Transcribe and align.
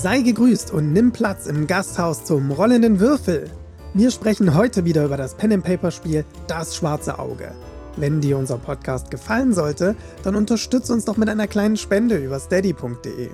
Sei 0.00 0.20
gegrüßt 0.20 0.70
und 0.70 0.92
nimm 0.92 1.10
Platz 1.10 1.46
im 1.46 1.66
Gasthaus 1.66 2.24
zum 2.24 2.52
rollenden 2.52 3.00
Würfel. 3.00 3.50
Wir 3.94 4.12
sprechen 4.12 4.54
heute 4.54 4.84
wieder 4.84 5.04
über 5.04 5.16
das 5.16 5.36
Pen 5.36 5.54
and 5.54 5.64
Paper 5.64 5.90
Spiel 5.90 6.24
Das 6.46 6.76
schwarze 6.76 7.18
Auge. 7.18 7.52
Wenn 7.96 8.20
dir 8.20 8.38
unser 8.38 8.58
Podcast 8.58 9.10
gefallen 9.10 9.52
sollte, 9.52 9.96
dann 10.22 10.36
unterstütze 10.36 10.92
uns 10.92 11.04
doch 11.04 11.16
mit 11.16 11.28
einer 11.28 11.48
kleinen 11.48 11.76
Spende 11.76 12.16
über 12.16 12.38
steady.de. 12.38 13.28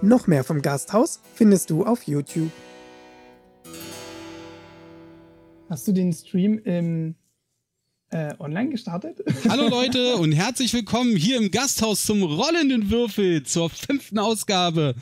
Noch 0.00 0.28
mehr 0.28 0.44
vom 0.44 0.62
Gasthaus 0.62 1.18
findest 1.34 1.70
du 1.70 1.84
auf 1.84 2.04
YouTube. 2.04 2.52
Hast 5.68 5.88
du 5.88 5.92
den 5.92 6.12
Stream 6.12 6.60
im 6.62 7.16
äh, 8.10 8.32
online 8.38 8.70
gestartet? 8.70 9.24
Hallo 9.48 9.68
Leute 9.68 10.18
und 10.18 10.30
herzlich 10.30 10.72
willkommen 10.72 11.16
hier 11.16 11.38
im 11.38 11.50
Gasthaus 11.50 12.06
zum 12.06 12.22
rollenden 12.22 12.92
Würfel 12.92 13.42
zur 13.42 13.70
fünften 13.70 14.20
Ausgabe. 14.20 14.94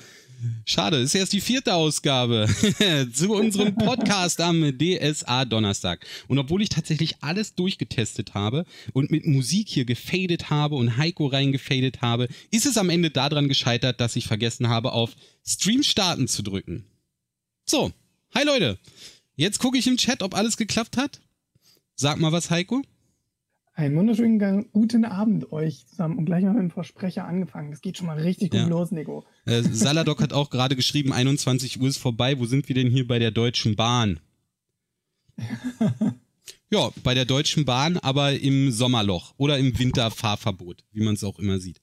Schade, 0.65 0.98
ist 0.98 1.15
erst 1.15 1.33
die 1.33 1.41
vierte 1.41 1.75
Ausgabe 1.75 2.48
zu 3.12 3.33
unserem 3.33 3.75
Podcast 3.75 4.41
am 4.41 4.79
DSA 4.79 5.45
Donnerstag. 5.45 6.07
Und 6.29 6.39
obwohl 6.39 6.62
ich 6.62 6.69
tatsächlich 6.69 7.16
alles 7.23 7.55
durchgetestet 7.55 8.35
habe 8.35 8.65
und 8.93 9.11
mit 9.11 9.27
Musik 9.27 9.69
hier 9.69 9.85
gefadet 9.85 10.51
habe 10.51 10.75
und 10.75 10.97
Heiko 10.97 11.27
reingefadet 11.27 12.02
habe, 12.02 12.29
ist 12.51 12.66
es 12.66 12.79
am 12.79 12.91
Ende 12.91 13.11
daran 13.11 13.49
gescheitert, 13.49 14.01
dass 14.01 14.16
ich 14.16 14.27
vergessen 14.27 14.69
habe, 14.69 14.93
auf 14.93 15.16
Stream 15.47 15.83
starten 15.83 16.29
zu 16.29 16.43
drücken. 16.43 16.85
So, 17.66 17.93
hi 18.35 18.45
Leute. 18.45 18.79
Jetzt 19.37 19.59
gucke 19.59 19.79
ich 19.79 19.87
im 19.87 19.97
Chat, 19.97 20.23
ob 20.23 20.35
alles 20.35 20.57
geklappt 20.57 20.97
hat. 20.97 21.21
Sag 21.97 22.19
mal 22.19 22.33
was, 22.33 22.51
Heiko. 22.51 22.83
Einen 23.77 23.96
wunderschönen 23.96 24.70
guten 24.70 25.05
Abend 25.05 25.51
euch 25.51 25.84
zusammen 25.88 26.16
und 26.16 26.27
gleich 26.27 26.45
mal 26.45 26.52
mit 26.52 26.62
dem 26.62 26.70
Versprecher 26.70 27.24
angefangen. 27.24 27.73
Das 27.73 27.80
geht 27.80 27.98
schon 27.98 28.06
mal 28.06 28.20
richtig 28.20 28.52
gut 28.52 28.60
ja. 28.60 28.66
los, 28.69 28.92
Nico. 28.92 29.24
Äh, 29.46 29.62
Saladok 29.62 30.23
hat 30.23 30.32
auch 30.32 30.51
gerade 30.51 30.76
geschrieben, 30.76 31.12
21 31.12 31.80
Uhr 31.80 31.88
ist 31.88 31.96
vorbei. 31.96 32.38
Wo 32.38 32.46
sind 32.46 32.68
wir 32.68 32.76
denn 32.76 32.88
hier 32.88 33.04
bei 33.04 33.18
der 33.18 33.32
Deutschen 33.32 33.74
Bahn? 33.74 34.21
ja, 36.71 36.90
bei 37.02 37.15
der 37.15 37.24
Deutschen 37.24 37.65
Bahn, 37.65 37.96
aber 37.99 38.38
im 38.38 38.71
Sommerloch 38.71 39.34
oder 39.38 39.59
im 39.59 39.77
Winterfahrverbot, 39.77 40.84
wie 40.93 41.02
man 41.02 41.15
es 41.15 41.24
auch 41.24 41.40
immer 41.40 41.59
sieht. 41.59 41.80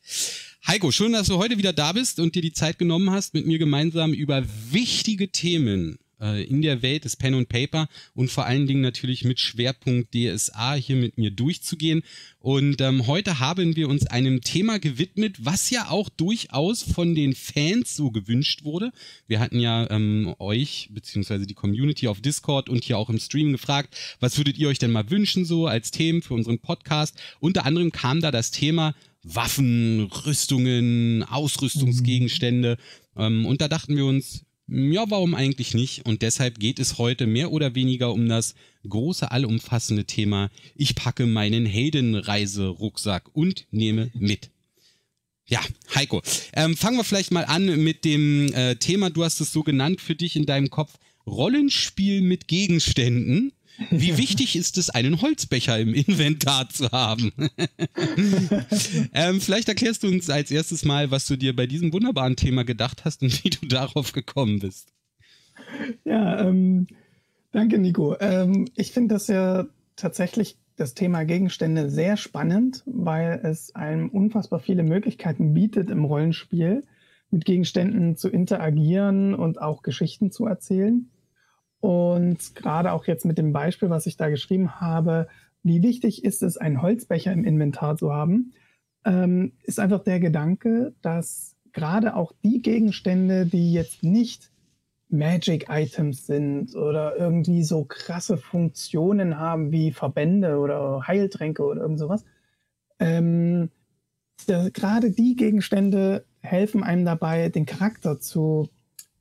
Heiko, 0.65 0.91
schön, 0.91 1.11
dass 1.11 1.27
du 1.27 1.39
heute 1.39 1.57
wieder 1.57 1.73
da 1.73 1.91
bist 1.91 2.21
und 2.21 2.35
dir 2.35 2.41
die 2.41 2.53
Zeit 2.53 2.79
genommen 2.79 3.11
hast, 3.11 3.33
mit 3.33 3.45
mir 3.45 3.59
gemeinsam 3.59 4.13
über 4.13 4.45
wichtige 4.69 5.29
Themen 5.33 5.97
äh, 6.21 6.43
in 6.43 6.61
der 6.61 6.81
Welt 6.81 7.05
des 7.05 7.15
Pen 7.15 7.33
und 7.33 7.49
Paper 7.49 7.89
und 8.13 8.31
vor 8.31 8.45
allen 8.45 8.67
Dingen 8.67 8.81
natürlich 8.81 9.23
mit 9.25 9.39
Schwerpunkt 9.39 10.13
DSA 10.13 10.75
hier 10.75 10.95
mit 10.95 11.17
mir 11.17 11.31
durchzugehen. 11.31 12.03
Und 12.39 12.81
ähm, 12.81 13.07
heute 13.07 13.39
haben 13.39 13.75
wir 13.75 13.89
uns 13.89 14.07
einem 14.07 14.41
Thema 14.41 14.79
gewidmet, 14.79 15.37
was 15.45 15.69
ja 15.69 15.89
auch 15.89 16.09
durchaus 16.09 16.83
von 16.83 17.15
den 17.15 17.35
Fans 17.35 17.95
so 17.95 18.11
gewünscht 18.11 18.63
wurde. 18.63 18.91
Wir 19.27 19.39
hatten 19.39 19.59
ja 19.59 19.89
ähm, 19.89 20.33
euch 20.39 20.89
beziehungsweise 20.91 21.45
die 21.45 21.53
Community 21.53 22.07
auf 22.07 22.21
Discord 22.21 22.69
und 22.69 22.83
hier 22.83 22.97
auch 22.97 23.09
im 23.09 23.19
Stream 23.19 23.51
gefragt, 23.51 23.95
was 24.19 24.37
würdet 24.37 24.57
ihr 24.57 24.69
euch 24.69 24.79
denn 24.79 24.91
mal 24.91 25.09
wünschen 25.09 25.45
so 25.45 25.67
als 25.67 25.91
Themen 25.91 26.21
für 26.21 26.33
unseren 26.33 26.59
Podcast? 26.59 27.19
Unter 27.39 27.65
anderem 27.65 27.91
kam 27.91 28.21
da 28.21 28.31
das 28.31 28.51
Thema 28.51 28.95
Waffen, 29.23 30.09
Rüstungen, 30.25 31.23
Ausrüstungsgegenstände. 31.23 32.77
Mhm. 33.15 33.21
Ähm, 33.21 33.45
und 33.45 33.61
da 33.61 33.67
dachten 33.67 33.95
wir 33.95 34.05
uns, 34.05 34.45
ja, 34.71 35.03
warum 35.09 35.35
eigentlich 35.35 35.73
nicht? 35.73 36.05
Und 36.05 36.21
deshalb 36.21 36.57
geht 36.59 36.79
es 36.79 36.97
heute 36.97 37.27
mehr 37.27 37.51
oder 37.51 37.75
weniger 37.75 38.13
um 38.13 38.29
das 38.29 38.55
große, 38.87 39.29
allumfassende 39.29 40.05
Thema, 40.05 40.49
ich 40.75 40.95
packe 40.95 41.25
meinen 41.25 41.65
Heldenreiserucksack 41.65 43.29
und 43.33 43.67
nehme 43.71 44.11
mit. 44.13 44.49
Ja, 45.45 45.59
Heiko, 45.93 46.21
ähm, 46.53 46.77
fangen 46.77 46.95
wir 46.95 47.03
vielleicht 47.03 47.31
mal 47.31 47.43
an 47.43 47.83
mit 47.83 48.05
dem 48.05 48.53
äh, 48.53 48.75
Thema, 48.75 49.09
du 49.09 49.25
hast 49.25 49.41
es 49.41 49.51
so 49.51 49.63
genannt 49.63 49.99
für 49.99 50.15
dich 50.15 50.37
in 50.37 50.45
deinem 50.45 50.69
Kopf, 50.69 50.93
Rollenspiel 51.27 52.21
mit 52.21 52.47
Gegenständen. 52.47 53.51
Wie 53.89 54.17
wichtig 54.17 54.55
ist 54.55 54.77
es, 54.77 54.89
einen 54.89 55.21
Holzbecher 55.21 55.79
im 55.79 55.93
Inventar 55.93 56.69
zu 56.69 56.91
haben? 56.91 57.31
ähm, 59.13 59.41
vielleicht 59.41 59.69
erklärst 59.69 60.03
du 60.03 60.07
uns 60.07 60.29
als 60.29 60.51
erstes 60.51 60.85
mal, 60.85 61.11
was 61.11 61.25
du 61.27 61.35
dir 61.35 61.55
bei 61.55 61.65
diesem 61.67 61.91
wunderbaren 61.91 62.35
Thema 62.35 62.63
gedacht 62.63 63.05
hast 63.05 63.23
und 63.23 63.43
wie 63.43 63.49
du 63.49 63.65
darauf 63.67 64.11
gekommen 64.11 64.59
bist. 64.59 64.93
Ja, 66.03 66.47
ähm, 66.47 66.87
danke, 67.51 67.79
Nico. 67.79 68.15
Ähm, 68.19 68.67
ich 68.75 68.91
finde 68.91 69.15
das 69.15 69.27
ja 69.27 69.65
tatsächlich 69.95 70.57
das 70.75 70.93
Thema 70.93 71.23
Gegenstände 71.23 71.89
sehr 71.89 72.17
spannend, 72.17 72.83
weil 72.85 73.39
es 73.43 73.75
einem 73.75 74.09
unfassbar 74.09 74.59
viele 74.59 74.83
Möglichkeiten 74.83 75.53
bietet 75.53 75.89
im 75.89 76.05
Rollenspiel, 76.05 76.83
mit 77.29 77.45
Gegenständen 77.45 78.15
zu 78.15 78.29
interagieren 78.29 79.33
und 79.33 79.61
auch 79.61 79.83
Geschichten 79.83 80.31
zu 80.31 80.45
erzählen. 80.45 81.09
Und 81.81 82.55
gerade 82.55 82.93
auch 82.93 83.05
jetzt 83.05 83.25
mit 83.25 83.37
dem 83.37 83.51
Beispiel, 83.51 83.89
was 83.89 84.05
ich 84.05 84.15
da 84.15 84.29
geschrieben 84.29 84.79
habe, 84.79 85.27
wie 85.63 85.83
wichtig 85.83 86.23
ist 86.23 86.43
es, 86.43 86.57
einen 86.57 86.81
Holzbecher 86.81 87.33
im 87.33 87.43
Inventar 87.43 87.97
zu 87.97 88.13
haben, 88.13 88.53
ähm, 89.03 89.53
ist 89.63 89.79
einfach 89.79 90.03
der 90.03 90.19
Gedanke, 90.19 90.93
dass 91.01 91.55
gerade 91.73 92.15
auch 92.15 92.33
die 92.43 92.61
Gegenstände, 92.61 93.45
die 93.45 93.73
jetzt 93.73 94.03
nicht 94.03 94.51
Magic-Items 95.09 96.25
sind 96.25 96.75
oder 96.75 97.17
irgendwie 97.17 97.63
so 97.63 97.83
krasse 97.83 98.37
Funktionen 98.37 99.37
haben 99.37 99.71
wie 99.71 99.91
Verbände 99.91 100.57
oder 100.57 101.05
Heiltränke 101.07 101.63
oder 101.63 101.81
irgend 101.81 101.99
sowas, 101.99 102.23
ähm, 102.99 103.69
gerade 104.47 105.11
die 105.11 105.35
Gegenstände 105.35 106.25
helfen 106.41 106.83
einem 106.83 107.05
dabei, 107.05 107.49
den 107.49 107.65
Charakter 107.65 108.19
zu 108.19 108.69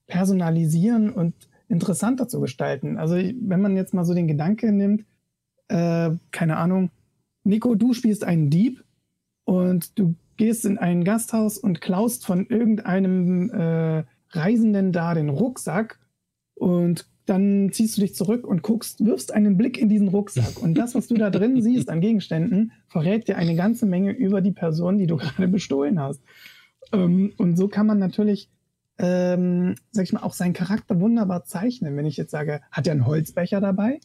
personalisieren 0.07 1.11
und 1.11 1.35
interessanter 1.71 2.29
zu 2.29 2.41
gestalten. 2.41 2.99
Also 2.99 3.15
wenn 3.15 3.61
man 3.61 3.77
jetzt 3.77 3.95
mal 3.95 4.05
so 4.05 4.15
den 4.15 4.29
Gedanke 4.29 4.73
nimmt, 4.73 5.05
äh, 5.69 6.11
keine 6.31 6.57
Ahnung, 6.57 6.91
Nico, 7.45 7.75
du 7.75 7.95
spielst 7.95 8.25
einen 8.25 8.51
Dieb 8.51 8.85
und 9.45 9.99
du 9.99 10.15
gehst 10.37 10.65
in 10.65 10.79
ein 10.79 11.05
Gasthaus 11.05 11.59
und 11.59 11.81
klaust 11.81 12.27
von 12.27 12.47
irgendeinem 12.47 13.51
äh, 13.51 14.05
Reisenden 14.31 14.93
da 14.93 15.15
den 15.15 15.29
Rucksack 15.29 15.99
und 16.55 17.07
dann 17.27 17.71
ziehst 17.73 17.97
du 17.97 18.01
dich 18.01 18.15
zurück 18.15 18.47
und 18.47 18.63
guckst, 18.63 19.05
wirfst 19.05 19.33
einen 19.33 19.57
Blick 19.57 19.79
in 19.79 19.89
diesen 19.89 20.09
Rucksack. 20.09 20.61
Und 20.61 20.75
das, 20.75 20.95
was 20.95 21.07
du 21.07 21.15
da 21.15 21.31
drin 21.31 21.63
siehst 21.63 21.89
an 21.89 22.01
Gegenständen, 22.01 22.73
verrät 22.89 23.29
dir 23.29 23.37
eine 23.37 23.55
ganze 23.55 23.87
Menge 23.87 24.11
über 24.11 24.41
die 24.41 24.51
Person, 24.51 24.99
die 24.99 25.07
du 25.07 25.17
gerade 25.19 25.47
bestohlen 25.47 26.01
hast. 26.01 26.21
Ähm, 26.93 27.33
und 27.37 27.57
so 27.57 27.69
kann 27.69 27.87
man 27.87 27.99
natürlich 27.99 28.49
ähm, 29.01 29.77
sag 29.91 30.05
ich 30.05 30.13
mal, 30.13 30.23
auch 30.23 30.35
seinen 30.35 30.53
Charakter 30.53 31.01
wunderbar 31.01 31.45
zeichnen. 31.45 31.97
Wenn 31.97 32.07
ich 32.07 32.19
jetzt 32.19 32.31
sage, 32.31 32.61
hat 32.71 32.87
er 32.87 32.93
einen 32.93 33.07
Holzbecher 33.07 33.61
dabei 33.61 33.99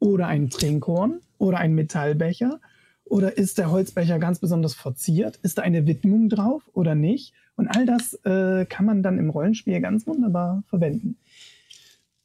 oder 0.00 0.26
einen 0.26 0.50
Trinkhorn 0.50 1.20
oder 1.38 1.58
einen 1.58 1.74
Metallbecher 1.74 2.60
oder 3.04 3.38
ist 3.38 3.58
der 3.58 3.70
Holzbecher 3.70 4.18
ganz 4.18 4.40
besonders 4.40 4.74
verziert? 4.74 5.38
Ist 5.42 5.58
da 5.58 5.62
eine 5.62 5.86
Widmung 5.86 6.28
drauf 6.28 6.68
oder 6.72 6.94
nicht? 6.94 7.32
Und 7.56 7.68
all 7.68 7.86
das 7.86 8.14
äh, 8.24 8.66
kann 8.66 8.86
man 8.86 9.02
dann 9.02 9.18
im 9.18 9.30
Rollenspiel 9.30 9.80
ganz 9.80 10.06
wunderbar 10.06 10.64
verwenden. 10.66 11.16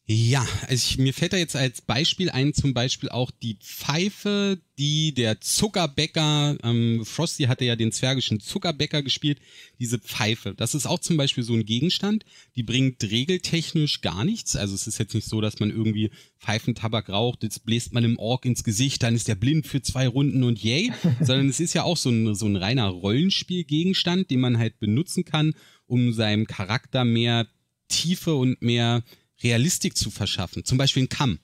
Ja, 0.07 0.47
also 0.67 0.73
ich, 0.73 0.99
mir 0.99 1.15
fällt 1.15 1.33
da 1.33 1.37
jetzt 1.37 1.55
als 1.55 1.81
Beispiel 1.81 2.29
ein, 2.29 2.53
zum 2.53 2.75
Beispiel 2.75 3.09
auch 3.09 3.31
die 3.31 3.55
Pfeife, 3.55 4.61
die 4.77 5.15
der 5.15 5.41
Zuckerbäcker, 5.41 6.57
ähm, 6.61 7.03
Frosty 7.03 7.45
hatte 7.45 7.65
ja 7.65 7.75
den 7.75 7.91
zwergischen 7.91 8.39
Zuckerbäcker 8.39 9.01
gespielt, 9.01 9.39
diese 9.79 9.97
Pfeife. 9.97 10.53
Das 10.53 10.75
ist 10.75 10.85
auch 10.85 10.99
zum 10.99 11.17
Beispiel 11.17 11.43
so 11.43 11.53
ein 11.53 11.65
Gegenstand, 11.65 12.23
die 12.55 12.61
bringt 12.61 13.03
regeltechnisch 13.03 14.01
gar 14.01 14.23
nichts. 14.25 14.55
Also 14.55 14.75
es 14.75 14.85
ist 14.85 14.99
jetzt 14.99 15.15
nicht 15.15 15.27
so, 15.27 15.41
dass 15.41 15.59
man 15.59 15.71
irgendwie 15.71 16.11
Pfeifentabak 16.37 17.09
raucht, 17.09 17.41
jetzt 17.41 17.65
bläst 17.65 17.91
man 17.91 18.03
dem 18.03 18.19
Ork 18.19 18.45
ins 18.45 18.63
Gesicht, 18.63 19.01
dann 19.01 19.15
ist 19.15 19.27
der 19.27 19.33
blind 19.33 19.65
für 19.65 19.81
zwei 19.81 20.07
Runden 20.07 20.43
und 20.43 20.63
yay, 20.63 20.93
sondern 21.19 21.49
es 21.49 21.59
ist 21.59 21.73
ja 21.73 21.81
auch 21.81 21.97
so 21.97 22.11
ein, 22.11 22.35
so 22.35 22.45
ein 22.45 22.57
reiner 22.57 22.89
Rollenspielgegenstand, 22.89 24.29
den 24.29 24.41
man 24.41 24.59
halt 24.59 24.79
benutzen 24.79 25.25
kann, 25.25 25.55
um 25.87 26.13
seinem 26.13 26.45
Charakter 26.45 27.05
mehr 27.05 27.47
Tiefe 27.87 28.35
und 28.35 28.61
mehr 28.61 29.03
Realistik 29.43 29.97
zu 29.97 30.11
verschaffen. 30.11 30.65
Zum 30.65 30.77
Beispiel 30.77 31.03
ein 31.03 31.09
Kamm. 31.09 31.39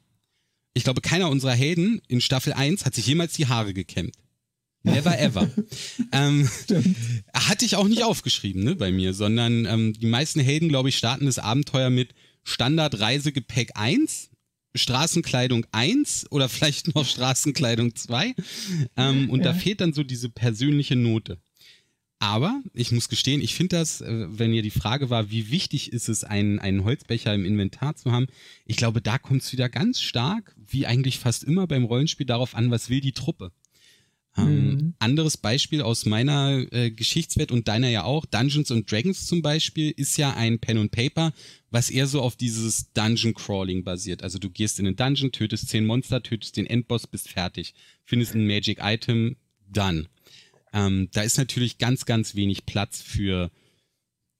Ich 0.73 0.83
glaube, 0.83 1.01
keiner 1.01 1.29
unserer 1.29 1.53
Helden 1.53 2.01
in 2.07 2.21
Staffel 2.21 2.53
1 2.53 2.85
hat 2.85 2.95
sich 2.95 3.05
jemals 3.05 3.33
die 3.33 3.47
Haare 3.47 3.73
gekämmt. 3.73 4.15
Never 4.83 5.19
ever. 5.19 5.49
ähm, 6.11 6.49
hatte 7.33 7.65
ich 7.65 7.75
auch 7.75 7.87
nicht 7.87 8.03
aufgeschrieben 8.03 8.63
ne, 8.63 8.75
bei 8.75 8.91
mir, 8.91 9.13
sondern 9.13 9.65
ähm, 9.65 9.93
die 9.93 10.07
meisten 10.07 10.39
Helden, 10.39 10.69
glaube 10.69 10.89
ich, 10.89 10.97
starten 10.97 11.25
das 11.25 11.39
Abenteuer 11.39 11.89
mit 11.89 12.15
Standard 12.43 12.99
Reisegepäck 12.99 13.71
1, 13.75 14.31
Straßenkleidung 14.73 15.65
1 15.71 16.31
oder 16.31 16.49
vielleicht 16.49 16.95
noch 16.95 17.05
Straßenkleidung 17.05 17.95
2. 17.95 18.33
Ähm, 18.97 19.29
und 19.29 19.39
ja. 19.39 19.45
da 19.45 19.53
fehlt 19.53 19.81
dann 19.81 19.93
so 19.93 20.03
diese 20.03 20.29
persönliche 20.29 20.95
Note. 20.95 21.39
Aber 22.21 22.61
ich 22.75 22.91
muss 22.91 23.09
gestehen, 23.09 23.41
ich 23.41 23.55
finde 23.55 23.77
das, 23.77 23.99
äh, 24.01 24.27
wenn 24.29 24.53
ihr 24.53 24.61
die 24.61 24.69
Frage 24.69 25.09
war, 25.09 25.31
wie 25.31 25.49
wichtig 25.49 25.91
ist 25.91 26.07
es, 26.07 26.23
einen, 26.23 26.59
einen 26.59 26.83
Holzbecher 26.83 27.33
im 27.33 27.45
Inventar 27.45 27.95
zu 27.95 28.11
haben, 28.11 28.27
ich 28.67 28.77
glaube, 28.77 29.01
da 29.01 29.17
kommt 29.17 29.41
es 29.41 29.51
wieder 29.51 29.69
ganz 29.69 29.99
stark, 30.01 30.55
wie 30.55 30.85
eigentlich 30.85 31.17
fast 31.17 31.43
immer 31.43 31.65
beim 31.65 31.83
Rollenspiel, 31.83 32.27
darauf 32.27 32.53
an, 32.53 32.69
was 32.69 32.91
will 32.91 33.01
die 33.01 33.13
Truppe. 33.13 33.51
Ähm, 34.37 34.67
mhm. 34.67 34.93
Anderes 34.99 35.35
Beispiel 35.35 35.81
aus 35.81 36.05
meiner 36.05 36.63
äh, 36.71 36.91
Geschichtswelt 36.91 37.51
und 37.51 37.67
deiner 37.67 37.89
ja 37.89 38.03
auch, 38.03 38.27
Dungeons 38.27 38.71
and 38.71 38.89
Dragons 38.89 39.25
zum 39.25 39.41
Beispiel, 39.41 39.89
ist 39.89 40.15
ja 40.17 40.35
ein 40.35 40.59
Pen 40.59 40.77
and 40.77 40.91
Paper, 40.91 41.33
was 41.71 41.89
eher 41.89 42.05
so 42.05 42.21
auf 42.21 42.35
dieses 42.35 42.93
Dungeon 42.93 43.33
Crawling 43.33 43.83
basiert. 43.83 44.21
Also 44.21 44.37
du 44.37 44.51
gehst 44.51 44.79
in 44.79 44.85
einen 44.85 44.95
Dungeon, 44.95 45.31
tötest 45.31 45.69
zehn 45.69 45.87
Monster, 45.87 46.21
tötest 46.21 46.55
den 46.55 46.67
Endboss, 46.67 47.07
bist 47.07 47.29
fertig, 47.29 47.73
findest 48.05 48.35
ein 48.35 48.45
Magic 48.45 48.77
Item, 48.79 49.37
done. 49.67 50.05
Ähm, 50.73 51.09
da 51.11 51.21
ist 51.21 51.37
natürlich 51.37 51.77
ganz, 51.77 52.05
ganz 52.05 52.35
wenig 52.35 52.65
Platz 52.65 53.01
für 53.01 53.51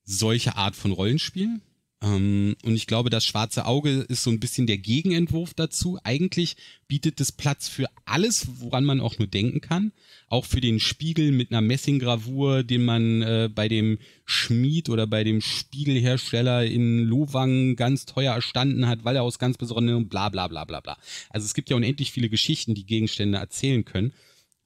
solche 0.03 0.55
Art 0.55 0.75
von 0.75 0.91
Rollenspiel. 0.91 1.61
Ähm, 2.03 2.55
und 2.63 2.75
ich 2.75 2.87
glaube, 2.87 3.09
das 3.09 3.25
schwarze 3.25 3.65
Auge 3.65 4.05
ist 4.07 4.23
so 4.23 4.31
ein 4.31 4.39
bisschen 4.39 4.65
der 4.65 4.79
Gegenentwurf 4.79 5.53
dazu. 5.53 5.99
Eigentlich 6.03 6.55
bietet 6.87 7.21
es 7.21 7.31
Platz 7.31 7.67
für 7.67 7.87
alles, 8.05 8.47
woran 8.59 8.85
man 8.85 8.99
auch 8.99 9.19
nur 9.19 9.27
denken 9.27 9.61
kann. 9.61 9.91
Auch 10.27 10.45
für 10.45 10.61
den 10.61 10.79
Spiegel 10.79 11.31
mit 11.31 11.51
einer 11.51 11.61
Messinggravur, 11.61 12.63
den 12.63 12.83
man 12.83 13.21
äh, 13.21 13.49
bei 13.53 13.67
dem 13.67 13.99
Schmied 14.25 14.89
oder 14.89 15.05
bei 15.05 15.23
dem 15.23 15.41
Spiegelhersteller 15.41 16.65
in 16.65 17.05
Lowang 17.05 17.75
ganz 17.75 18.05
teuer 18.05 18.33
erstanden 18.33 18.87
hat, 18.87 19.03
weil 19.03 19.15
er 19.15 19.23
aus 19.23 19.37
ganz 19.37 19.57
besonderen 19.57 20.09
bla 20.09 20.29
bla 20.29 20.47
bla 20.47 20.65
bla 20.65 20.79
bla. 20.79 20.97
Also 21.29 21.45
es 21.45 21.53
gibt 21.53 21.69
ja 21.69 21.75
unendlich 21.75 22.11
viele 22.11 22.29
Geschichten, 22.29 22.73
die 22.73 22.85
Gegenstände 22.85 23.37
erzählen 23.37 23.85
können. 23.85 24.13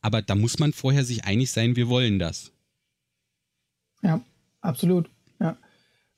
Aber 0.05 0.21
da 0.21 0.35
muss 0.35 0.59
man 0.59 0.71
vorher 0.71 1.03
sich 1.03 1.25
einig 1.25 1.51
sein, 1.51 1.75
wir 1.75 1.89
wollen 1.89 2.19
das. 2.19 2.51
Ja, 4.03 4.21
absolut. 4.61 5.09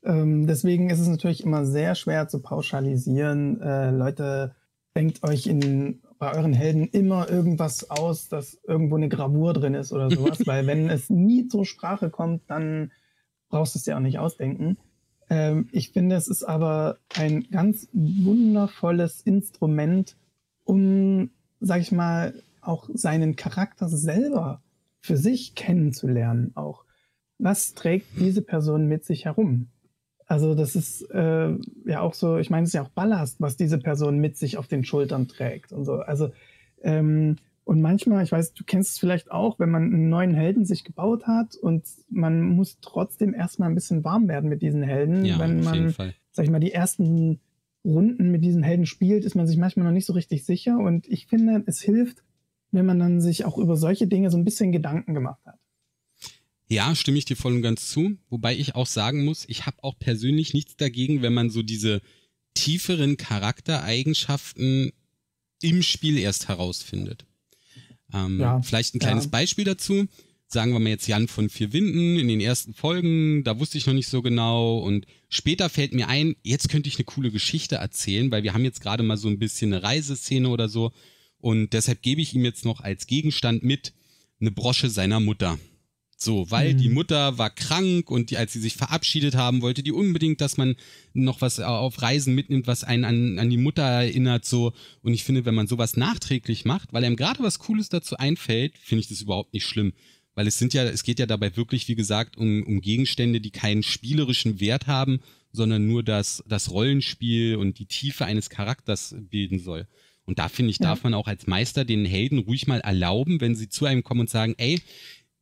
Ähm, 0.04 0.46
deswegen 0.46 0.90
ist 0.90 1.00
es 1.00 1.08
natürlich 1.08 1.42
immer 1.42 1.64
sehr 1.64 1.94
schwer 1.94 2.28
zu 2.28 2.40
pauschalisieren. 2.40 3.60
Äh, 3.60 3.90
Leute, 3.90 4.54
denkt 4.94 5.22
euch 5.22 5.46
in, 5.46 6.00
bei 6.18 6.34
euren 6.34 6.52
Helden 6.52 6.86
immer 6.86 7.28
irgendwas 7.28 7.90
aus, 7.90 8.28
dass 8.28 8.58
irgendwo 8.66 8.96
eine 8.96 9.08
Gravur 9.08 9.52
drin 9.52 9.74
ist 9.74 9.92
oder 9.92 10.10
sowas, 10.10 10.38
weil 10.46 10.66
wenn 10.66 10.88
es 10.88 11.10
nie 11.10 11.48
zur 11.48 11.66
Sprache 11.66 12.10
kommt, 12.10 12.42
dann 12.48 12.92
brauchst 13.48 13.74
du 13.74 13.78
es 13.78 13.86
ja 13.86 13.96
auch 13.96 14.00
nicht 14.00 14.18
ausdenken. 14.18 14.78
Ähm, 15.30 15.68
ich 15.72 15.90
finde, 15.90 16.16
es 16.16 16.28
ist 16.28 16.42
aber 16.44 16.98
ein 17.14 17.48
ganz 17.50 17.88
wundervolles 17.92 19.22
Instrument, 19.22 20.16
um, 20.64 21.30
sag 21.60 21.80
ich 21.80 21.92
mal, 21.92 22.34
auch 22.68 22.88
seinen 22.92 23.36
Charakter 23.36 23.88
selber 23.88 24.62
für 25.00 25.16
sich 25.16 25.54
kennenzulernen 25.54 26.52
auch. 26.54 26.84
Was 27.38 27.74
trägt 27.74 28.06
diese 28.18 28.42
Person 28.42 28.86
mit 28.86 29.04
sich 29.04 29.24
herum? 29.24 29.68
Also 30.26 30.54
das 30.54 30.76
ist 30.76 31.02
äh, 31.10 31.56
ja 31.86 32.00
auch 32.00 32.14
so, 32.14 32.36
ich 32.36 32.50
meine, 32.50 32.64
es 32.64 32.70
ist 32.70 32.74
ja 32.74 32.82
auch 32.82 32.90
Ballast, 32.90 33.40
was 33.40 33.56
diese 33.56 33.78
Person 33.78 34.18
mit 34.18 34.36
sich 34.36 34.58
auf 34.58 34.66
den 34.66 34.84
Schultern 34.84 35.26
trägt 35.26 35.72
und 35.72 35.84
so. 35.84 35.94
Also 35.94 36.30
ähm, 36.82 37.36
und 37.64 37.82
manchmal, 37.82 38.24
ich 38.24 38.32
weiß, 38.32 38.54
du 38.54 38.64
kennst 38.64 38.92
es 38.92 38.98
vielleicht 38.98 39.30
auch, 39.30 39.58
wenn 39.58 39.70
man 39.70 39.84
einen 39.84 40.08
neuen 40.08 40.34
Helden 40.34 40.64
sich 40.64 40.84
gebaut 40.84 41.26
hat 41.26 41.54
und 41.54 41.84
man 42.08 42.42
muss 42.42 42.78
trotzdem 42.80 43.34
erstmal 43.34 43.68
ein 43.68 43.74
bisschen 43.74 44.04
warm 44.04 44.26
werden 44.26 44.48
mit 44.48 44.62
diesen 44.62 44.82
Helden. 44.82 45.24
Ja, 45.24 45.38
wenn 45.38 45.62
man, 45.62 45.94
sag 46.30 46.44
ich 46.44 46.50
mal, 46.50 46.60
die 46.60 46.72
ersten 46.72 47.40
Runden 47.84 48.30
mit 48.30 48.42
diesen 48.42 48.62
Helden 48.62 48.86
spielt, 48.86 49.24
ist 49.24 49.34
man 49.34 49.46
sich 49.46 49.58
manchmal 49.58 49.84
noch 49.84 49.92
nicht 49.92 50.06
so 50.06 50.14
richtig 50.14 50.46
sicher. 50.46 50.78
Und 50.78 51.06
ich 51.08 51.26
finde, 51.26 51.62
es 51.66 51.80
hilft, 51.80 52.22
wenn 52.70 52.86
man 52.86 52.98
dann 52.98 53.20
sich 53.20 53.44
auch 53.44 53.58
über 53.58 53.76
solche 53.76 54.06
Dinge 54.06 54.30
so 54.30 54.36
ein 54.36 54.44
bisschen 54.44 54.72
Gedanken 54.72 55.14
gemacht 55.14 55.40
hat. 55.46 55.58
Ja, 56.68 56.94
stimme 56.94 57.16
ich 57.16 57.24
dir 57.24 57.36
voll 57.36 57.54
und 57.54 57.62
ganz 57.62 57.88
zu. 57.88 58.18
Wobei 58.28 58.54
ich 58.54 58.74
auch 58.74 58.86
sagen 58.86 59.24
muss, 59.24 59.46
ich 59.48 59.64
habe 59.64 59.82
auch 59.82 59.98
persönlich 59.98 60.52
nichts 60.52 60.76
dagegen, 60.76 61.22
wenn 61.22 61.32
man 61.32 61.48
so 61.48 61.62
diese 61.62 62.02
tieferen 62.54 63.16
Charaktereigenschaften 63.16 64.92
im 65.62 65.82
Spiel 65.82 66.18
erst 66.18 66.48
herausfindet. 66.48 67.24
Ähm, 68.12 68.40
ja, 68.40 68.60
vielleicht 68.60 68.94
ein 68.94 69.00
kleines 69.00 69.24
ja. 69.24 69.30
Beispiel 69.30 69.64
dazu. 69.64 70.06
Sagen 70.46 70.72
wir 70.72 70.78
mal 70.78 70.88
jetzt 70.90 71.06
Jan 71.06 71.28
von 71.28 71.50
Vier 71.50 71.74
Winden 71.74 72.18
in 72.18 72.26
den 72.26 72.40
ersten 72.40 72.72
Folgen, 72.72 73.44
da 73.44 73.58
wusste 73.58 73.76
ich 73.76 73.86
noch 73.86 73.92
nicht 73.92 74.08
so 74.08 74.22
genau 74.22 74.78
und 74.78 75.04
später 75.28 75.68
fällt 75.68 75.92
mir 75.92 76.08
ein, 76.08 76.36
jetzt 76.42 76.70
könnte 76.70 76.88
ich 76.88 76.96
eine 76.96 77.04
coole 77.04 77.30
Geschichte 77.30 77.76
erzählen, 77.76 78.30
weil 78.30 78.44
wir 78.44 78.54
haben 78.54 78.64
jetzt 78.64 78.80
gerade 78.80 79.02
mal 79.02 79.18
so 79.18 79.28
ein 79.28 79.38
bisschen 79.38 79.74
eine 79.74 79.82
Reiseszene 79.82 80.48
oder 80.48 80.70
so 80.70 80.90
und 81.40 81.72
deshalb 81.72 82.02
gebe 82.02 82.20
ich 82.20 82.34
ihm 82.34 82.44
jetzt 82.44 82.64
noch 82.64 82.80
als 82.80 83.06
Gegenstand 83.06 83.62
mit 83.62 83.92
eine 84.40 84.50
Brosche 84.50 84.90
seiner 84.90 85.20
Mutter. 85.20 85.58
So, 86.20 86.50
weil 86.50 86.74
mhm. 86.74 86.78
die 86.78 86.88
Mutter 86.88 87.38
war 87.38 87.48
krank 87.48 88.10
und 88.10 88.30
die, 88.30 88.38
als 88.38 88.52
sie 88.52 88.58
sich 88.58 88.74
verabschiedet 88.74 89.36
haben, 89.36 89.62
wollte 89.62 89.84
die 89.84 89.92
unbedingt, 89.92 90.40
dass 90.40 90.56
man 90.56 90.74
noch 91.12 91.40
was 91.40 91.60
auf 91.60 92.02
Reisen 92.02 92.34
mitnimmt, 92.34 92.66
was 92.66 92.82
einen 92.82 93.04
an, 93.04 93.38
an 93.38 93.48
die 93.48 93.56
Mutter 93.56 93.84
erinnert, 93.84 94.44
so. 94.44 94.72
Und 95.02 95.14
ich 95.14 95.22
finde, 95.22 95.44
wenn 95.44 95.54
man 95.54 95.68
sowas 95.68 95.96
nachträglich 95.96 96.64
macht, 96.64 96.92
weil 96.92 97.04
einem 97.04 97.14
gerade 97.14 97.40
was 97.44 97.60
Cooles 97.60 97.88
dazu 97.88 98.16
einfällt, 98.16 98.76
finde 98.78 99.02
ich 99.02 99.08
das 99.08 99.20
überhaupt 99.20 99.54
nicht 99.54 99.64
schlimm. 99.64 99.92
Weil 100.34 100.48
es 100.48 100.58
sind 100.58 100.74
ja, 100.74 100.82
es 100.82 101.04
geht 101.04 101.20
ja 101.20 101.26
dabei 101.26 101.56
wirklich, 101.56 101.86
wie 101.86 101.94
gesagt, 101.94 102.36
um, 102.36 102.64
um 102.64 102.80
Gegenstände, 102.80 103.40
die 103.40 103.52
keinen 103.52 103.84
spielerischen 103.84 104.58
Wert 104.58 104.88
haben, 104.88 105.20
sondern 105.52 105.86
nur 105.86 106.02
das, 106.02 106.42
das 106.48 106.72
Rollenspiel 106.72 107.54
und 107.54 107.78
die 107.78 107.86
Tiefe 107.86 108.24
eines 108.24 108.50
Charakters 108.50 109.14
bilden 109.30 109.60
soll. 109.60 109.86
Und 110.28 110.38
da 110.38 110.50
finde 110.50 110.70
ich, 110.72 110.78
ja. 110.78 110.88
darf 110.88 111.04
man 111.04 111.14
auch 111.14 111.26
als 111.26 111.46
Meister 111.46 111.86
den 111.86 112.04
Helden 112.04 112.38
ruhig 112.40 112.66
mal 112.66 112.80
erlauben, 112.80 113.40
wenn 113.40 113.56
sie 113.56 113.70
zu 113.70 113.86
einem 113.86 114.04
kommen 114.04 114.20
und 114.20 114.30
sagen, 114.30 114.54
ey, 114.58 114.78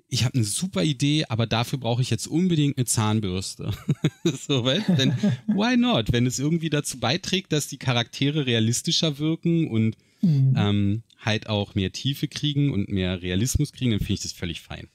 ich 0.06 0.24
habe 0.24 0.34
eine 0.34 0.44
super 0.44 0.84
Idee, 0.84 1.24
aber 1.28 1.48
dafür 1.48 1.80
brauche 1.80 2.02
ich 2.02 2.08
jetzt 2.08 2.28
unbedingt 2.28 2.78
eine 2.78 2.84
Zahnbürste. 2.84 3.72
so, 4.24 4.64
weil, 4.64 4.82
denn 4.96 5.12
why 5.48 5.76
not? 5.76 6.12
Wenn 6.12 6.24
es 6.24 6.38
irgendwie 6.38 6.70
dazu 6.70 7.00
beiträgt, 7.00 7.52
dass 7.52 7.66
die 7.66 7.78
Charaktere 7.78 8.46
realistischer 8.46 9.18
wirken 9.18 9.68
und 9.68 9.96
mhm. 10.22 10.54
ähm, 10.56 11.02
halt 11.18 11.48
auch 11.48 11.74
mehr 11.74 11.90
Tiefe 11.90 12.28
kriegen 12.28 12.72
und 12.72 12.88
mehr 12.88 13.22
Realismus 13.22 13.72
kriegen, 13.72 13.90
dann 13.90 13.98
finde 13.98 14.12
ich 14.12 14.22
das 14.22 14.32
völlig 14.32 14.60
fein. 14.60 14.86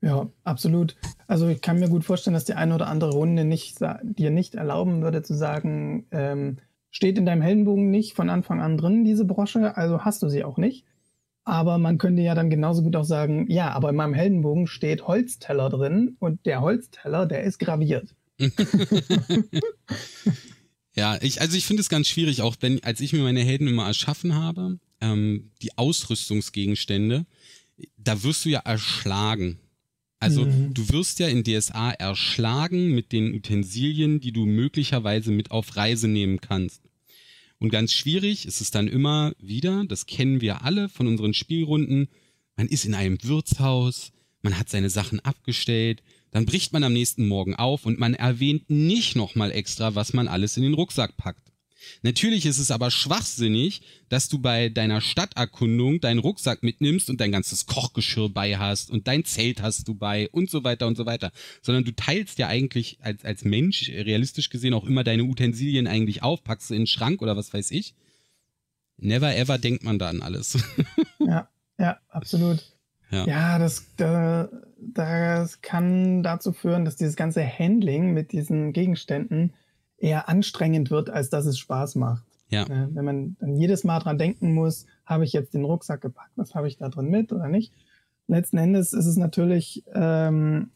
Ja, 0.00 0.30
absolut. 0.44 0.94
Also 1.26 1.48
ich 1.48 1.60
kann 1.60 1.80
mir 1.80 1.88
gut 1.88 2.04
vorstellen, 2.04 2.34
dass 2.34 2.44
die 2.44 2.54
eine 2.54 2.76
oder 2.76 2.86
andere 2.86 3.10
Runde 3.10 3.44
nicht, 3.44 3.78
dir 3.80 4.30
nicht 4.30 4.54
erlauben 4.54 5.02
würde 5.02 5.24
zu 5.24 5.34
sagen, 5.34 6.06
ähm, 6.12 6.58
steht 6.94 7.18
in 7.18 7.26
deinem 7.26 7.42
Heldenbogen 7.42 7.90
nicht 7.90 8.14
von 8.14 8.30
Anfang 8.30 8.62
an 8.62 8.78
drin, 8.78 9.04
diese 9.04 9.24
Brosche, 9.24 9.76
also 9.76 10.02
hast 10.04 10.22
du 10.22 10.28
sie 10.28 10.44
auch 10.44 10.58
nicht. 10.58 10.84
Aber 11.42 11.76
man 11.76 11.98
könnte 11.98 12.22
ja 12.22 12.36
dann 12.36 12.50
genauso 12.50 12.82
gut 12.84 12.94
auch 12.94 13.04
sagen, 13.04 13.50
ja, 13.50 13.72
aber 13.72 13.90
in 13.90 13.96
meinem 13.96 14.14
Heldenbogen 14.14 14.68
steht 14.68 15.06
Holzteller 15.06 15.68
drin 15.70 16.16
und 16.20 16.46
der 16.46 16.60
Holzteller, 16.60 17.26
der 17.26 17.42
ist 17.42 17.58
graviert. 17.58 18.14
ja, 20.94 21.18
ich, 21.20 21.40
also 21.40 21.56
ich 21.56 21.66
finde 21.66 21.82
es 21.82 21.88
ganz 21.88 22.06
schwierig, 22.06 22.42
auch 22.42 22.54
wenn, 22.60 22.82
als 22.84 23.00
ich 23.00 23.12
mir 23.12 23.22
meine 23.22 23.42
Helden 23.42 23.66
immer 23.66 23.86
erschaffen 23.86 24.36
habe, 24.36 24.78
ähm, 25.00 25.50
die 25.62 25.76
Ausrüstungsgegenstände, 25.76 27.26
da 27.98 28.22
wirst 28.22 28.44
du 28.44 28.50
ja 28.50 28.60
erschlagen. 28.60 29.58
Also 30.20 30.46
mhm. 30.46 30.72
du 30.72 30.88
wirst 30.90 31.18
ja 31.18 31.26
in 31.26 31.42
DSA 31.42 31.90
erschlagen 31.90 32.94
mit 32.94 33.10
den 33.10 33.34
Utensilien, 33.34 34.20
die 34.20 34.32
du 34.32 34.46
möglicherweise 34.46 35.32
mit 35.32 35.50
auf 35.50 35.76
Reise 35.76 36.06
nehmen 36.06 36.40
kannst. 36.40 36.83
Und 37.64 37.70
ganz 37.70 37.94
schwierig 37.94 38.44
ist 38.44 38.60
es 38.60 38.70
dann 38.70 38.88
immer 38.88 39.32
wieder, 39.38 39.86
das 39.86 40.04
kennen 40.04 40.42
wir 40.42 40.64
alle 40.64 40.90
von 40.90 41.06
unseren 41.06 41.32
Spielrunden, 41.32 42.08
man 42.56 42.68
ist 42.68 42.84
in 42.84 42.92
einem 42.92 43.16
Wirtshaus, 43.24 44.12
man 44.42 44.58
hat 44.58 44.68
seine 44.68 44.90
Sachen 44.90 45.18
abgestellt, 45.20 46.02
dann 46.30 46.44
bricht 46.44 46.74
man 46.74 46.84
am 46.84 46.92
nächsten 46.92 47.26
Morgen 47.26 47.54
auf 47.54 47.86
und 47.86 47.98
man 47.98 48.12
erwähnt 48.12 48.68
nicht 48.68 49.16
nochmal 49.16 49.50
extra, 49.50 49.94
was 49.94 50.12
man 50.12 50.28
alles 50.28 50.58
in 50.58 50.62
den 50.62 50.74
Rucksack 50.74 51.16
packt. 51.16 51.43
Natürlich 52.02 52.46
ist 52.46 52.58
es 52.58 52.70
aber 52.70 52.90
schwachsinnig, 52.90 53.82
dass 54.08 54.28
du 54.28 54.38
bei 54.38 54.68
deiner 54.68 55.00
Stadterkundung 55.00 56.00
deinen 56.00 56.18
Rucksack 56.18 56.62
mitnimmst 56.62 57.10
und 57.10 57.20
dein 57.20 57.32
ganzes 57.32 57.66
Kochgeschirr 57.66 58.28
bei 58.28 58.56
hast 58.56 58.90
und 58.90 59.08
dein 59.08 59.24
Zelt 59.24 59.62
hast 59.62 59.88
du 59.88 59.94
bei 59.94 60.28
und 60.30 60.50
so 60.50 60.64
weiter 60.64 60.86
und 60.86 60.96
so 60.96 61.06
weiter. 61.06 61.32
Sondern 61.62 61.84
du 61.84 61.92
teilst 61.92 62.38
ja 62.38 62.48
eigentlich 62.48 62.98
als, 63.00 63.24
als 63.24 63.44
Mensch 63.44 63.88
realistisch 63.88 64.50
gesehen 64.50 64.74
auch 64.74 64.84
immer 64.84 65.04
deine 65.04 65.24
Utensilien 65.24 65.86
eigentlich 65.86 66.22
auf, 66.22 66.44
packst 66.44 66.70
du 66.70 66.74
in 66.74 66.82
den 66.82 66.86
Schrank 66.86 67.22
oder 67.22 67.36
was 67.36 67.52
weiß 67.52 67.70
ich. 67.70 67.94
Never 68.96 69.34
ever 69.34 69.58
denkt 69.58 69.82
man 69.84 69.98
da 69.98 70.08
an 70.08 70.22
alles. 70.22 70.58
ja, 71.18 71.48
ja, 71.78 71.98
absolut. 72.08 72.62
Ja, 73.10 73.26
ja 73.26 73.58
das, 73.58 73.86
das, 73.96 74.48
das 74.78 75.60
kann 75.62 76.22
dazu 76.22 76.52
führen, 76.52 76.84
dass 76.84 76.96
dieses 76.96 77.16
ganze 77.16 77.46
Handling 77.46 78.12
mit 78.12 78.32
diesen 78.32 78.72
Gegenständen 78.72 79.52
eher 80.04 80.28
anstrengend 80.28 80.90
wird, 80.90 81.08
als 81.08 81.30
dass 81.30 81.46
es 81.46 81.58
Spaß 81.58 81.94
macht. 81.94 82.24
Ja. 82.50 82.66
Wenn 82.68 83.04
man 83.04 83.36
dann 83.40 83.56
jedes 83.56 83.84
Mal 83.84 83.98
dran 83.98 84.18
denken 84.18 84.52
muss, 84.54 84.86
habe 85.06 85.24
ich 85.24 85.32
jetzt 85.32 85.54
den 85.54 85.64
Rucksack 85.64 86.02
gepackt, 86.02 86.32
was 86.36 86.54
habe 86.54 86.68
ich 86.68 86.76
da 86.76 86.88
drin 86.88 87.08
mit 87.08 87.32
oder 87.32 87.48
nicht? 87.48 87.72
Letzten 88.28 88.58
Endes 88.58 88.92
ist 88.92 89.06
es 89.06 89.16
natürlich 89.16 89.82
ähm, 89.92 90.70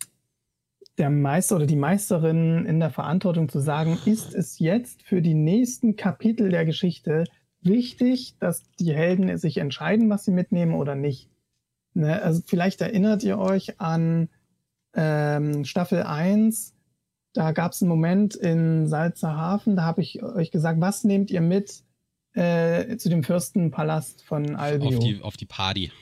der 0.97 1.11
Meister 1.11 1.57
oder 1.57 1.67
die 1.67 1.77
Meisterin 1.77 2.67
in 2.67 2.81
der 2.81 2.91
Verantwortung 2.91 3.49
zu 3.49 3.61
sagen, 3.61 3.99
ist 4.07 4.35
es 4.35 4.59
jetzt 4.59 5.03
für 5.03 5.23
die 5.23 5.35
nächsten 5.35 5.97
Kapitel 5.97 6.49
der 6.49 6.65
Geschichte 6.65 7.25
wichtig, 7.61 8.35
dass 8.41 8.65
die 8.81 8.95
Helden 8.95 9.37
sich 9.37 9.59
entscheiden, 9.59 10.11
was 10.11 10.25
sie 10.25 10.33
mitnehmen 10.33 10.75
oder 10.75 10.95
nicht. 10.95 11.31
Ne? 11.95 12.21
Also 12.23 12.43
vielleicht 12.45 12.81
erinnert 12.81 13.23
ihr 13.23 13.39
euch 13.39 13.79
an 13.79 14.29
ähm, 14.95 15.65
Staffel 15.65 16.03
1, 16.03 16.75
da 17.39 17.53
gab 17.53 17.71
es 17.71 17.81
einen 17.81 17.89
Moment 17.89 18.35
in 18.35 18.89
Salzerhafen, 18.89 19.77
da 19.77 19.85
habe 19.85 20.01
ich 20.01 20.25
euch 20.25 20.51
gesagt, 20.51 20.81
was 20.81 21.05
nehmt 21.05 21.31
ihr 21.31 21.41
mit 21.41 21.85
äh, 22.33 22.97
zu 22.97 23.09
dem 23.09 23.23
Fürstenpalast 23.23 24.25
von 24.25 24.57
Albio? 24.57 24.89
Auf 24.89 24.99
die, 24.99 25.23
auf 25.23 25.37
die 25.37 25.47
Party. 25.47 25.93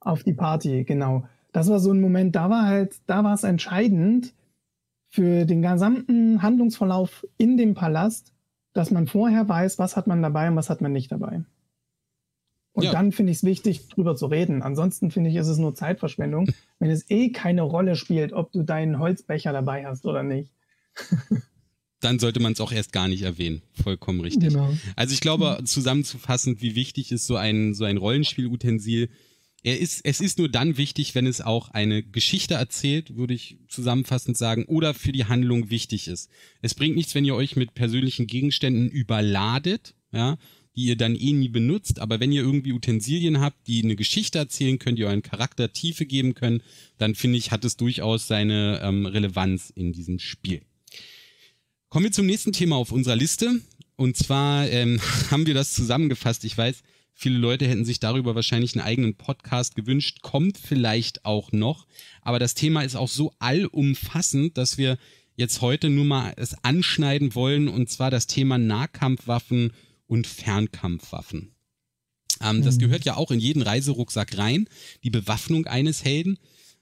Auf 0.00 0.22
die 0.22 0.32
Party, 0.32 0.84
genau. 0.84 1.28
Das 1.52 1.68
war 1.68 1.80
so 1.80 1.92
ein 1.92 2.00
Moment, 2.00 2.34
da 2.34 2.48
war 2.48 2.64
halt, 2.64 2.96
da 3.06 3.22
war 3.24 3.34
es 3.34 3.44
entscheidend 3.44 4.32
für 5.10 5.44
den 5.44 5.60
gesamten 5.60 6.40
Handlungsverlauf 6.40 7.26
in 7.36 7.58
dem 7.58 7.74
Palast, 7.74 8.32
dass 8.72 8.90
man 8.90 9.06
vorher 9.06 9.46
weiß, 9.46 9.78
was 9.78 9.98
hat 9.98 10.06
man 10.06 10.22
dabei 10.22 10.48
und 10.48 10.56
was 10.56 10.70
hat 10.70 10.80
man 10.80 10.92
nicht 10.92 11.12
dabei. 11.12 11.44
Und 12.72 12.84
ja. 12.84 12.92
dann 12.92 13.12
finde 13.12 13.32
ich 13.32 13.38
es 13.38 13.44
wichtig, 13.44 13.88
drüber 13.90 14.16
zu 14.16 14.26
reden. 14.26 14.62
Ansonsten 14.62 15.10
finde 15.10 15.28
ich, 15.28 15.36
ist 15.36 15.48
es 15.48 15.58
nur 15.58 15.74
Zeitverschwendung, 15.74 16.48
wenn 16.78 16.88
es 16.88 17.10
eh 17.10 17.32
keine 17.32 17.60
Rolle 17.60 17.96
spielt, 17.96 18.32
ob 18.32 18.50
du 18.52 18.62
deinen 18.62 18.98
Holzbecher 18.98 19.52
dabei 19.52 19.84
hast 19.84 20.06
oder 20.06 20.22
nicht. 20.22 20.55
dann 22.00 22.18
sollte 22.18 22.40
man 22.40 22.52
es 22.52 22.60
auch 22.60 22.72
erst 22.72 22.92
gar 22.92 23.08
nicht 23.08 23.22
erwähnen. 23.22 23.62
Vollkommen 23.72 24.20
richtig. 24.20 24.50
Genau. 24.50 24.76
Also 24.94 25.14
ich 25.14 25.20
glaube, 25.20 25.60
zusammenzufassend, 25.64 26.62
wie 26.62 26.74
wichtig 26.74 27.12
ist 27.12 27.26
so 27.26 27.36
ein, 27.36 27.74
so 27.74 27.84
ein 27.84 27.96
Rollenspielutensil. 27.96 29.08
Er 29.62 29.80
ist, 29.80 30.02
es 30.04 30.20
ist 30.20 30.38
nur 30.38 30.48
dann 30.48 30.76
wichtig, 30.76 31.14
wenn 31.14 31.26
es 31.26 31.40
auch 31.40 31.70
eine 31.70 32.02
Geschichte 32.02 32.54
erzählt, 32.54 33.16
würde 33.16 33.34
ich 33.34 33.58
zusammenfassend 33.68 34.36
sagen, 34.36 34.64
oder 34.66 34.94
für 34.94 35.10
die 35.10 35.24
Handlung 35.24 35.70
wichtig 35.70 36.06
ist. 36.06 36.30
Es 36.62 36.74
bringt 36.74 36.94
nichts, 36.94 37.14
wenn 37.14 37.24
ihr 37.24 37.34
euch 37.34 37.56
mit 37.56 37.74
persönlichen 37.74 38.26
Gegenständen 38.28 38.88
überladet, 38.88 39.94
ja, 40.12 40.38
die 40.76 40.84
ihr 40.84 40.96
dann 40.96 41.16
eh 41.16 41.32
nie 41.32 41.48
benutzt. 41.48 41.98
Aber 41.98 42.20
wenn 42.20 42.30
ihr 42.30 42.42
irgendwie 42.42 42.72
Utensilien 42.72 43.40
habt, 43.40 43.66
die 43.66 43.82
eine 43.82 43.96
Geschichte 43.96 44.38
erzählen 44.38 44.78
können, 44.78 44.96
die 44.96 45.04
euren 45.04 45.22
Charakter 45.22 45.72
Tiefe 45.72 46.06
geben 46.06 46.34
können, 46.34 46.62
dann 46.98 47.14
finde 47.14 47.38
ich, 47.38 47.50
hat 47.50 47.64
es 47.64 47.76
durchaus 47.76 48.28
seine 48.28 48.80
ähm, 48.82 49.06
Relevanz 49.06 49.70
in 49.70 49.92
diesem 49.92 50.18
Spiel. 50.18 50.60
Kommen 51.88 52.04
wir 52.04 52.12
zum 52.12 52.26
nächsten 52.26 52.52
Thema 52.52 52.76
auf 52.76 52.90
unserer 52.90 53.16
Liste. 53.16 53.60
Und 53.94 54.16
zwar 54.16 54.68
ähm, 54.68 55.00
haben 55.30 55.46
wir 55.46 55.54
das 55.54 55.72
zusammengefasst. 55.72 56.44
Ich 56.44 56.58
weiß, 56.58 56.82
viele 57.12 57.38
Leute 57.38 57.66
hätten 57.66 57.84
sich 57.84 58.00
darüber 58.00 58.34
wahrscheinlich 58.34 58.74
einen 58.74 58.84
eigenen 58.84 59.14
Podcast 59.14 59.76
gewünscht. 59.76 60.20
Kommt 60.22 60.58
vielleicht 60.58 61.24
auch 61.24 61.52
noch. 61.52 61.86
Aber 62.22 62.38
das 62.38 62.54
Thema 62.54 62.82
ist 62.82 62.96
auch 62.96 63.08
so 63.08 63.32
allumfassend, 63.38 64.58
dass 64.58 64.78
wir 64.78 64.98
jetzt 65.36 65.60
heute 65.60 65.88
nur 65.88 66.04
mal 66.04 66.32
es 66.36 66.56
anschneiden 66.64 67.34
wollen. 67.34 67.68
Und 67.68 67.88
zwar 67.88 68.10
das 68.10 68.26
Thema 68.26 68.58
Nahkampfwaffen 68.58 69.72
und 70.08 70.26
Fernkampfwaffen. 70.26 71.54
Ähm, 72.42 72.58
mhm. 72.58 72.62
Das 72.62 72.78
gehört 72.78 73.04
ja 73.04 73.16
auch 73.16 73.30
in 73.30 73.38
jeden 73.38 73.62
Reiserucksack 73.62 74.36
rein, 74.36 74.68
die 75.04 75.10
Bewaffnung 75.10 75.66
eines 75.66 76.04
Helden. 76.04 76.38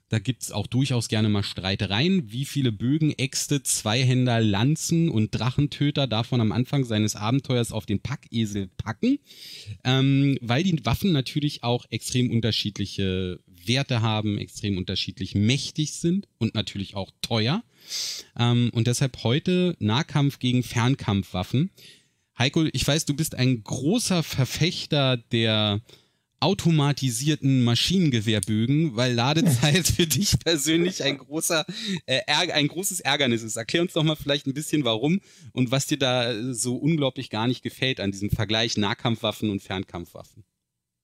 Da 0.09 0.19
gibt's 0.19 0.51
auch 0.51 0.67
durchaus 0.67 1.07
gerne 1.07 1.29
mal 1.29 1.41
Streitereien. 1.41 2.31
Wie 2.31 2.45
viele 2.45 2.71
Bögen, 2.71 3.11
Äxte, 3.17 3.63
Zweihänder, 3.63 4.39
Lanzen 4.39 5.09
und 5.09 5.31
Drachentöter 5.31 6.07
man 6.31 6.41
am 6.41 6.51
Anfang 6.51 6.83
seines 6.83 7.15
Abenteuers 7.15 7.71
auf 7.71 7.87
den 7.87 7.99
Packesel 7.99 8.69
packen? 8.77 9.17
Ähm, 9.83 10.37
weil 10.41 10.61
die 10.63 10.85
Waffen 10.85 11.11
natürlich 11.11 11.63
auch 11.63 11.85
extrem 11.89 12.29
unterschiedliche 12.29 13.39
Werte 13.47 14.01
haben, 14.01 14.37
extrem 14.37 14.77
unterschiedlich 14.77 15.33
mächtig 15.33 15.93
sind 15.93 16.27
und 16.37 16.53
natürlich 16.53 16.95
auch 16.95 17.11
teuer. 17.21 17.63
Ähm, 18.37 18.69
und 18.73 18.85
deshalb 18.85 19.23
heute 19.23 19.75
Nahkampf 19.79 20.37
gegen 20.37 20.61
Fernkampfwaffen. 20.61 21.71
Heiko, 22.37 22.65
ich 22.73 22.85
weiß, 22.85 23.05
du 23.05 23.15
bist 23.15 23.33
ein 23.33 23.63
großer 23.63 24.21
Verfechter 24.21 25.17
der 25.17 25.81
automatisierten 26.39 27.63
Maschinengewehrbögen, 27.63 28.95
weil 28.95 29.13
Ladezeit 29.13 29.87
für 29.95 30.07
dich 30.07 30.39
persönlich 30.39 31.03
ein 31.03 31.17
großer, 31.17 31.65
äh, 32.05 32.21
ein 32.27 32.67
großes 32.67 32.99
Ärgernis 32.99 33.43
ist. 33.43 33.55
Erklär 33.55 33.81
uns 33.81 33.93
doch 33.93 34.03
mal 34.03 34.15
vielleicht 34.15 34.47
ein 34.47 34.53
bisschen 34.53 34.85
warum 34.85 35.21
und 35.53 35.71
was 35.71 35.87
dir 35.87 35.97
da 35.97 36.53
so 36.53 36.75
unglaublich 36.75 37.29
gar 37.29 37.47
nicht 37.47 37.63
gefällt 37.63 37.99
an 37.99 38.11
diesem 38.11 38.29
Vergleich 38.29 38.77
Nahkampfwaffen 38.77 39.49
und 39.49 39.61
Fernkampfwaffen. 39.61 40.43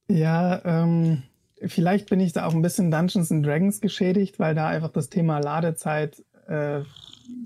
Ja, 0.09 0.61
ähm, 0.65 1.23
vielleicht 1.65 2.09
bin 2.09 2.19
ich 2.19 2.33
da 2.33 2.45
auch 2.45 2.53
ein 2.53 2.61
bisschen 2.61 2.91
Dungeons 2.91 3.31
and 3.31 3.45
Dragons 3.45 3.81
geschädigt, 3.81 4.39
weil 4.39 4.55
da 4.55 4.67
einfach 4.67 4.91
das 4.91 5.09
Thema 5.09 5.39
Ladezeit 5.39 6.23
äh, 6.47 6.81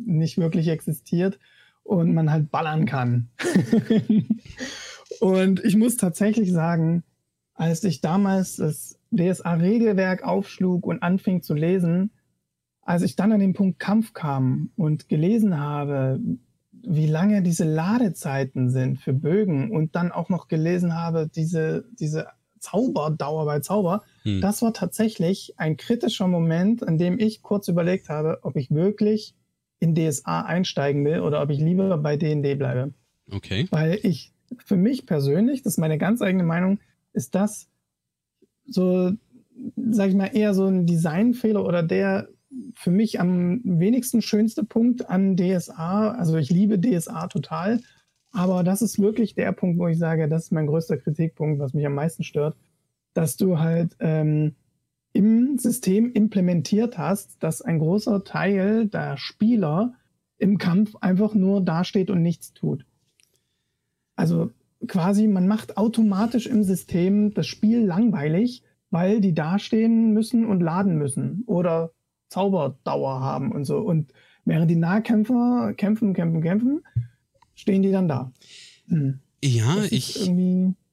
nicht 0.06 0.38
wirklich 0.38 0.68
existiert 0.68 1.40
und 1.84 2.14
man 2.14 2.32
halt 2.32 2.50
ballern 2.52 2.86
kann. 2.86 3.30
und 5.20 5.64
ich 5.64 5.76
muss 5.76 5.98
tatsächlich 5.98 6.52
sagen, 6.52 7.04
als 7.56 7.84
ich 7.84 8.02
damals 8.02 8.58
das 8.58 9.00
DSA-Regelwerk 9.12 10.24
aufschlug 10.24 10.86
und 10.86 11.02
anfing 11.02 11.42
zu 11.42 11.54
lesen, 11.54 12.12
als 12.82 13.02
ich 13.02 13.16
dann 13.16 13.32
an 13.32 13.40
den 13.40 13.54
Punkt 13.54 13.80
Kampf 13.80 14.14
kam 14.14 14.70
und 14.76 15.10
gelesen 15.10 15.60
habe, 15.60 16.20
wie 16.88 17.08
lange 17.08 17.42
diese 17.42 17.64
Ladezeiten 17.64 18.70
sind 18.70 19.00
für 19.00 19.14
Bögen 19.14 19.72
und 19.72 19.96
dann 19.96 20.12
auch 20.12 20.30
noch 20.30 20.48
gelesen 20.48 20.94
habe, 20.94 21.30
diese, 21.34 21.86
diese 22.00 22.28
Zauberdauer 22.60 23.46
bei 23.46 23.60
Zauber, 23.60 24.04
hm. 24.24 24.42
das 24.42 24.62
war 24.62 24.74
tatsächlich 24.74 25.54
ein 25.58 25.78
kritischer 25.78 26.28
Moment, 26.28 26.88
an 26.88 26.98
dem 26.98 27.18
ich 27.18 27.42
kurz 27.42 27.68
überlegt 27.68 28.10
habe, 28.10 28.40
ob 28.44 28.56
ich 28.56 28.70
wirklich 28.70 29.34
in 29.80 29.96
DSA 29.96 30.42
einsteigen 30.42 31.04
will 31.06 31.22
oder 31.22 31.42
ob 31.42 31.50
ich 31.50 31.60
lieber 31.60 31.98
bei 31.98 32.18
D&D 32.18 32.56
bleibe. 32.56 32.94
Okay. 33.32 33.68
Weil 33.72 34.00
ich 34.04 34.32
für 34.58 34.78
mich 34.78 35.06
persönlich, 35.06 35.64
das 35.64 35.74
ist 35.74 35.80
meine 35.80 35.98
ganz 35.98 36.22
eigene 36.22 36.44
Meinung, 36.44 36.80
ist 37.16 37.36
das 37.36 37.68
so, 38.68 39.12
sag 39.76 40.10
ich 40.10 40.16
mal, 40.16 40.36
eher 40.36 40.54
so 40.54 40.66
ein 40.66 40.86
Designfehler 40.86 41.66
oder 41.66 41.84
der 41.84 42.28
für 42.76 42.92
mich 42.92 43.20
am 43.20 43.62
wenigsten 43.64 44.22
schönste 44.22 44.64
Punkt 44.64 45.10
an 45.10 45.36
DSA. 45.36 46.12
Also 46.12 46.38
ich 46.38 46.50
liebe 46.50 46.80
DSA 46.80 47.28
total, 47.28 47.82
aber 48.32 48.64
das 48.64 48.82
ist 48.82 49.00
wirklich 49.00 49.36
der 49.36 49.52
Punkt, 49.52 49.80
wo 49.80 49.88
ich 49.88 49.98
sage, 49.98 50.28
das 50.28 50.46
ist 50.46 50.52
mein 50.52 50.68
größter 50.68 50.98
Kritikpunkt, 50.98 51.60
was 51.60 51.74
mich 51.74 51.86
am 51.86 51.96
meisten 51.96 52.24
stört, 52.24 52.56
dass 53.14 53.38
du 53.38 53.60
halt 53.60 53.96
ähm, 54.00 54.56
im 55.14 55.58
System 55.58 56.12
implementiert 56.12 56.98
hast, 56.98 57.42
dass 57.42 57.62
ein 57.62 57.80
großer 57.80 58.24
Teil 58.26 58.88
der 58.88 59.18
Spieler 59.18 59.94
im 60.38 60.58
Kampf 60.58 60.96
einfach 60.98 61.34
nur 61.34 61.62
dasteht 61.62 62.10
und 62.10 62.22
nichts 62.22 62.54
tut. 62.54 62.86
Also 64.18 64.52
quasi, 64.88 65.28
man 65.28 65.48
macht 65.48 65.78
automatisch 65.78 66.48
im 66.48 66.64
System 66.64 67.34
das 67.34 67.48
Spiel 67.48 67.86
langweilig, 67.86 68.64
weil 68.90 69.22
die 69.22 69.34
dastehen 69.34 70.14
müssen 70.14 70.46
und 70.46 70.62
laden 70.62 70.98
müssen 70.98 71.44
oder 71.48 71.92
Zauberdauer 72.30 73.20
haben 73.20 73.52
und 73.52 73.66
so. 73.66 73.80
Und 73.80 74.12
während 74.46 74.70
die 74.70 74.76
Nahkämpfer 74.76 75.74
kämpfen, 75.76 76.14
kämpfen, 76.14 76.42
kämpfen, 76.42 76.82
stehen 77.56 77.82
die 77.82 77.92
dann 77.92 78.08
da. 78.08 78.32
Hm. 78.88 79.20
Ja, 79.44 79.84
ich, 79.92 80.30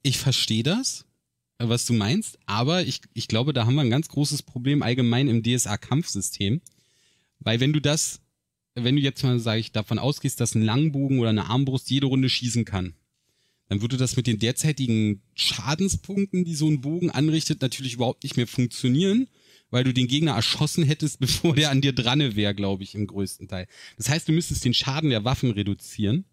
ich 0.02 0.18
verstehe 0.18 0.62
das, 0.62 1.06
was 1.58 1.86
du 1.86 1.92
meinst, 1.92 2.38
aber 2.46 2.82
ich, 2.82 3.00
ich 3.14 3.28
glaube, 3.28 3.52
da 3.52 3.66
haben 3.66 3.74
wir 3.74 3.82
ein 3.82 3.90
ganz 3.90 4.08
großes 4.08 4.42
Problem 4.42 4.82
allgemein 4.82 5.28
im 5.28 5.42
DSA-Kampfsystem. 5.42 6.60
Weil 7.40 7.60
wenn 7.60 7.72
du 7.72 7.80
das, 7.80 8.20
wenn 8.74 8.96
du 8.96 9.02
jetzt 9.02 9.22
mal, 9.22 9.38
sage 9.38 9.60
ich, 9.60 9.72
davon 9.72 9.98
ausgehst, 9.98 10.40
dass 10.40 10.54
ein 10.54 10.62
Langbogen 10.62 11.18
oder 11.18 11.30
eine 11.30 11.46
Armbrust 11.46 11.90
jede 11.90 12.06
Runde 12.06 12.28
schießen 12.28 12.64
kann, 12.64 12.94
dann 13.72 13.80
würde 13.80 13.96
das 13.96 14.16
mit 14.16 14.26
den 14.26 14.38
derzeitigen 14.38 15.22
Schadenspunkten, 15.34 16.44
die 16.44 16.54
so 16.54 16.68
ein 16.68 16.82
Bogen 16.82 17.10
anrichtet, 17.10 17.62
natürlich 17.62 17.94
überhaupt 17.94 18.22
nicht 18.22 18.36
mehr 18.36 18.46
funktionieren, 18.46 19.28
weil 19.70 19.82
du 19.82 19.94
den 19.94 20.08
Gegner 20.08 20.32
erschossen 20.32 20.84
hättest, 20.84 21.20
bevor 21.20 21.54
der 21.54 21.70
an 21.70 21.80
dir 21.80 21.94
dran 21.94 22.36
wäre, 22.36 22.54
glaube 22.54 22.82
ich, 22.82 22.94
im 22.94 23.06
größten 23.06 23.48
Teil. 23.48 23.66
Das 23.96 24.10
heißt, 24.10 24.28
du 24.28 24.32
müsstest 24.32 24.66
den 24.66 24.74
Schaden 24.74 25.08
der 25.08 25.24
Waffen 25.24 25.52
reduzieren. 25.52 26.26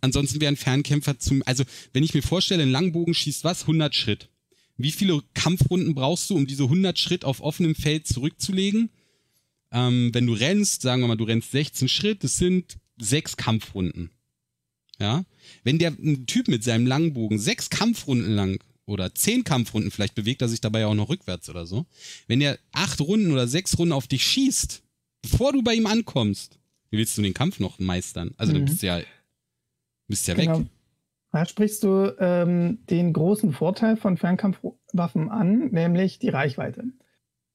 Ansonsten 0.00 0.40
wären 0.40 0.54
Fernkämpfer 0.54 1.18
zum, 1.18 1.42
also 1.44 1.64
wenn 1.92 2.04
ich 2.04 2.14
mir 2.14 2.22
vorstelle, 2.22 2.62
ein 2.62 2.70
Langbogen 2.70 3.14
schießt 3.14 3.42
was? 3.42 3.62
100 3.62 3.96
Schritt. 3.96 4.28
Wie 4.76 4.92
viele 4.92 5.24
Kampfrunden 5.34 5.96
brauchst 5.96 6.30
du, 6.30 6.36
um 6.36 6.46
diese 6.46 6.62
100 6.62 6.96
Schritt 7.00 7.24
auf 7.24 7.40
offenem 7.40 7.74
Feld 7.74 8.06
zurückzulegen? 8.06 8.90
Ähm, 9.72 10.10
wenn 10.14 10.28
du 10.28 10.34
rennst, 10.34 10.82
sagen 10.82 11.02
wir 11.02 11.08
mal, 11.08 11.16
du 11.16 11.24
rennst 11.24 11.50
16 11.50 11.88
Schritt, 11.88 12.22
das 12.22 12.36
sind 12.36 12.78
sechs 12.96 13.36
Kampfrunden. 13.36 14.12
Ja, 15.00 15.24
wenn 15.62 15.78
der 15.78 15.90
ein 15.90 16.26
Typ 16.26 16.48
mit 16.48 16.64
seinem 16.64 16.86
Langbogen 16.86 17.38
sechs 17.38 17.70
Kampfrunden 17.70 18.32
lang 18.32 18.62
oder 18.84 19.14
zehn 19.14 19.44
Kampfrunden, 19.44 19.90
vielleicht 19.90 20.16
bewegt 20.16 20.42
er 20.42 20.48
sich 20.48 20.60
dabei 20.60 20.86
auch 20.86 20.94
noch 20.94 21.08
rückwärts 21.08 21.48
oder 21.48 21.66
so, 21.66 21.86
wenn 22.26 22.40
er 22.40 22.58
acht 22.72 23.00
Runden 23.00 23.30
oder 23.30 23.46
sechs 23.46 23.78
Runden 23.78 23.92
auf 23.92 24.08
dich 24.08 24.24
schießt, 24.24 24.82
bevor 25.22 25.52
du 25.52 25.62
bei 25.62 25.74
ihm 25.74 25.86
ankommst, 25.86 26.58
wie 26.90 26.98
willst 26.98 27.16
du 27.16 27.22
den 27.22 27.34
Kampf 27.34 27.60
noch 27.60 27.78
meistern? 27.78 28.34
Also 28.38 28.52
mhm. 28.52 28.58
du 28.58 28.64
bist 28.64 28.82
ja, 28.82 29.00
bist 30.08 30.26
ja 30.26 30.34
genau. 30.34 30.60
weg. 30.60 30.66
Da 31.30 31.44
sprichst 31.44 31.84
du 31.84 32.16
ähm, 32.18 32.78
den 32.88 33.12
großen 33.12 33.52
Vorteil 33.52 33.96
von 33.96 34.16
Fernkampfwaffen 34.16 35.28
an, 35.28 35.68
nämlich 35.70 36.18
die 36.18 36.30
Reichweite. 36.30 36.84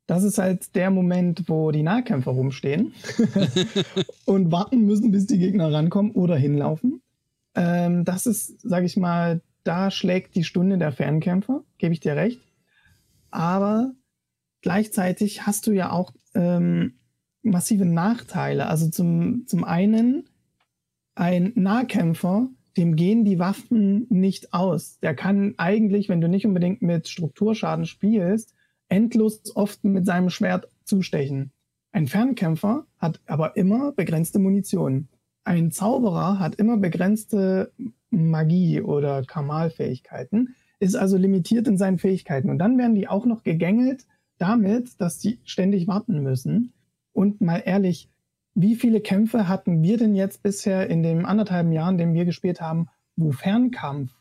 Das 0.05 0.23
ist 0.23 0.37
halt 0.37 0.75
der 0.75 0.91
Moment, 0.91 1.49
wo 1.49 1.71
die 1.71 1.83
Nahkämpfer 1.83 2.31
rumstehen 2.31 2.93
und 4.25 4.51
warten 4.51 4.85
müssen, 4.85 5.11
bis 5.11 5.25
die 5.25 5.39
Gegner 5.39 5.73
rankommen 5.73 6.11
oder 6.11 6.37
hinlaufen. 6.37 7.02
Ähm, 7.55 8.05
das 8.05 8.25
ist, 8.25 8.61
sage 8.61 8.85
ich 8.85 8.97
mal, 8.97 9.41
da 9.63 9.91
schlägt 9.91 10.35
die 10.35 10.43
Stunde 10.43 10.77
der 10.77 10.91
Fernkämpfer, 10.91 11.63
gebe 11.77 11.93
ich 11.93 11.99
dir 11.99 12.15
recht. 12.15 12.41
Aber 13.31 13.93
gleichzeitig 14.61 15.45
hast 15.45 15.67
du 15.67 15.71
ja 15.71 15.91
auch 15.91 16.13
ähm, 16.35 16.99
massive 17.41 17.85
Nachteile. 17.85 18.67
Also 18.67 18.89
zum, 18.89 19.45
zum 19.47 19.63
einen, 19.63 20.29
ein 21.15 21.53
Nahkämpfer 21.55 22.49
dem 22.77 22.95
gehen 22.95 23.23
die 23.23 23.39
Waffen 23.39 24.07
nicht 24.09 24.53
aus. 24.53 24.99
Der 24.99 25.15
kann 25.15 25.53
eigentlich, 25.57 26.09
wenn 26.09 26.21
du 26.21 26.27
nicht 26.27 26.45
unbedingt 26.45 26.81
mit 26.81 27.07
Strukturschaden 27.07 27.85
spielst, 27.85 28.53
endlos 28.89 29.55
oft 29.55 29.83
mit 29.83 30.05
seinem 30.05 30.29
Schwert 30.29 30.67
zustechen. 30.83 31.51
Ein 31.91 32.07
Fernkämpfer 32.07 32.87
hat 32.97 33.21
aber 33.27 33.55
immer 33.55 33.91
begrenzte 33.91 34.39
Munition. 34.39 35.07
Ein 35.43 35.71
Zauberer 35.71 36.39
hat 36.39 36.55
immer 36.55 36.77
begrenzte 36.77 37.71
Magie 38.09 38.81
oder 38.81 39.23
Kamalfähigkeiten, 39.23 40.55
ist 40.79 40.95
also 40.95 41.17
limitiert 41.17 41.67
in 41.67 41.77
seinen 41.77 41.97
Fähigkeiten. 41.97 42.49
Und 42.49 42.59
dann 42.59 42.77
werden 42.77 42.95
die 42.95 43.07
auch 43.07 43.25
noch 43.25 43.43
gegängelt 43.43 44.05
damit, 44.37 44.99
dass 45.01 45.19
die 45.19 45.39
ständig 45.43 45.87
warten 45.87 46.21
müssen. 46.21 46.73
Und 47.11 47.41
mal 47.41 47.61
ehrlich, 47.65 48.09
wie 48.55 48.75
viele 48.75 49.01
Kämpfe 49.01 49.47
hatten 49.47 49.81
wir 49.81 49.97
denn 49.97 50.15
jetzt 50.15 50.43
bisher 50.43 50.89
in 50.89 51.03
den 51.03 51.25
anderthalben 51.25 51.71
Jahren, 51.71 51.95
in 51.95 51.99
denen 51.99 52.13
wir 52.13 52.25
gespielt 52.25 52.61
haben, 52.61 52.87
wo 53.15 53.31
Fernkampf 53.31 54.11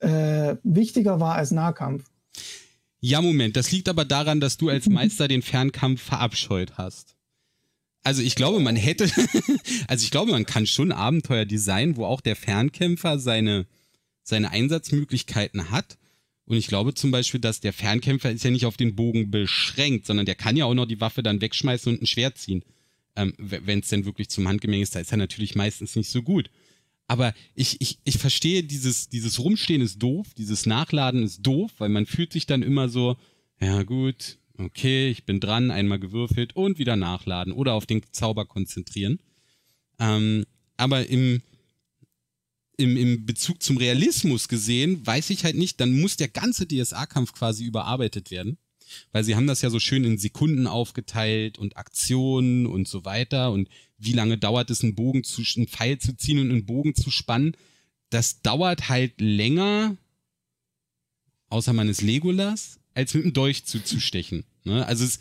äh, 0.00 0.56
wichtiger 0.62 1.20
war 1.20 1.36
als 1.36 1.50
Nahkampf? 1.50 2.04
Ja, 3.00 3.22
Moment, 3.22 3.56
das 3.56 3.70
liegt 3.70 3.88
aber 3.88 4.04
daran, 4.04 4.40
dass 4.40 4.56
du 4.56 4.68
als 4.68 4.86
Meister 4.88 5.28
den 5.28 5.42
Fernkampf 5.42 6.02
verabscheut 6.02 6.76
hast. 6.76 7.15
Also 8.06 8.22
ich 8.22 8.34
glaube, 8.34 8.60
man 8.60 8.76
hätte, 8.76 9.10
also 9.88 10.04
ich 10.04 10.10
glaube, 10.10 10.32
man 10.32 10.46
kann 10.46 10.66
schon 10.66 10.92
Abenteuer 10.92 11.44
designen, 11.44 11.96
wo 11.96 12.04
auch 12.04 12.20
der 12.20 12.36
Fernkämpfer 12.36 13.18
seine, 13.18 13.66
seine 14.22 14.50
Einsatzmöglichkeiten 14.50 15.70
hat. 15.70 15.98
Und 16.44 16.56
ich 16.56 16.68
glaube 16.68 16.94
zum 16.94 17.10
Beispiel, 17.10 17.40
dass 17.40 17.60
der 17.60 17.72
Fernkämpfer 17.72 18.30
ist 18.30 18.44
ja 18.44 18.50
nicht 18.50 18.66
auf 18.66 18.76
den 18.76 18.94
Bogen 18.94 19.30
beschränkt, 19.30 20.06
sondern 20.06 20.26
der 20.26 20.36
kann 20.36 20.56
ja 20.56 20.64
auch 20.64 20.74
noch 20.74 20.86
die 20.86 21.00
Waffe 21.00 21.22
dann 21.22 21.40
wegschmeißen 21.40 21.92
und 21.92 22.02
ein 22.02 22.06
Schwert 22.06 22.38
ziehen 22.38 22.62
ähm, 23.16 23.34
wenn 23.38 23.80
es 23.80 23.88
denn 23.88 24.04
wirklich 24.04 24.28
zum 24.28 24.46
Handgemenge 24.46 24.82
ist, 24.82 24.94
da 24.94 25.00
ist 25.00 25.10
er 25.10 25.16
natürlich 25.16 25.54
meistens 25.54 25.96
nicht 25.96 26.10
so 26.10 26.22
gut. 26.22 26.50
Aber 27.08 27.34
ich, 27.54 27.80
ich, 27.80 27.98
ich 28.04 28.18
verstehe, 28.18 28.62
dieses, 28.62 29.08
dieses 29.08 29.38
Rumstehen 29.38 29.80
ist 29.80 30.02
doof, 30.02 30.26
dieses 30.36 30.66
Nachladen 30.66 31.22
ist 31.22 31.40
doof, 31.42 31.72
weil 31.78 31.88
man 31.88 32.06
fühlt 32.06 32.32
sich 32.32 32.46
dann 32.46 32.62
immer 32.62 32.88
so, 32.88 33.16
ja 33.60 33.82
gut, 33.84 34.38
okay, 34.58 35.08
ich 35.08 35.24
bin 35.24 35.40
dran, 35.40 35.70
einmal 35.70 35.98
gewürfelt 35.98 36.56
und 36.56 36.78
wieder 36.78 36.96
nachladen 36.96 37.52
oder 37.52 37.74
auf 37.74 37.86
den 37.86 38.02
Zauber 38.12 38.46
konzentrieren. 38.46 39.18
Ähm, 39.98 40.44
aber 40.76 41.06
im, 41.06 41.42
im, 42.76 42.96
im 42.96 43.26
Bezug 43.26 43.62
zum 43.62 43.76
Realismus 43.76 44.48
gesehen, 44.48 45.06
weiß 45.06 45.30
ich 45.30 45.44
halt 45.44 45.56
nicht, 45.56 45.80
dann 45.80 45.98
muss 46.00 46.16
der 46.16 46.28
ganze 46.28 46.66
DSA-Kampf 46.66 47.32
quasi 47.32 47.64
überarbeitet 47.64 48.30
werden 48.30 48.58
weil 49.12 49.24
sie 49.24 49.34
haben 49.34 49.46
das 49.46 49.62
ja 49.62 49.70
so 49.70 49.80
schön 49.80 50.04
in 50.04 50.18
Sekunden 50.18 50.66
aufgeteilt 50.66 51.58
und 51.58 51.76
Aktionen 51.76 52.66
und 52.66 52.88
so 52.88 53.04
weiter 53.04 53.52
und 53.52 53.68
wie 53.98 54.12
lange 54.12 54.38
dauert 54.38 54.70
es, 54.70 54.82
einen 54.82 54.94
Bogen 54.94 55.24
zu, 55.24 55.42
einen 55.56 55.68
Pfeil 55.68 55.98
zu 55.98 56.16
ziehen 56.16 56.38
und 56.38 56.50
einen 56.50 56.66
Bogen 56.66 56.94
zu 56.94 57.10
spannen. 57.10 57.56
Das 58.10 58.42
dauert 58.42 58.88
halt 58.88 59.20
länger, 59.20 59.96
außer 61.48 61.72
man 61.72 61.88
ist 61.88 62.02
Legolas, 62.02 62.78
als 62.96 63.14
mit 63.14 63.24
einem 63.24 63.34
Dolch 63.34 63.64
zuzustechen. 63.66 64.44
Ne? 64.64 64.84
Also 64.86 65.04
es, 65.04 65.20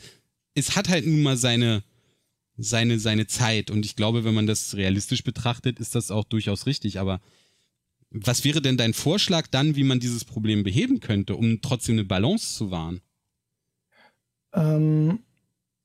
es 0.53 0.75
hat 0.75 0.87
halt 0.87 1.05
nun 1.05 1.21
mal 1.21 1.35
seine, 1.35 1.83
seine, 2.57 2.99
seine 2.99 3.27
Zeit 3.27 3.69
und 3.69 3.85
ich 3.85 3.95
glaube, 3.95 4.23
wenn 4.23 4.33
man 4.33 4.47
das 4.47 4.75
realistisch 4.75 5.23
betrachtet, 5.23 5.79
ist 5.79 5.93
das 5.93 6.09
auch 6.09 6.23
durchaus 6.23 6.65
richtig, 6.65 6.99
aber 6.99 7.19
was 8.11 8.45
wäre 8.45 8.61
denn 8.61 8.77
dein 8.77 8.93
Vorschlag 8.93 9.47
dann, 9.47 9.75
wie 9.75 9.83
man 9.83 9.99
dieses 9.99 10.23
Problem 10.23 10.63
beheben 10.63 11.01
könnte, 11.01 11.35
um 11.35 11.61
trotzdem 11.61 11.95
eine 11.95 12.05
Balance 12.05 12.55
zu 12.55 12.71
wahren? 12.71 13.01
Ähm, 14.53 15.19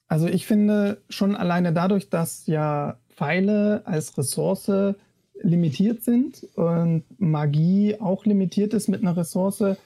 also 0.06 0.28
ich 0.28 0.46
finde 0.46 1.02
schon 1.08 1.34
alleine 1.34 1.72
dadurch, 1.72 2.08
dass 2.08 2.46
ja 2.46 3.00
Pfeile 3.08 3.82
als 3.84 4.16
Ressource 4.16 4.94
limitiert 5.42 6.04
sind 6.04 6.46
und 6.54 7.02
Magie 7.18 7.96
auch 7.98 8.24
limitiert 8.26 8.74
ist 8.74 8.88
mit 8.88 9.00
einer 9.00 9.16
Ressource, 9.16 9.76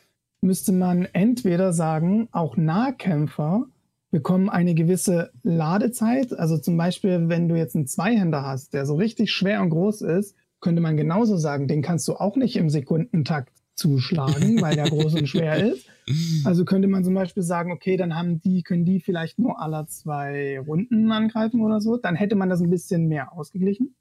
müsste 0.44 0.72
man 0.72 1.06
entweder 1.12 1.72
sagen, 1.72 2.28
auch 2.30 2.56
Nahkämpfer 2.56 3.66
bekommen 4.10 4.48
eine 4.48 4.74
gewisse 4.74 5.32
Ladezeit. 5.42 6.32
Also 6.38 6.58
zum 6.58 6.76
Beispiel, 6.76 7.28
wenn 7.28 7.48
du 7.48 7.56
jetzt 7.56 7.74
einen 7.74 7.86
Zweihänder 7.88 8.44
hast, 8.44 8.74
der 8.74 8.86
so 8.86 8.94
richtig 8.94 9.32
schwer 9.32 9.60
und 9.60 9.70
groß 9.70 10.02
ist, 10.02 10.36
könnte 10.60 10.80
man 10.80 10.96
genauso 10.96 11.36
sagen, 11.36 11.66
den 11.66 11.82
kannst 11.82 12.06
du 12.06 12.14
auch 12.14 12.36
nicht 12.36 12.56
im 12.56 12.70
Sekundentakt 12.70 13.52
zuschlagen, 13.74 14.60
weil 14.62 14.76
der 14.76 14.88
groß 14.88 15.14
und 15.14 15.28
schwer 15.28 15.72
ist. 15.72 15.88
Also 16.44 16.64
könnte 16.64 16.86
man 16.86 17.02
zum 17.02 17.14
Beispiel 17.14 17.42
sagen, 17.42 17.72
okay, 17.72 17.96
dann 17.96 18.14
haben 18.14 18.40
die, 18.40 18.62
können 18.62 18.84
die 18.84 19.00
vielleicht 19.00 19.38
nur 19.38 19.60
alle 19.60 19.86
zwei 19.86 20.60
Runden 20.60 21.10
angreifen 21.10 21.62
oder 21.62 21.80
so. 21.80 21.96
Dann 21.96 22.14
hätte 22.14 22.36
man 22.36 22.50
das 22.50 22.60
ein 22.60 22.70
bisschen 22.70 23.08
mehr 23.08 23.32
ausgeglichen. 23.32 23.96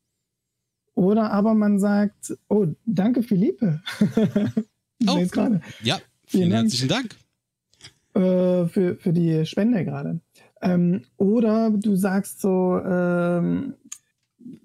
Oder 0.94 1.32
aber 1.32 1.56
man 1.56 1.80
sagt, 1.80 2.38
oh, 2.50 2.68
danke 2.86 3.24
Philippe. 3.24 3.82
oh, 5.08 5.26
gerade. 5.32 5.62
Ja, 5.82 5.98
vielen, 6.34 6.50
vielen 6.50 6.62
herzlichen 6.62 6.88
Dank. 6.90 7.16
Äh, 8.16 8.68
für, 8.68 8.96
für 8.98 9.14
die 9.14 9.46
Spende 9.46 9.84
gerade. 9.86 10.20
Ähm, 10.62 11.04
oder 11.18 11.72
du 11.72 11.96
sagst 11.96 12.42
so, 12.42 12.80
ähm, 12.80 13.74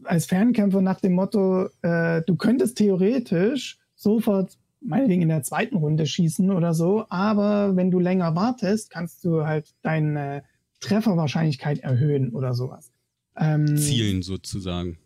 als 0.05 0.27
Fernkämpfer 0.27 0.81
nach 0.81 1.01
dem 1.01 1.13
Motto, 1.13 1.69
äh, 1.83 2.23
du 2.23 2.37
könntest 2.37 2.79
theoretisch 2.79 3.79
sofort 3.95 4.59
meinetwegen 4.81 5.23
in 5.23 5.29
der 5.29 5.43
zweiten 5.43 5.77
Runde 5.77 6.07
schießen 6.07 6.51
oder 6.51 6.75
so, 6.75 7.07
aber 7.09 7.75
wenn 7.75 7.91
du 7.91 7.99
länger 7.99 8.37
wartest, 8.37 8.91
kannst 8.91 9.25
du 9.25 9.45
halt 9.45 9.75
deine 9.83 10.45
Trefferwahrscheinlichkeit 10.81 11.81
erhöhen 11.81 12.31
oder 12.31 12.55
sowas. 12.55 12.93
Ähm, 13.37 13.77
Zielen 13.77 14.23
sozusagen. 14.23 14.99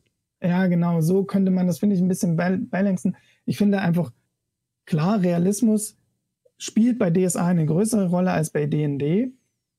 Ja, 0.42 0.66
genau, 0.66 1.00
so 1.00 1.24
könnte 1.24 1.50
man 1.50 1.66
das, 1.66 1.78
finde 1.78 1.94
ich, 1.94 2.02
ein 2.02 2.08
bisschen 2.08 2.36
balancen. 2.36 3.16
Ich 3.46 3.56
finde 3.56 3.80
einfach, 3.80 4.12
klar, 4.84 5.22
Realismus 5.22 5.96
spielt 6.62 6.98
bei 6.98 7.10
DSA 7.10 7.46
eine 7.46 7.66
größere 7.66 8.08
Rolle 8.08 8.30
als 8.30 8.50
bei 8.50 8.66
D&D, 8.66 9.32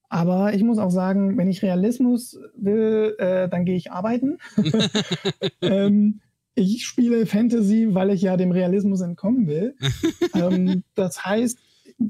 aber 0.10 0.54
ich 0.54 0.64
muss 0.64 0.78
auch 0.78 0.92
sagen, 0.92 1.38
wenn 1.38 1.50
ich 1.50 1.64
Realismus 1.64 2.38
will, 2.56 3.16
äh, 3.18 3.48
dann 3.48 3.66
gehe 3.66 3.78
ich 3.78 3.92
arbeiten. 3.92 4.38
ähm, 5.62 6.20
ich 6.56 6.86
spiele 6.86 7.26
Fantasy, 7.26 7.96
weil 7.96 8.12
ich 8.12 8.22
ja 8.22 8.38
dem 8.38 8.52
Realismus 8.52 9.02
entkommen 9.02 9.48
will. 9.48 9.76
ähm, 10.36 10.84
das 10.94 11.26
heißt, 11.26 11.58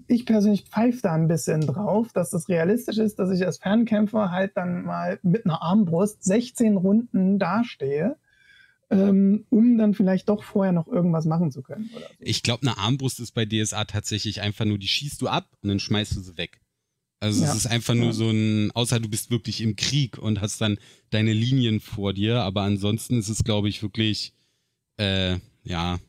ich 0.07 0.25
persönlich 0.25 0.65
pfeife 0.65 1.01
da 1.03 1.13
ein 1.13 1.27
bisschen 1.27 1.61
drauf, 1.61 2.11
dass 2.13 2.31
das 2.31 2.49
realistisch 2.49 2.97
ist, 2.97 3.19
dass 3.19 3.31
ich 3.31 3.45
als 3.45 3.59
Fernkämpfer 3.59 4.31
halt 4.31 4.57
dann 4.57 4.83
mal 4.83 5.19
mit 5.21 5.45
einer 5.45 5.61
Armbrust 5.61 6.23
16 6.23 6.77
Runden 6.77 7.37
dastehe, 7.37 8.15
ähm, 8.93 9.45
um 9.49 9.77
dann 9.77 9.93
vielleicht 9.93 10.29
doch 10.29 10.43
vorher 10.43 10.73
noch 10.73 10.87
irgendwas 10.87 11.25
machen 11.25 11.51
zu 11.51 11.61
können. 11.61 11.89
So. 11.93 11.99
Ich 12.19 12.43
glaube, 12.43 12.63
eine 12.63 12.77
Armbrust 12.77 13.19
ist 13.19 13.33
bei 13.33 13.45
DSA 13.45 13.85
tatsächlich 13.85 14.41
einfach 14.41 14.65
nur, 14.65 14.77
die 14.77 14.87
schießt 14.87 15.21
du 15.21 15.27
ab 15.27 15.49
und 15.61 15.69
dann 15.69 15.79
schmeißt 15.79 16.15
du 16.15 16.21
sie 16.21 16.37
weg. 16.37 16.61
Also 17.19 17.43
ja. 17.43 17.51
es 17.51 17.55
ist 17.55 17.67
einfach 17.67 17.93
nur 17.93 18.11
so 18.11 18.29
ein, 18.29 18.71
außer 18.71 18.99
du 18.99 19.07
bist 19.07 19.31
wirklich 19.31 19.61
im 19.61 19.77
Krieg 19.77 20.17
und 20.17 20.41
hast 20.41 20.59
dann 20.59 20.77
deine 21.09 21.31
Linien 21.31 21.79
vor 21.79 22.13
dir, 22.13 22.41
aber 22.41 22.63
ansonsten 22.63 23.17
ist 23.17 23.29
es, 23.29 23.45
glaube 23.45 23.69
ich, 23.69 23.81
wirklich, 23.81 24.33
äh, 24.97 25.37
ja, 25.63 25.99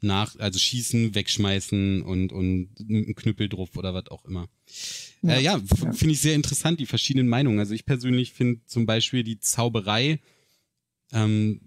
nach, 0.00 0.36
also 0.38 0.58
schießen, 0.58 1.14
wegschmeißen 1.14 2.02
und, 2.02 2.32
und 2.32 2.70
ein 2.80 3.14
Knüppel 3.14 3.48
drauf 3.48 3.76
oder 3.76 3.92
was 3.92 4.08
auch 4.08 4.24
immer. 4.24 4.48
Ja, 5.22 5.34
äh, 5.34 5.42
ja, 5.42 5.56
ja. 5.58 5.92
finde 5.92 6.12
ich 6.12 6.20
sehr 6.20 6.34
interessant, 6.34 6.80
die 6.80 6.86
verschiedenen 6.86 7.28
Meinungen. 7.28 7.58
Also 7.58 7.74
ich 7.74 7.84
persönlich 7.84 8.32
finde 8.32 8.64
zum 8.66 8.86
Beispiel 8.86 9.24
die 9.24 9.40
Zauberei 9.40 10.20
ähm, 11.12 11.60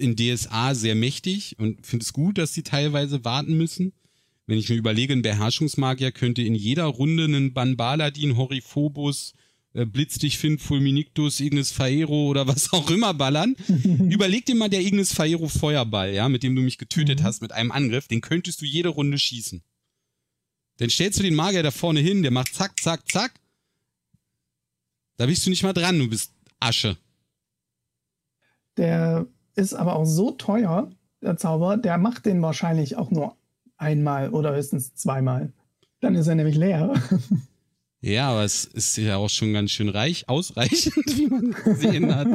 in 0.00 0.16
DSA 0.16 0.74
sehr 0.74 0.94
mächtig 0.94 1.56
und 1.58 1.86
finde 1.86 2.04
es 2.04 2.12
gut, 2.12 2.38
dass 2.38 2.54
sie 2.54 2.62
teilweise 2.62 3.24
warten 3.24 3.56
müssen. 3.56 3.92
Wenn 4.46 4.58
ich 4.58 4.68
mir 4.68 4.76
überlege, 4.76 5.12
ein 5.12 5.22
Beherrschungsmagier 5.22 6.10
könnte 6.10 6.42
in 6.42 6.54
jeder 6.54 6.86
Runde 6.86 7.24
einen 7.24 7.52
Banbaladin, 7.52 8.36
Horiphobus, 8.36 9.34
äh, 9.74 9.86
Blitzdich 9.86 10.38
Find, 10.38 10.60
Fulminictus, 10.60 11.38
Ignis 11.38 11.70
Faero 11.70 12.26
oder 12.26 12.48
was 12.48 12.72
auch 12.72 12.90
immer 12.90 13.14
ballern. 13.14 13.54
Überleg 14.10 14.46
dir 14.46 14.56
mal 14.56 14.68
der 14.68 14.80
Ignis 14.80 15.12
Faero 15.12 15.48
Feuerball, 15.48 16.12
ja, 16.12 16.28
mit 16.28 16.42
dem 16.42 16.56
du 16.56 16.62
mich 16.62 16.78
getötet 16.78 17.20
mhm. 17.20 17.24
hast 17.24 17.42
mit 17.42 17.52
einem 17.52 17.70
Angriff, 17.70 18.08
den 18.08 18.20
könntest 18.20 18.60
du 18.60 18.66
jede 18.66 18.88
Runde 18.88 19.18
schießen. 19.18 19.62
Dann 20.78 20.90
stellst 20.90 21.18
du 21.18 21.22
den 21.22 21.34
Magier 21.34 21.62
da 21.62 21.70
vorne 21.70 22.00
hin, 22.00 22.22
der 22.22 22.32
macht 22.32 22.54
zack, 22.54 22.80
zack, 22.80 23.08
zack. 23.08 23.38
Da 25.16 25.26
bist 25.26 25.44
du 25.44 25.50
nicht 25.50 25.62
mal 25.62 25.74
dran, 25.74 25.98
du 25.98 26.08
bist 26.08 26.32
Asche. 26.58 26.96
Der 28.76 29.26
ist 29.54 29.74
aber 29.74 29.96
auch 29.96 30.04
so 30.04 30.30
teuer, 30.32 30.90
der 31.22 31.36
Zauber, 31.36 31.76
der 31.76 31.98
macht 31.98 32.26
den 32.26 32.42
wahrscheinlich 32.42 32.96
auch 32.96 33.10
nur 33.10 33.36
einmal 33.76 34.30
oder 34.30 34.54
höchstens 34.54 34.94
zweimal. 34.94 35.52
Dann 36.00 36.14
ist 36.14 36.26
er 36.26 36.34
nämlich 36.34 36.56
leer. 36.56 36.94
Ja, 38.02 38.30
aber 38.30 38.44
es 38.44 38.64
ist 38.64 38.96
ja 38.96 39.18
auch 39.18 39.28
schon 39.28 39.52
ganz 39.52 39.72
schön 39.72 39.90
reich, 39.90 40.26
ausreichend, 40.26 41.04
wie 41.18 41.26
man 41.26 41.54
gesehen 41.64 42.14
hat. 42.14 42.28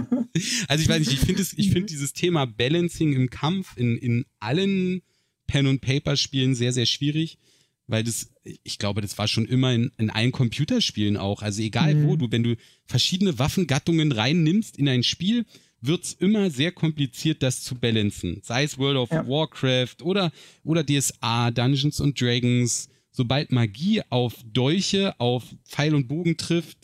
Also 0.67 0.84
ich 0.84 0.89
weiß 0.89 0.99
nicht, 0.99 1.13
ich 1.13 1.19
finde 1.21 1.41
ich 1.41 1.71
finde 1.71 1.88
dieses 1.88 2.13
Thema 2.13 2.45
Balancing 2.45 3.13
im 3.13 3.32
Kampf 3.32 3.75
in, 3.75 3.97
in 3.97 4.25
allen 4.39 5.01
Pen- 5.47 5.65
und 5.65 5.82
Paper-Spielen 5.82 6.54
sehr, 6.54 6.71
sehr 6.71 6.86
schwierig, 6.86 7.39
weil 7.88 8.04
das, 8.04 8.30
ich 8.63 8.78
glaube, 8.78 9.01
das 9.01 9.17
war 9.17 9.28
schon 9.28 9.45
immer 9.45 9.73
in, 9.73 9.91
in 9.97 10.12
allen 10.12 10.32
Computerspielen 10.32 11.17
auch. 11.17 11.41
Also 11.41 11.63
egal 11.63 11.95
mhm. 11.95 12.08
wo 12.08 12.15
du, 12.15 12.32
wenn 12.32 12.43
du 12.43 12.56
verschiedene 12.86 13.39
Waffengattungen 13.39 14.12
reinnimmst 14.12 14.78
in 14.78 14.88
ein 14.88 15.01
Spiel, 15.01 15.45
wird 15.88 16.04
es 16.04 16.13
immer 16.13 16.50
sehr 16.50 16.71
kompliziert, 16.71 17.43
das 17.43 17.62
zu 17.62 17.76
balancen. 17.76 18.41
Sei 18.43 18.63
es 18.63 18.78
World 18.78 18.98
of 18.98 19.12
ja. 19.12 19.28
Warcraft 19.28 20.04
oder, 20.04 20.32
oder 20.63 20.86
DSA, 20.86 21.52
Dungeons 21.52 22.02
and 22.02 22.19
Dragons. 22.19 22.89
Sobald 23.12 23.52
Magie 23.52 24.02
auf 24.10 24.36
Dolche, 24.45 25.17
auf 25.19 25.43
Pfeil 25.65 25.95
und 25.95 26.08
Bogen 26.08 26.36
trifft 26.36 26.78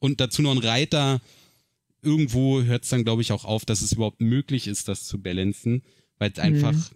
und 0.00 0.20
dazu 0.20 0.42
noch 0.42 0.52
ein 0.52 0.58
Reiter, 0.58 1.20
irgendwo 2.02 2.62
hört 2.62 2.84
es 2.84 2.90
dann, 2.90 3.04
glaube 3.04 3.22
ich, 3.22 3.32
auch 3.32 3.44
auf, 3.44 3.64
dass 3.64 3.80
es 3.80 3.92
überhaupt 3.92 4.20
möglich 4.20 4.66
ist, 4.66 4.88
das 4.88 5.04
zu 5.04 5.22
balancen, 5.22 5.82
weil 6.18 6.30
es 6.30 6.36
mhm. 6.36 6.42
einfach 6.42 6.90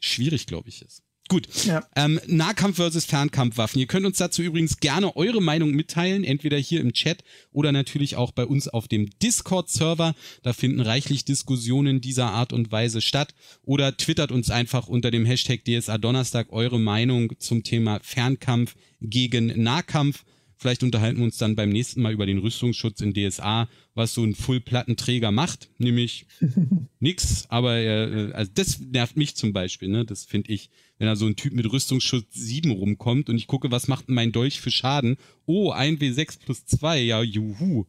schwierig, 0.00 0.46
glaube 0.46 0.68
ich, 0.68 0.82
ist. 0.82 1.02
Gut. 1.30 1.46
Ja. 1.64 1.86
Ähm, 1.94 2.18
Nahkampf 2.26 2.74
versus 2.74 3.04
Fernkampfwaffen. 3.04 3.80
Ihr 3.80 3.86
könnt 3.86 4.04
uns 4.04 4.18
dazu 4.18 4.42
übrigens 4.42 4.80
gerne 4.80 5.14
eure 5.14 5.40
Meinung 5.40 5.70
mitteilen, 5.70 6.24
entweder 6.24 6.56
hier 6.56 6.80
im 6.80 6.92
Chat 6.92 7.22
oder 7.52 7.70
natürlich 7.70 8.16
auch 8.16 8.32
bei 8.32 8.44
uns 8.44 8.66
auf 8.66 8.88
dem 8.88 9.08
Discord-Server. 9.22 10.16
Da 10.42 10.52
finden 10.52 10.80
reichlich 10.80 11.24
Diskussionen 11.24 12.00
dieser 12.00 12.32
Art 12.32 12.52
und 12.52 12.72
Weise 12.72 13.00
statt. 13.00 13.32
Oder 13.62 13.96
twittert 13.96 14.32
uns 14.32 14.50
einfach 14.50 14.88
unter 14.88 15.12
dem 15.12 15.24
Hashtag 15.24 15.60
DSA 15.64 15.98
Donnerstag 15.98 16.48
eure 16.50 16.80
Meinung 16.80 17.32
zum 17.38 17.62
Thema 17.62 18.00
Fernkampf 18.02 18.74
gegen 19.00 19.62
Nahkampf. 19.62 20.24
Vielleicht 20.60 20.82
unterhalten 20.82 21.20
wir 21.20 21.24
uns 21.24 21.38
dann 21.38 21.56
beim 21.56 21.70
nächsten 21.70 22.02
Mal 22.02 22.12
über 22.12 22.26
den 22.26 22.36
Rüstungsschutz 22.36 23.00
in 23.00 23.14
DSA, 23.14 23.66
was 23.94 24.12
so 24.12 24.22
ein 24.22 24.34
Full-Plattenträger 24.34 25.32
macht, 25.32 25.70
nämlich 25.78 26.26
nix. 27.00 27.46
Aber 27.48 27.78
äh, 27.78 28.30
also 28.34 28.50
das 28.54 28.78
nervt 28.78 29.16
mich 29.16 29.36
zum 29.36 29.54
Beispiel, 29.54 29.88
ne? 29.88 30.04
Das 30.04 30.26
finde 30.26 30.52
ich, 30.52 30.68
wenn 30.98 31.06
da 31.06 31.16
so 31.16 31.24
ein 31.24 31.34
Typ 31.34 31.54
mit 31.54 31.72
Rüstungsschutz 31.72 32.34
7 32.34 32.72
rumkommt 32.72 33.30
und 33.30 33.36
ich 33.36 33.46
gucke, 33.46 33.70
was 33.70 33.88
macht 33.88 34.10
mein 34.10 34.32
Dolch 34.32 34.60
für 34.60 34.70
Schaden? 34.70 35.16
Oh, 35.46 35.72
1W6 35.72 36.40
plus 36.44 36.66
2, 36.66 37.00
ja, 37.00 37.22
juhu. 37.22 37.86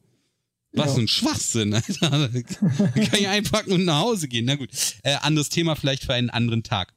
Was 0.72 0.96
ja. 0.96 1.02
ein 1.02 1.10
Schwachsinn, 1.10 1.74
Alter. 2.00 2.30
kann 2.30 3.20
ich 3.20 3.28
einpacken 3.28 3.74
und 3.74 3.84
nach 3.84 4.00
Hause 4.00 4.30
gehen. 4.30 4.46
Na 4.46 4.56
gut. 4.56 4.70
Äh, 5.04 5.16
anderes 5.16 5.50
Thema 5.50 5.76
vielleicht 5.76 6.06
für 6.06 6.14
einen 6.14 6.30
anderen 6.30 6.64
Tag. 6.64 6.94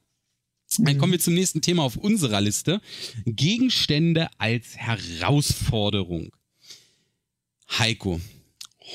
Dann 0.77 0.97
kommen 0.97 1.11
wir 1.11 1.19
zum 1.19 1.33
nächsten 1.33 1.61
Thema 1.61 1.83
auf 1.83 1.97
unserer 1.97 2.41
Liste. 2.41 2.81
Gegenstände 3.25 4.29
als 4.37 4.75
Herausforderung. 4.75 6.31
Heiko, 7.69 8.21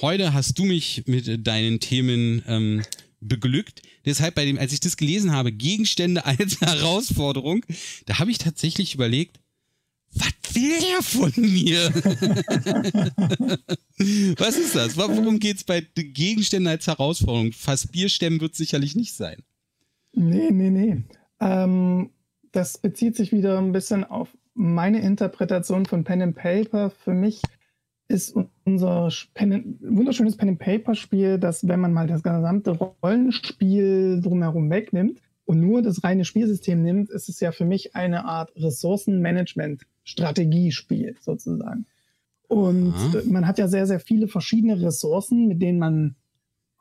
heute 0.01 0.33
hast 0.33 0.59
du 0.59 0.65
mich 0.65 1.05
mit 1.07 1.47
deinen 1.47 1.81
Themen 1.81 2.43
ähm, 2.47 2.83
beglückt. 3.21 3.83
Deshalb, 4.05 4.35
bei 4.35 4.45
dem, 4.45 4.59
als 4.59 4.73
ich 4.73 4.81
das 4.81 4.97
gelesen 4.97 5.33
habe, 5.33 5.53
Gegenstände 5.53 6.25
als 6.25 6.61
Herausforderung, 6.61 7.65
da 8.07 8.19
habe 8.19 8.31
ich 8.31 8.39
tatsächlich 8.39 8.95
überlegt, 8.95 9.39
was 10.13 10.33
will 10.55 10.73
er 10.97 11.03
von 11.03 11.33
mir? 11.37 11.91
was 14.39 14.57
ist 14.57 14.75
das? 14.75 14.97
Worum 14.97 15.39
geht 15.39 15.59
es 15.59 15.65
bei 15.65 15.81
Gegenständen 15.95 16.67
als 16.69 16.89
Herausforderung? 16.89 17.53
Fast 17.53 17.93
Bierstemmen 17.93 18.41
wird 18.41 18.57
sicherlich 18.57 18.97
nicht 18.97 19.15
sein. 19.15 19.43
Nee, 20.13 20.51
nee, 20.51 20.71
nee. 20.71 21.05
Ähm, 21.41 22.11
das 22.53 22.79
bezieht 22.79 23.17
sich 23.17 23.33
wieder 23.33 23.59
ein 23.59 23.73
bisschen 23.73 24.05
auf 24.05 24.29
meine 24.55 25.01
Interpretation 25.01 25.87
von 25.87 26.05
Pen 26.05 26.23
and 26.23 26.37
Paper. 26.37 26.91
Für 26.91 27.15
mich 27.15 27.43
ist 28.09 28.37
unser 28.65 29.11
Pen 29.35 29.79
wunderschönes 29.81 30.37
Pen 30.37 30.51
and 30.51 30.59
Paper 30.59 30.95
Spiel, 30.95 31.39
dass 31.39 31.67
wenn 31.69 31.81
man 31.81 31.93
mal 31.93 32.07
das 32.07 32.23
gesamte 32.23 32.71
Rollenspiel 32.73 34.21
drumherum 34.21 34.69
wegnimmt 34.69 35.23
und 35.45 35.61
nur 35.61 35.81
das 35.83 36.05
reine 36.05 36.25
Spielsystem 36.25 36.83
nimmt, 36.83 37.11
ist 37.11 37.29
es 37.29 37.41
ja 37.41 37.53
für 37.53 37.65
mich 37.65 37.95
eine 37.95 38.25
Art 38.25 38.53
Ressourcenmanagement-Strategiespiel 38.57 41.17
sozusagen. 41.21 41.87
Und 42.49 42.95
Aha. 42.95 43.23
man 43.27 43.47
hat 43.47 43.59
ja 43.59 43.69
sehr, 43.69 43.87
sehr 43.87 44.01
viele 44.01 44.27
verschiedene 44.27 44.83
Ressourcen, 44.83 45.47
mit 45.47 45.63
denen 45.63 45.79
man 45.79 46.17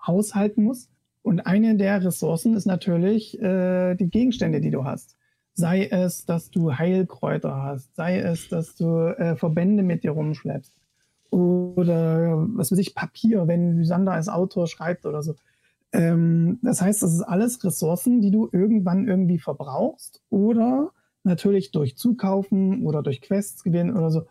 haushalten 0.06 0.64
muss. 0.64 0.90
Und 1.22 1.42
eine 1.42 1.76
der 1.76 2.04
Ressourcen 2.04 2.56
ist 2.56 2.66
natürlich 2.66 3.40
äh, 3.42 3.96
die 3.96 4.10
Gegenstände, 4.10 4.62
die 4.62 4.72
du 4.72 4.86
hast. 4.86 5.18
Sei 5.54 5.86
es, 5.86 6.26
dass 6.26 6.50
du 6.52 6.74
Heilkräuter 6.74 7.62
hast, 7.62 7.96
sei 7.96 8.20
es, 8.20 8.48
dass 8.48 8.76
du 8.76 9.16
äh, 9.18 9.36
Verbände 9.36 9.84
mit 9.84 10.04
dir 10.04 10.12
rumschleppst 10.12 10.74
oder 11.32 12.48
was 12.56 12.72
weiß 12.72 12.80
ich, 12.80 12.96
Papier, 12.96 13.48
wenn 13.48 13.78
Lysander 13.78 14.14
als 14.14 14.30
Autor 14.30 14.68
schreibt 14.68 15.06
oder 15.06 15.22
so. 15.22 15.36
Ähm, 15.92 16.60
das 16.62 16.82
heißt, 16.82 17.04
das 17.04 17.14
ist 17.14 17.22
alles 17.22 17.64
Ressourcen, 17.64 18.22
die 18.22 18.32
du 18.32 18.50
irgendwann 18.52 19.08
irgendwie 19.08 19.40
verbrauchst 19.40 20.22
oder 20.30 20.92
natürlich 21.24 21.72
durch 21.72 21.98
Zukaufen 21.98 22.86
oder 22.86 23.04
durch 23.04 23.22
Quests 23.22 23.64
gewinnen 23.64 23.96
oder 23.96 24.12
so 24.12 24.26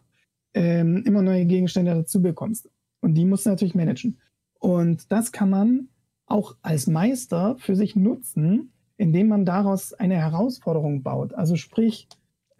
ähm, 0.54 1.02
immer 1.04 1.22
neue 1.22 1.46
Gegenstände 1.46 1.94
dazu 1.94 2.22
bekommst. 2.22 2.70
Und 3.00 3.14
die 3.14 3.24
musst 3.24 3.46
du 3.46 3.50
natürlich 3.50 3.74
managen. 3.74 4.18
Und 4.58 5.12
das 5.12 5.30
kann 5.30 5.50
man 5.50 5.88
auch 6.28 6.56
als 6.62 6.86
Meister 6.86 7.56
für 7.58 7.76
sich 7.76 7.96
nutzen, 7.96 8.70
indem 8.96 9.28
man 9.28 9.44
daraus 9.44 9.92
eine 9.92 10.16
Herausforderung 10.16 11.02
baut. 11.02 11.34
Also 11.34 11.56
sprich, 11.56 12.08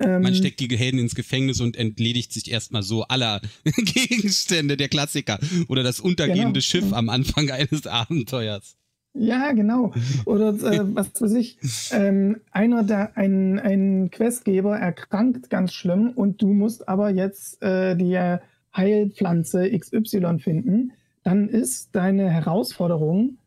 ähm, 0.01 0.23
man 0.23 0.35
steckt 0.35 0.61
die 0.61 0.77
Helden 0.77 1.01
ins 1.01 1.15
Gefängnis 1.15 1.61
und 1.61 1.77
entledigt 1.77 2.33
sich 2.33 2.51
erstmal 2.51 2.83
so 2.83 3.03
aller 3.05 3.41
Gegenstände, 3.65 4.77
der 4.77 4.89
Klassiker. 4.89 5.39
Oder 5.69 5.83
das 5.83 6.01
untergehende 6.01 6.45
genau. 6.45 6.61
Schiff 6.61 6.93
am 6.93 7.09
Anfang 7.09 7.51
eines 7.51 7.87
Abenteuers. 7.87 8.77
Ja, 9.15 9.53
genau. 9.53 9.93
Oder 10.27 10.51
äh, 10.51 10.81
was 10.95 11.21
weiß 11.21 11.33
ich, 11.33 11.59
ähm, 11.91 12.41
einer 12.53 12.85
der, 12.85 13.17
ein, 13.17 13.59
ein 13.59 14.11
Questgeber 14.11 14.79
erkrankt 14.79 15.51
ganz 15.51 15.73
schlimm 15.73 16.13
und 16.15 16.41
du 16.41 16.53
musst 16.53 16.89
aber 16.89 17.11
jetzt 17.11 17.61
äh, 17.63 17.97
die 17.97 18.39
Heilpflanze 18.77 19.69
XY 19.77 20.39
finden. 20.39 20.93
Dann 21.25 21.49
ist 21.49 21.91
deine 21.93 22.31
Herausforderung, 22.31 23.38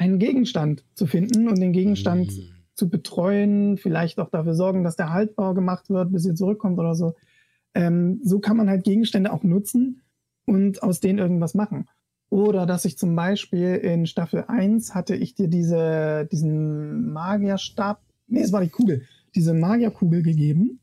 einen 0.00 0.18
Gegenstand 0.18 0.82
zu 0.94 1.06
finden 1.06 1.46
und 1.46 1.60
den 1.60 1.72
Gegenstand 1.72 2.28
mhm. 2.28 2.48
zu 2.74 2.88
betreuen, 2.88 3.76
vielleicht 3.76 4.18
auch 4.18 4.30
dafür 4.30 4.54
sorgen, 4.54 4.82
dass 4.82 4.96
der 4.96 5.12
haltbar 5.12 5.54
gemacht 5.54 5.90
wird, 5.90 6.10
bis 6.10 6.24
ihr 6.24 6.34
zurückkommt 6.34 6.78
oder 6.78 6.94
so. 6.94 7.14
Ähm, 7.74 8.18
so 8.24 8.40
kann 8.40 8.56
man 8.56 8.70
halt 8.70 8.82
Gegenstände 8.82 9.30
auch 9.30 9.42
nutzen 9.42 10.00
und 10.46 10.82
aus 10.82 11.00
denen 11.00 11.18
irgendwas 11.18 11.52
machen. 11.52 11.86
Oder 12.30 12.64
dass 12.64 12.86
ich 12.86 12.96
zum 12.96 13.14
Beispiel 13.14 13.74
in 13.74 14.06
Staffel 14.06 14.44
1 14.48 14.94
hatte 14.94 15.14
ich 15.14 15.34
dir 15.34 15.48
diese, 15.48 16.26
diesen 16.32 17.12
Magierstab, 17.12 18.00
nee, 18.26 18.40
es 18.40 18.52
war 18.52 18.62
die 18.62 18.70
Kugel, 18.70 19.02
diese 19.34 19.52
Magierkugel 19.52 20.22
gegeben. 20.22 20.80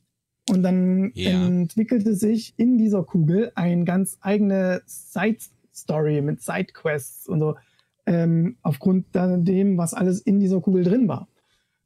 Und 0.49 0.61
dann 0.61 1.11
ja. 1.15 1.47
entwickelte 1.47 2.13
sich 2.13 2.53
in 2.57 2.77
dieser 2.77 3.03
Kugel 3.03 3.51
ein 3.55 3.83
ganz 3.83 4.17
eigene 4.21 4.83
Side-Story 4.85 6.21
mit 6.21 6.41
Side-Quests 6.41 7.27
und 7.27 7.39
so 7.39 7.55
ähm, 8.07 8.57
aufgrund 8.63 9.07
dem, 9.13 9.77
was 9.77 9.93
alles 9.93 10.21
in 10.21 10.39
dieser 10.39 10.61
Kugel 10.61 10.83
drin 10.83 11.07
war. 11.07 11.27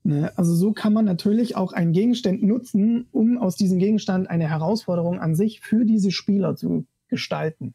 Ne? 0.03 0.31
Also 0.37 0.53
so 0.55 0.71
kann 0.71 0.93
man 0.93 1.03
natürlich 1.03 1.55
auch 1.55 1.73
einen 1.73 1.91
Gegenstand 1.91 2.43
nutzen, 2.43 3.07
um 3.11 3.37
aus 3.37 3.55
diesem 3.55 3.79
Gegenstand 3.79 4.29
eine 4.29 4.47
Herausforderung 4.47 5.19
an 5.19 5.35
sich 5.35 5.59
für 5.61 5.83
diese 5.83 6.11
Spieler 6.11 6.55
zu 6.55 6.85
gestalten. 7.07 7.73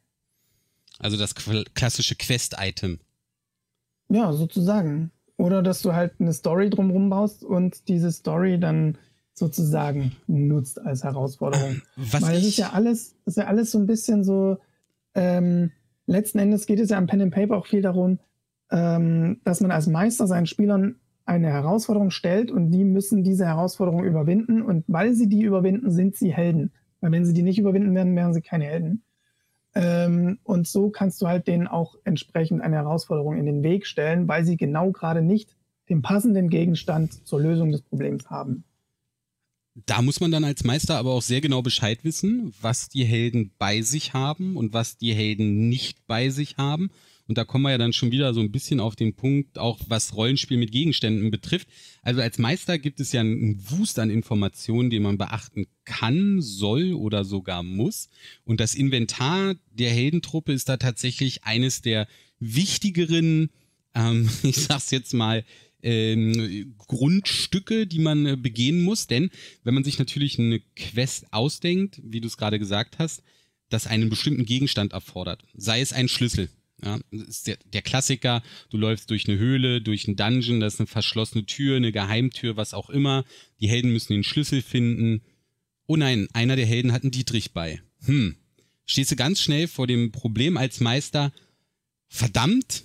Also 0.98 1.16
das 1.16 1.35
klassische 1.35 2.14
Quest-Item. 2.14 3.00
Ja, 4.09 4.32
sozusagen. 4.32 5.11
Oder 5.37 5.62
dass 5.62 5.82
du 5.82 5.92
halt 5.92 6.14
eine 6.20 6.32
Story 6.32 6.70
drumherum 6.70 7.11
baust 7.11 7.44
und 7.44 7.88
diese 7.88 8.11
Story 8.11 8.59
dann 8.59 8.96
sozusagen 9.35 10.12
nutzt 10.28 10.80
als 10.80 11.04
Herausforderung. 11.04 11.82
Was 11.96 12.22
Weil 12.22 12.38
es 12.38 12.46
ist 12.46 12.56
ja 12.56 12.70
alles, 12.70 13.16
ist 13.26 13.37
ja 13.37 13.46
alles 13.46 13.72
so 13.72 13.78
ein 13.78 13.87
bisschen 13.87 14.24
so, 14.24 14.56
ähm, 15.14 15.72
letzten 16.06 16.38
Endes 16.38 16.66
geht 16.66 16.80
es 16.80 16.88
ja 16.88 16.96
am 16.96 17.06
Pen 17.06 17.20
and 17.20 17.35
Paper 17.35 17.59
auch 17.59 17.66
viel 17.66 17.82
darum, 17.82 18.18
ähm, 18.70 19.40
dass 19.44 19.61
man 19.61 19.70
als 19.70 19.87
Meister 19.87 20.26
seinen 20.26 20.46
Spielern 20.46 20.96
eine 21.24 21.48
Herausforderung 21.48 22.11
stellt 22.11 22.50
und 22.50 22.70
die 22.70 22.85
müssen 22.85 23.24
diese 23.24 23.46
Herausforderung 23.46 24.05
überwinden 24.05 24.62
und 24.62 24.85
weil 24.87 25.14
sie 25.14 25.29
die 25.29 25.42
überwinden, 25.42 25.90
sind 25.90 26.16
sie 26.16 26.33
Helden. 26.33 26.72
Weil 27.00 27.12
wenn 27.12 27.26
sie 27.26 27.35
die 27.35 27.42
nicht 27.42 27.59
überwinden 27.59 27.94
werden, 27.94 28.14
wären 28.14 28.33
sie 28.33 28.42
keine 28.42 28.64
Helden. 28.64 29.02
Ähm, 29.74 30.38
und 30.44 30.66
so 30.66 30.88
kannst 30.88 31.20
du 31.20 31.26
halt 31.26 31.48
denen 31.48 31.66
auch 31.66 31.96
entsprechend 32.05 32.62
eine 32.62 32.76
Herausforderung 32.76 33.37
in 33.37 33.44
den 33.44 33.62
Weg 33.62 33.87
stellen, 33.87 34.29
weil 34.29 34.44
sie 34.44 34.57
genau 34.57 34.92
gerade 34.92 35.20
nicht 35.20 35.57
den 35.88 36.00
passenden 36.00 36.48
Gegenstand 36.48 37.26
zur 37.26 37.40
Lösung 37.40 37.72
des 37.72 37.83
Problems 37.83 38.31
haben. 38.31 38.64
Da 39.85 40.00
muss 40.00 40.20
man 40.20 40.31
dann 40.31 40.44
als 40.44 40.64
Meister 40.64 40.96
aber 40.96 41.11
auch 41.11 41.20
sehr 41.22 41.42
genau 41.42 41.61
Bescheid 41.61 42.02
wissen, 42.02 42.55
was 42.62 42.88
die 42.88 43.05
Helden 43.05 43.52
bei 43.59 43.83
sich 43.83 44.14
haben 44.14 44.57
und 44.57 44.72
was 44.72 44.96
die 44.96 45.12
Helden 45.12 45.68
nicht 45.68 46.07
bei 46.07 46.31
sich 46.31 46.57
haben 46.57 46.90
und 47.28 47.38
da 47.38 47.44
kommen 47.44 47.64
wir 47.64 47.70
ja 47.70 47.78
dann 47.78 47.92
schon 47.92 48.12
wieder 48.12 48.32
so 48.34 48.40
ein 48.40 48.52
bisschen 48.52 48.78
auf 48.78 48.94
den 48.94 49.14
Punkt, 49.14 49.58
auch 49.58 49.80
was 49.88 50.14
Rollenspiel 50.14 50.58
mit 50.58 50.70
Gegenständen 50.70 51.30
betrifft. 51.30 51.68
Also 52.02 52.20
als 52.20 52.38
Meister 52.38 52.78
gibt 52.78 53.00
es 53.00 53.12
ja 53.12 53.20
einen 53.20 53.60
Wust 53.70 53.98
an 53.98 54.10
Informationen, 54.10 54.90
den 54.90 55.02
man 55.02 55.18
beachten 55.18 55.66
kann, 55.84 56.40
soll 56.40 56.92
oder 56.92 57.24
sogar 57.24 57.62
muss. 57.62 58.08
Und 58.44 58.60
das 58.60 58.74
Inventar 58.74 59.56
der 59.72 59.90
Heldentruppe 59.90 60.52
ist 60.52 60.68
da 60.68 60.76
tatsächlich 60.76 61.44
eines 61.44 61.82
der 61.82 62.06
wichtigeren, 62.38 63.50
ähm, 63.94 64.28
ich 64.42 64.56
sag's 64.56 64.92
jetzt 64.92 65.12
mal, 65.12 65.44
ähm, 65.82 66.74
Grundstücke, 66.78 67.86
die 67.86 67.98
man 67.98 68.26
äh, 68.26 68.36
begehen 68.36 68.82
muss. 68.82 69.08
Denn 69.08 69.30
wenn 69.64 69.74
man 69.74 69.84
sich 69.84 69.98
natürlich 69.98 70.38
eine 70.38 70.60
Quest 70.74 71.32
ausdenkt, 71.32 72.00
wie 72.04 72.20
du 72.20 72.28
es 72.28 72.36
gerade 72.36 72.58
gesagt 72.58 72.98
hast, 72.98 73.22
das 73.68 73.86
einen 73.88 74.10
bestimmten 74.10 74.44
Gegenstand 74.44 74.92
erfordert, 74.92 75.42
sei 75.54 75.80
es 75.80 75.92
ein 75.92 76.08
Schlüssel, 76.08 76.48
Ja, 76.84 76.98
das 77.10 77.28
ist 77.28 77.46
der, 77.46 77.56
der 77.72 77.82
Klassiker, 77.82 78.42
du 78.70 78.76
läufst 78.76 79.10
durch 79.10 79.28
eine 79.28 79.38
Höhle, 79.38 79.80
durch 79.80 80.06
einen 80.06 80.16
Dungeon, 80.16 80.60
da 80.60 80.66
ist 80.66 80.78
eine 80.78 80.86
verschlossene 80.86 81.46
Tür, 81.46 81.76
eine 81.76 81.90
Geheimtür, 81.90 82.56
was 82.56 82.74
auch 82.74 82.90
immer. 82.90 83.24
Die 83.60 83.68
Helden 83.68 83.92
müssen 83.92 84.12
den 84.12 84.24
Schlüssel 84.24 84.60
finden. 84.60 85.22
Oh 85.86 85.96
nein, 85.96 86.28
einer 86.34 86.56
der 86.56 86.66
Helden 86.66 86.92
hat 86.92 87.02
einen 87.02 87.12
Dietrich 87.12 87.52
bei. 87.52 87.80
Hm. 88.04 88.36
Stehst 88.84 89.10
du 89.10 89.16
ganz 89.16 89.40
schnell 89.40 89.68
vor 89.68 89.86
dem 89.86 90.12
Problem 90.12 90.56
als 90.56 90.80
Meister, 90.80 91.32
verdammt, 92.08 92.84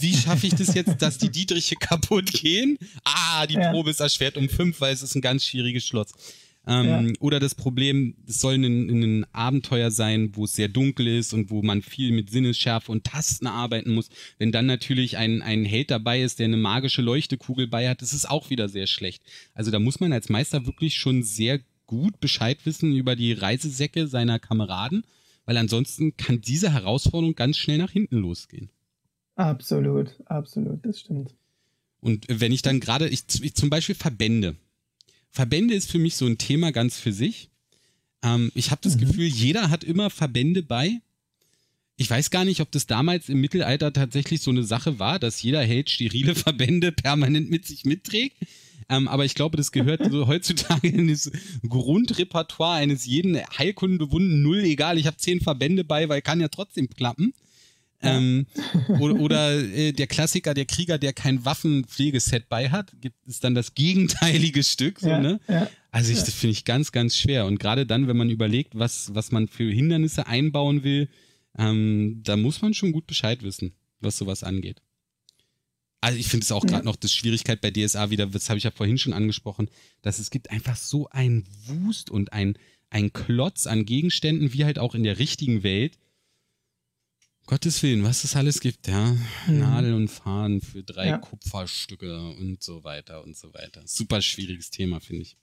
wie 0.00 0.16
schaffe 0.16 0.46
ich 0.46 0.54
das 0.54 0.74
jetzt, 0.74 1.02
dass 1.02 1.18
die 1.18 1.30
Dietriche 1.30 1.74
kaputt 1.80 2.32
gehen? 2.32 2.78
Ah, 3.04 3.46
die 3.46 3.54
ja. 3.54 3.70
Probe 3.70 3.90
ist 3.90 4.00
erschwert 4.00 4.36
um 4.36 4.48
fünf, 4.48 4.80
weil 4.80 4.92
es 4.92 5.02
ist 5.02 5.14
ein 5.14 5.20
ganz 5.20 5.44
schwieriges 5.44 5.86
Schloss. 5.86 6.12
Ähm, 6.68 6.86
ja. 7.08 7.12
Oder 7.20 7.40
das 7.40 7.54
Problem, 7.54 8.14
es 8.26 8.40
soll 8.40 8.56
ein, 8.56 8.90
ein, 8.90 9.26
Abenteuer 9.32 9.90
sein, 9.90 10.32
wo 10.34 10.44
es 10.44 10.54
sehr 10.54 10.68
dunkel 10.68 11.06
ist 11.06 11.32
und 11.32 11.50
wo 11.50 11.62
man 11.62 11.80
viel 11.80 12.12
mit 12.12 12.28
Sinnesschärfe 12.28 12.92
und 12.92 13.04
Tasten 13.04 13.46
arbeiten 13.46 13.94
muss. 13.94 14.10
Wenn 14.36 14.52
dann 14.52 14.66
natürlich 14.66 15.16
ein, 15.16 15.40
ein 15.40 15.64
Held 15.64 15.90
dabei 15.90 16.20
ist, 16.20 16.38
der 16.38 16.44
eine 16.44 16.58
magische 16.58 17.00
Leuchtekugel 17.00 17.68
bei 17.68 17.88
hat, 17.88 18.02
das 18.02 18.12
ist 18.12 18.28
auch 18.28 18.50
wieder 18.50 18.68
sehr 18.68 18.86
schlecht. 18.86 19.22
Also 19.54 19.70
da 19.70 19.78
muss 19.78 19.98
man 19.98 20.12
als 20.12 20.28
Meister 20.28 20.66
wirklich 20.66 20.96
schon 20.96 21.22
sehr 21.22 21.60
gut 21.86 22.20
Bescheid 22.20 22.58
wissen 22.64 22.94
über 22.94 23.16
die 23.16 23.32
Reisesäcke 23.32 24.06
seiner 24.06 24.38
Kameraden, 24.38 25.04
weil 25.46 25.56
ansonsten 25.56 26.18
kann 26.18 26.42
diese 26.42 26.70
Herausforderung 26.70 27.34
ganz 27.34 27.56
schnell 27.56 27.78
nach 27.78 27.92
hinten 27.92 28.18
losgehen. 28.18 28.68
Absolut, 29.36 30.10
absolut, 30.26 30.84
das 30.84 31.00
stimmt. 31.00 31.34
Und 32.00 32.26
wenn 32.28 32.52
ich 32.52 32.60
dann 32.60 32.78
gerade, 32.78 33.08
ich, 33.08 33.22
ich, 33.42 33.54
zum 33.54 33.70
Beispiel 33.70 33.94
Verbände. 33.94 34.56
Verbände 35.30 35.74
ist 35.74 35.90
für 35.90 35.98
mich 35.98 36.16
so 36.16 36.26
ein 36.26 36.38
Thema 36.38 36.72
ganz 36.72 36.98
für 36.98 37.12
sich. 37.12 37.50
Ähm, 38.22 38.50
ich 38.54 38.70
habe 38.70 38.80
das 38.82 38.96
mhm. 38.96 39.00
Gefühl, 39.00 39.26
jeder 39.26 39.70
hat 39.70 39.84
immer 39.84 40.10
Verbände 40.10 40.62
bei. 40.62 41.00
Ich 41.96 42.08
weiß 42.08 42.30
gar 42.30 42.44
nicht, 42.44 42.60
ob 42.60 42.70
das 42.70 42.86
damals 42.86 43.28
im 43.28 43.40
Mittelalter 43.40 43.92
tatsächlich 43.92 44.40
so 44.40 44.50
eine 44.50 44.62
Sache 44.62 44.98
war, 44.98 45.18
dass 45.18 45.42
jeder 45.42 45.62
Held 45.62 45.90
sterile 45.90 46.34
Verbände 46.36 46.92
permanent 46.92 47.50
mit 47.50 47.66
sich 47.66 47.84
mitträgt. 47.84 48.36
Ähm, 48.88 49.08
aber 49.08 49.24
ich 49.24 49.34
glaube, 49.34 49.56
das 49.56 49.72
gehört 49.72 50.10
so 50.10 50.26
heutzutage 50.28 50.88
in 50.88 51.08
das 51.08 51.30
Grundrepertoire 51.68 52.76
eines 52.76 53.04
jeden 53.04 53.36
Heilkundenbewunden 53.36 54.42
null 54.42 54.60
egal. 54.60 54.98
Ich 54.98 55.06
habe 55.06 55.16
zehn 55.16 55.40
Verbände 55.40 55.84
bei, 55.84 56.08
weil 56.08 56.22
kann 56.22 56.40
ja 56.40 56.48
trotzdem 56.48 56.88
klappen. 56.88 57.34
Ähm, 58.00 58.46
oder, 59.00 59.14
oder 59.16 59.58
äh, 59.58 59.92
der 59.92 60.06
Klassiker, 60.06 60.54
der 60.54 60.66
Krieger, 60.66 60.98
der 60.98 61.12
kein 61.12 61.44
Waffenpflegeset 61.44 62.48
bei 62.48 62.70
hat, 62.70 62.92
gibt 63.00 63.16
es 63.26 63.40
dann 63.40 63.54
das 63.54 63.74
gegenteilige 63.74 64.62
Stück. 64.62 65.00
So, 65.00 65.08
ja, 65.08 65.18
ne? 65.18 65.40
Ja, 65.48 65.68
also 65.90 66.12
ich, 66.12 66.18
das 66.20 66.34
finde 66.34 66.52
ich 66.52 66.64
ganz, 66.64 66.92
ganz 66.92 67.16
schwer. 67.16 67.46
Und 67.46 67.58
gerade 67.58 67.86
dann, 67.86 68.06
wenn 68.06 68.16
man 68.16 68.30
überlegt, 68.30 68.78
was, 68.78 69.14
was 69.14 69.32
man 69.32 69.48
für 69.48 69.70
Hindernisse 69.70 70.26
einbauen 70.26 70.84
will, 70.84 71.08
ähm, 71.58 72.20
da 72.22 72.36
muss 72.36 72.62
man 72.62 72.74
schon 72.74 72.92
gut 72.92 73.06
Bescheid 73.06 73.42
wissen, 73.42 73.72
was 74.00 74.16
sowas 74.16 74.44
angeht. 74.44 74.80
Also 76.00 76.18
ich 76.18 76.28
finde 76.28 76.44
es 76.44 76.52
auch 76.52 76.64
gerade 76.64 76.84
noch 76.84 76.94
das 76.94 77.12
Schwierigkeit 77.12 77.60
bei 77.60 77.72
DSA 77.72 78.10
wieder, 78.10 78.26
das 78.26 78.48
habe 78.48 78.58
ich 78.58 78.64
ja 78.64 78.70
vorhin 78.70 78.98
schon 78.98 79.12
angesprochen, 79.12 79.68
dass 80.02 80.20
es 80.20 80.30
gibt 80.30 80.50
einfach 80.50 80.76
so 80.76 81.08
ein 81.10 81.44
Wust 81.66 82.10
und 82.10 82.32
ein, 82.32 82.56
ein 82.90 83.12
Klotz 83.12 83.66
an 83.66 83.84
Gegenständen, 83.84 84.52
wie 84.52 84.64
halt 84.64 84.78
auch 84.78 84.94
in 84.94 85.02
der 85.02 85.18
richtigen 85.18 85.64
Welt, 85.64 85.98
Gottes 87.48 87.82
Willen, 87.82 88.04
was 88.04 88.24
es 88.24 88.36
alles 88.36 88.60
gibt, 88.60 88.88
ja. 88.88 89.16
Mhm. 89.46 89.58
Nadel 89.58 89.94
und 89.94 90.08
Faden 90.08 90.60
für 90.60 90.82
drei 90.82 91.06
ja. 91.06 91.16
Kupferstücke 91.16 92.20
und 92.38 92.62
so 92.62 92.84
weiter 92.84 93.24
und 93.24 93.38
so 93.38 93.54
weiter. 93.54 93.80
Super 93.86 94.20
schwieriges 94.20 94.68
Thema, 94.68 95.00
finde 95.00 95.22
ich. 95.22 95.38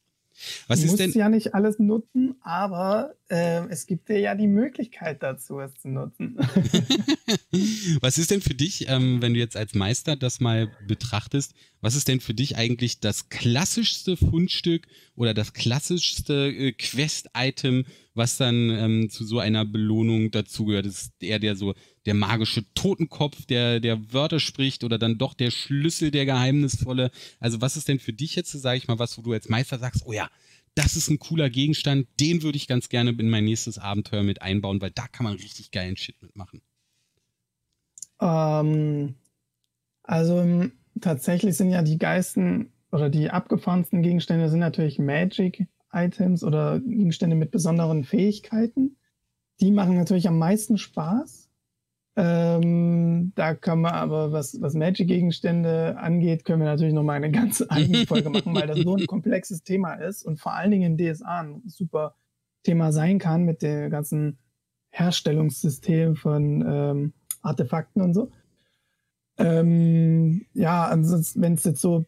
Was 0.67 0.79
du 0.79 0.85
ist 0.85 0.91
musst 0.91 0.99
denn? 0.99 1.11
ja 1.13 1.29
nicht 1.29 1.55
alles 1.55 1.79
nutzen, 1.79 2.35
aber 2.41 3.15
äh, 3.29 3.65
es 3.69 3.87
gibt 3.87 4.09
dir 4.09 4.19
ja 4.19 4.35
die 4.35 4.47
Möglichkeit 4.47 5.23
dazu, 5.23 5.59
es 5.59 5.73
zu 5.75 5.87
nutzen. 5.87 6.37
was 8.01 8.17
ist 8.17 8.31
denn 8.31 8.41
für 8.41 8.53
dich, 8.53 8.87
ähm, 8.89 9.21
wenn 9.21 9.33
du 9.33 9.39
jetzt 9.39 9.55
als 9.55 9.73
Meister 9.73 10.15
das 10.15 10.41
mal 10.41 10.69
betrachtest, 10.87 11.53
was 11.81 11.95
ist 11.95 12.07
denn 12.07 12.19
für 12.19 12.33
dich 12.33 12.57
eigentlich 12.57 12.99
das 12.99 13.29
klassischste 13.29 14.17
Fundstück 14.17 14.87
oder 15.15 15.33
das 15.33 15.53
klassischste 15.53 16.49
äh, 16.49 16.71
Quest-Item, 16.73 17.85
was 18.13 18.37
dann 18.37 18.69
ähm, 18.69 19.09
zu 19.09 19.25
so 19.25 19.39
einer 19.39 19.65
Belohnung 19.65 20.31
dazugehört? 20.31 20.85
Ist 20.85 21.13
eher 21.21 21.39
der 21.39 21.55
so 21.55 21.75
der 22.05 22.13
magische 22.13 22.63
Totenkopf, 22.73 23.45
der 23.45 23.79
der 23.79 24.13
Wörter 24.13 24.39
spricht 24.39 24.83
oder 24.83 24.97
dann 24.97 25.17
doch 25.17 25.33
der 25.33 25.51
Schlüssel, 25.51 26.11
der 26.11 26.25
geheimnisvolle? 26.25 27.11
Also 27.39 27.61
was 27.61 27.77
ist 27.77 27.87
denn 27.87 27.99
für 27.99 28.13
dich 28.13 28.35
jetzt, 28.35 28.51
sage 28.51 28.77
ich 28.77 28.87
mal, 28.87 28.99
was, 28.99 29.17
wo 29.17 29.21
du 29.21 29.33
als 29.33 29.49
Meister 29.49 29.79
sagst, 29.79 30.03
oh 30.05 30.13
ja, 30.13 30.29
das 30.75 30.95
ist 30.95 31.09
ein 31.09 31.19
cooler 31.19 31.49
Gegenstand, 31.49 32.07
den 32.19 32.43
würde 32.43 32.57
ich 32.57 32.67
ganz 32.67 32.89
gerne 32.89 33.11
in 33.11 33.29
mein 33.29 33.45
nächstes 33.45 33.77
Abenteuer 33.77 34.23
mit 34.23 34.41
einbauen, 34.41 34.81
weil 34.81 34.91
da 34.91 35.07
kann 35.07 35.23
man 35.23 35.33
richtig 35.33 35.71
geilen 35.71 35.95
Shit 35.95 36.21
mitmachen. 36.21 36.61
Ähm, 38.19 39.15
also 40.03 40.65
tatsächlich 41.01 41.55
sind 41.55 41.71
ja 41.71 41.81
die 41.81 41.97
Geisten 41.97 42.71
oder 42.91 43.09
die 43.09 43.29
abgefahrensten 43.29 44.01
Gegenstände 44.01 44.49
sind 44.49 44.59
natürlich 44.59 44.99
Magic-Items 44.99 46.43
oder 46.43 46.79
Gegenstände 46.79 47.35
mit 47.35 47.51
besonderen 47.51 48.03
Fähigkeiten. 48.03 48.97
Die 49.61 49.71
machen 49.71 49.95
natürlich 49.95 50.27
am 50.27 50.37
meisten 50.37 50.77
Spaß. 50.77 51.44
Ähm, 52.17 53.33
da 53.35 53.55
kann 53.55 53.81
man 53.81 53.93
aber, 53.93 54.31
was, 54.31 54.61
was 54.61 54.73
Magic-Gegenstände 54.73 55.97
angeht, 55.97 56.45
können 56.45 56.61
wir 56.61 56.67
natürlich 56.67 56.93
nochmal 56.93 57.17
eine 57.17 57.31
ganz 57.31 57.61
eigene 57.69 58.05
Folge 58.05 58.29
machen, 58.29 58.55
weil 58.55 58.67
das 58.67 58.79
so 58.79 58.95
ein 58.95 59.05
komplexes 59.05 59.63
Thema 59.63 59.95
ist 59.95 60.23
und 60.23 60.39
vor 60.39 60.53
allen 60.53 60.71
Dingen 60.71 60.97
in 60.97 61.13
DSA 61.13 61.41
ein 61.41 61.61
super 61.65 62.15
Thema 62.63 62.93
sein 62.93 63.19
kann 63.19 63.43
mit 63.43 63.61
dem 63.61 63.89
ganzen 63.89 64.39
Herstellungssystem 64.91 66.15
von 66.15 66.63
ähm, 66.65 67.13
Artefakten 67.41 68.01
und 68.01 68.13
so. 68.13 68.31
Ähm, 69.37 70.45
ja, 70.53 70.85
ansonsten, 70.85 71.41
wenn 71.41 71.55
es 71.55 71.65
jetzt 71.65 71.81
so 71.81 72.05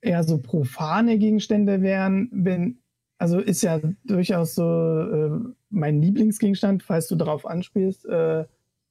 eher 0.00 0.22
so 0.22 0.38
profane 0.38 1.18
Gegenstände 1.18 1.82
wären, 1.82 2.28
wenn, 2.32 2.78
also 3.18 3.40
ist 3.40 3.62
ja 3.62 3.80
durchaus 4.04 4.54
so 4.54 4.62
äh, 4.62 5.40
mein 5.70 6.00
Lieblingsgegenstand, 6.00 6.84
falls 6.84 7.08
du 7.08 7.16
darauf 7.16 7.46
anspielst, 7.46 8.06
äh, 8.06 8.44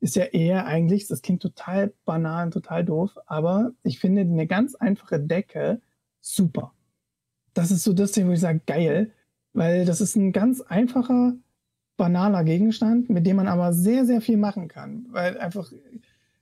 ist 0.04 0.18
ja 0.18 0.26
eher 0.26 0.66
eigentlich, 0.66 1.08
das 1.08 1.22
klingt 1.22 1.42
total 1.42 1.94
banal 2.04 2.46
und 2.46 2.52
total 2.52 2.84
doof, 2.84 3.18
aber 3.26 3.72
ich 3.84 4.00
finde 4.00 4.22
eine 4.22 4.48
ganz 4.48 4.76
einfache 4.76 5.18
Decke 5.18 5.80
super. 6.20 6.74
Das 7.54 7.72
ist 7.72 7.86
so 7.86 7.94
das 7.94 8.12
Ding, 8.12 8.28
wo 8.28 8.34
ich 8.34 8.42
sage, 8.42 8.60
geil, 8.68 9.12
weil 9.54 9.86
das 9.86 10.02
ist 10.02 10.18
ein 10.18 10.34
ganz 10.34 10.60
einfacher, 10.60 11.36
banaler 11.96 12.44
Gegenstand, 12.44 13.10
mit 13.10 13.26
dem 13.26 13.38
man 13.38 13.48
aber 13.48 13.72
sehr, 13.72 14.06
sehr 14.06 14.20
viel 14.20 14.36
machen 14.36 14.68
kann. 14.68 15.06
Weil 15.12 15.38
einfach, 15.38 15.72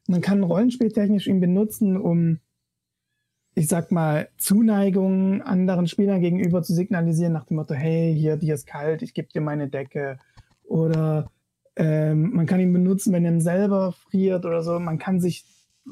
man 0.08 0.22
kann 0.22 0.42
rollenspieltechnisch 0.42 1.28
ihn 1.28 1.40
benutzen, 1.40 1.98
um, 1.98 2.40
ich 3.54 3.68
sag 3.68 3.92
mal, 3.92 4.30
Zuneigung 4.38 5.44
anderen 5.44 5.86
Spielern 5.86 6.22
gegenüber 6.22 6.64
zu 6.64 6.74
signalisieren, 6.74 7.34
nach 7.34 7.46
dem 7.46 7.58
Motto, 7.58 7.76
hey, 7.76 8.16
hier, 8.18 8.38
dir 8.38 8.56
ist 8.56 8.66
kalt, 8.66 9.04
ich 9.04 9.14
gebe 9.14 9.28
dir 9.28 9.42
meine 9.42 9.68
Decke. 9.68 10.18
Oder 10.64 11.30
ähm, 11.76 12.32
man 12.32 12.46
kann 12.46 12.60
ihn 12.60 12.74
benutzen, 12.74 13.14
wenn 13.14 13.26
er 13.26 13.40
selber 13.40 13.94
friert 13.94 14.46
oder 14.46 14.64
so. 14.64 14.80
Man 14.80 15.00
kann 15.00 15.22
sich 15.22 15.46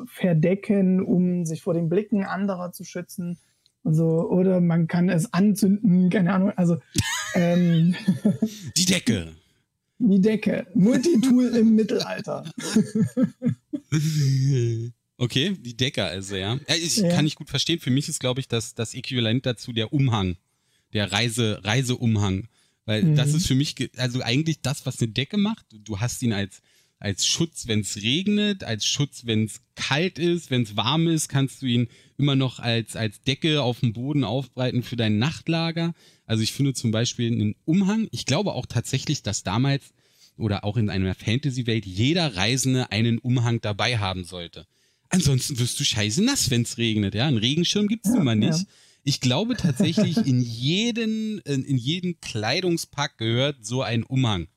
verdecken, 0.05 1.01
um 1.01 1.45
sich 1.45 1.61
vor 1.61 1.73
den 1.73 1.89
Blicken 1.89 2.23
anderer 2.23 2.71
zu 2.71 2.83
schützen. 2.83 3.37
Und 3.83 3.93
so. 3.93 4.29
Oder 4.29 4.61
man 4.61 4.87
kann 4.87 5.09
es 5.09 5.33
anzünden, 5.33 6.09
keine 6.11 6.33
Ahnung. 6.33 6.51
Also 6.55 6.77
ähm, 7.35 7.95
die 8.77 8.85
Decke. 8.85 9.35
Die 9.99 10.21
Decke. 10.21 10.67
Multitool 10.73 11.55
im 11.55 11.75
Mittelalter. 11.75 12.43
Okay, 15.17 15.57
die 15.59 15.75
Decke 15.75 16.05
also, 16.05 16.35
ja. 16.35 16.57
Ich 16.67 16.97
ja. 16.97 17.09
kann 17.09 17.25
ich 17.25 17.35
gut 17.35 17.49
verstehen. 17.49 17.79
Für 17.79 17.91
mich 17.91 18.07
ist, 18.07 18.19
glaube 18.19 18.39
ich, 18.39 18.47
das, 18.47 18.75
das 18.75 18.93
Äquivalent 18.93 19.45
dazu 19.45 19.73
der 19.73 19.91
Umhang. 19.91 20.37
Der 20.93 21.11
Reise, 21.11 21.59
Reiseumhang. 21.63 22.47
Weil 22.89 23.04
mhm. 23.04 23.15
das 23.15 23.36
ist 23.36 23.45
für 23.45 23.54
mich, 23.54 23.75
also 23.97 24.23
eigentlich 24.23 24.62
das, 24.63 24.84
was 24.88 24.99
eine 24.99 25.12
Decke 25.12 25.38
macht. 25.38 25.63
Du 25.69 25.99
hast 25.99 26.23
ihn 26.23 26.34
als, 26.34 26.63
als 26.97 27.23
Schutz, 27.23 27.67
wenn 27.67 27.82
es 27.82 27.97
regnet, 27.97 28.63
als 28.63 28.84
Schutz, 28.88 29.28
wenn 29.28 29.43
es 29.43 29.62
kalt 29.75 30.17
ist, 30.17 30.49
wenn 30.49 30.63
es 30.63 30.75
warm 30.75 31.08
ist, 31.08 31.30
kannst 31.30 31.62
du 31.62 31.67
ihn 31.67 31.88
immer 32.17 32.36
noch 32.36 32.58
als, 32.58 32.95
als 32.95 33.21
Decke 33.21 33.62
auf 33.62 33.82
dem 33.82 33.93
Boden 33.93 34.23
aufbreiten 34.23 34.82
für 34.82 34.95
dein 34.95 35.19
Nachtlager. 35.19 35.93
Also 36.25 36.41
ich 36.41 36.52
finde 36.52 36.73
zum 36.73 36.89
Beispiel 36.89 37.32
einen 37.32 37.54
Umhang, 37.63 38.08
ich 38.10 38.25
glaube 38.25 38.54
auch 38.54 38.65
tatsächlich, 38.65 39.21
dass 39.21 39.43
damals 39.43 39.93
oder 40.36 40.63
auch 40.63 40.75
in 40.75 40.89
einer 40.89 41.13
Fantasy-Welt 41.13 41.86
jeder 41.86 42.38
Reisende 42.38 42.91
einen 42.91 43.19
Umhang 43.19 43.62
dabei 43.62 43.99
haben 43.99 44.23
sollte. 44.23 44.65
Ansonsten 45.10 45.60
wirst 45.60 45.80
du 45.80 45.84
scheiße 45.84 46.23
nass, 46.23 46.49
wenn 46.49 46.63
es 46.63 46.80
regnet. 46.80 47.13
Ja, 47.13 47.28
einen 47.28 47.38
Regenschirm 47.38 47.86
gibt 47.86 48.08
es 48.08 48.13
ja, 48.13 48.15
nun 48.15 48.25
mal 48.25 48.36
nicht. 48.36 48.49
Ja. 48.49 48.65
Ich 49.03 49.21
glaube 49.21 49.55
tatsächlich, 49.55 50.17
in 50.17 50.41
jeden, 50.41 51.39
in, 51.39 51.63
in 51.63 51.77
jeden 51.77 52.19
Kleidungspack 52.21 53.17
gehört 53.17 53.65
so 53.65 53.81
ein 53.81 54.03
Umhang. 54.03 54.47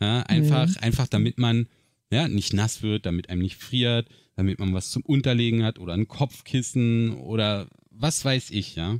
Ja, 0.00 0.22
einfach, 0.22 0.68
mhm. 0.68 0.76
einfach 0.80 1.08
damit 1.08 1.38
man 1.38 1.66
ja, 2.10 2.28
nicht 2.28 2.52
nass 2.52 2.82
wird, 2.82 3.06
damit 3.06 3.30
einem 3.30 3.42
nicht 3.42 3.56
friert, 3.56 4.08
damit 4.34 4.58
man 4.58 4.74
was 4.74 4.90
zum 4.90 5.02
Unterlegen 5.02 5.62
hat 5.62 5.78
oder 5.78 5.94
ein 5.94 6.08
Kopfkissen 6.08 7.14
oder 7.16 7.68
was 7.90 8.24
weiß 8.24 8.50
ich, 8.50 8.76
ja. 8.76 8.98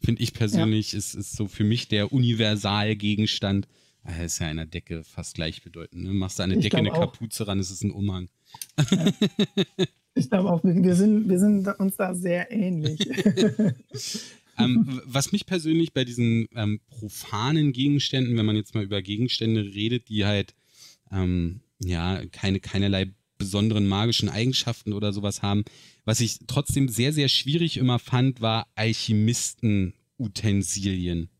Finde 0.00 0.22
ich 0.22 0.34
persönlich, 0.34 0.92
ja. 0.92 0.98
ist, 0.98 1.14
ist 1.14 1.36
so 1.36 1.46
für 1.46 1.64
mich 1.64 1.88
der 1.88 2.12
Universalgegenstand, 2.12 3.68
Das 4.04 4.18
ist 4.18 4.38
ja 4.40 4.48
einer 4.48 4.66
Decke 4.66 5.04
fast 5.04 5.36
gleichbedeutend. 5.36 6.02
Ne? 6.02 6.12
Machst 6.12 6.38
du 6.38 6.42
eine 6.42 6.56
ich 6.56 6.62
Decke, 6.62 6.78
eine 6.78 6.90
Kapuze 6.90 7.46
ran, 7.46 7.60
ist 7.60 7.70
es 7.70 7.82
ein 7.82 7.92
Umhang. 7.92 8.28
Ich 10.14 10.28
glaube 10.28 10.50
auch, 10.50 10.62
wir 10.62 10.94
sind, 10.94 11.26
wir 11.28 11.38
sind 11.38 11.66
uns 11.78 11.96
da 11.96 12.14
sehr 12.14 12.50
ähnlich. 12.50 13.00
ähm, 14.58 15.00
was 15.06 15.32
mich 15.32 15.46
persönlich 15.46 15.94
bei 15.94 16.04
diesen 16.04 16.48
ähm, 16.54 16.80
profanen 16.90 17.72
Gegenständen, 17.72 18.36
wenn 18.36 18.44
man 18.44 18.56
jetzt 18.56 18.74
mal 18.74 18.84
über 18.84 19.00
Gegenstände 19.00 19.62
redet, 19.62 20.10
die 20.10 20.26
halt 20.26 20.54
ähm, 21.10 21.60
ja 21.78 22.22
keine, 22.26 22.60
keinerlei 22.60 23.10
besonderen 23.38 23.88
magischen 23.88 24.28
Eigenschaften 24.28 24.92
oder 24.92 25.14
sowas 25.14 25.40
haben, 25.40 25.64
was 26.04 26.20
ich 26.20 26.40
trotzdem 26.46 26.88
sehr, 26.88 27.14
sehr 27.14 27.28
schwierig 27.28 27.78
immer 27.78 27.98
fand, 27.98 28.42
war 28.42 28.66
Alchemisten-Utensilien. 28.74 31.30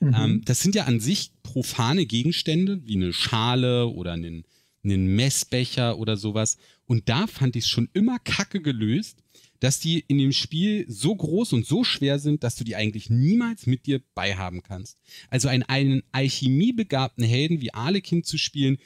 Mhm. 0.00 0.14
Ähm, 0.14 0.42
das 0.44 0.60
sind 0.60 0.74
ja 0.74 0.84
an 0.84 1.00
sich 1.00 1.32
profane 1.42 2.06
Gegenstände, 2.06 2.86
wie 2.86 2.96
eine 2.96 3.12
Schale 3.12 3.88
oder 3.88 4.12
einen, 4.12 4.44
einen 4.90 5.14
Messbecher 5.14 5.98
oder 5.98 6.16
sowas. 6.16 6.58
Und 6.86 7.08
da 7.08 7.26
fand 7.26 7.56
ich 7.56 7.64
es 7.64 7.70
schon 7.70 7.88
immer 7.92 8.18
kacke 8.18 8.60
gelöst, 8.60 9.22
dass 9.60 9.80
die 9.80 10.00
in 10.06 10.18
dem 10.18 10.32
Spiel 10.32 10.84
so 10.88 11.14
groß 11.14 11.52
und 11.52 11.66
so 11.66 11.84
schwer 11.84 12.18
sind, 12.18 12.44
dass 12.44 12.56
du 12.56 12.64
die 12.64 12.76
eigentlich 12.76 13.10
niemals 13.10 13.66
mit 13.66 13.86
dir 13.86 14.00
beihaben 14.14 14.62
kannst. 14.62 14.98
Also 15.30 15.48
einen, 15.48 15.64
einen 15.64 16.02
alchemiebegabten 16.12 17.24
Helden 17.24 17.60
wie 17.60 17.74
Arlekin 17.74 18.22
zu 18.22 18.38
spielen, 18.38 18.78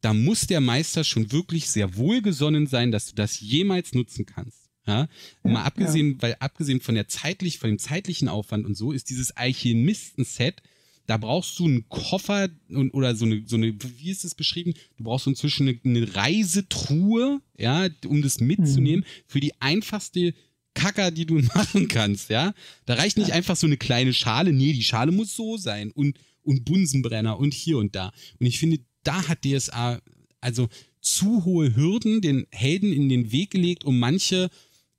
da 0.00 0.14
muss 0.14 0.46
der 0.46 0.60
Meister 0.60 1.04
schon 1.04 1.30
wirklich 1.32 1.68
sehr 1.68 1.96
wohlgesonnen 1.96 2.66
sein, 2.66 2.90
dass 2.90 3.06
du 3.06 3.14
das 3.14 3.40
jemals 3.40 3.92
nutzen 3.92 4.24
kannst. 4.24 4.70
Ja, 4.86 5.08
ja 5.44 5.50
mal 5.50 5.64
abgesehen, 5.64 6.12
ja. 6.12 6.22
weil 6.22 6.36
abgesehen 6.40 6.80
von 6.80 6.94
der 6.94 7.06
zeitlich, 7.08 7.58
von 7.58 7.68
dem 7.68 7.78
zeitlichen 7.78 8.28
Aufwand 8.28 8.64
und 8.64 8.74
so, 8.74 8.92
ist 8.92 9.10
dieses 9.10 9.36
Alchemisten-Set 9.36 10.62
da 11.10 11.16
brauchst 11.16 11.58
du 11.58 11.64
einen 11.64 11.88
Koffer 11.88 12.50
und, 12.68 12.94
oder 12.94 13.16
so 13.16 13.24
eine, 13.24 13.42
so 13.44 13.56
eine, 13.56 13.74
wie 13.98 14.10
ist 14.10 14.22
das 14.22 14.36
beschrieben? 14.36 14.74
Du 14.96 15.02
brauchst 15.02 15.24
so 15.24 15.30
inzwischen 15.30 15.66
eine, 15.66 15.76
eine 15.84 16.14
Reisetruhe, 16.14 17.40
ja, 17.58 17.88
um 18.06 18.22
das 18.22 18.38
mitzunehmen 18.38 19.00
mhm. 19.00 19.24
für 19.26 19.40
die 19.40 19.60
einfachste 19.60 20.34
Kacker, 20.72 21.10
die 21.10 21.26
du 21.26 21.34
machen 21.54 21.88
kannst, 21.88 22.30
ja. 22.30 22.54
Da 22.86 22.94
reicht 22.94 23.16
nicht 23.16 23.30
ja. 23.30 23.34
einfach 23.34 23.56
so 23.56 23.66
eine 23.66 23.76
kleine 23.76 24.14
Schale, 24.14 24.52
nee, 24.52 24.72
die 24.72 24.84
Schale 24.84 25.10
muss 25.10 25.34
so 25.34 25.56
sein 25.56 25.90
und, 25.90 26.16
und 26.44 26.64
Bunsenbrenner 26.64 27.40
und 27.40 27.54
hier 27.54 27.78
und 27.78 27.96
da. 27.96 28.12
Und 28.38 28.46
ich 28.46 28.60
finde, 28.60 28.78
da 29.02 29.26
hat 29.26 29.44
DSA 29.44 30.00
also 30.40 30.68
zu 31.00 31.44
hohe 31.44 31.74
Hürden 31.74 32.20
den 32.20 32.46
Helden 32.52 32.92
in 32.92 33.08
den 33.08 33.32
Weg 33.32 33.50
gelegt, 33.50 33.82
um 33.82 33.98
manche 33.98 34.48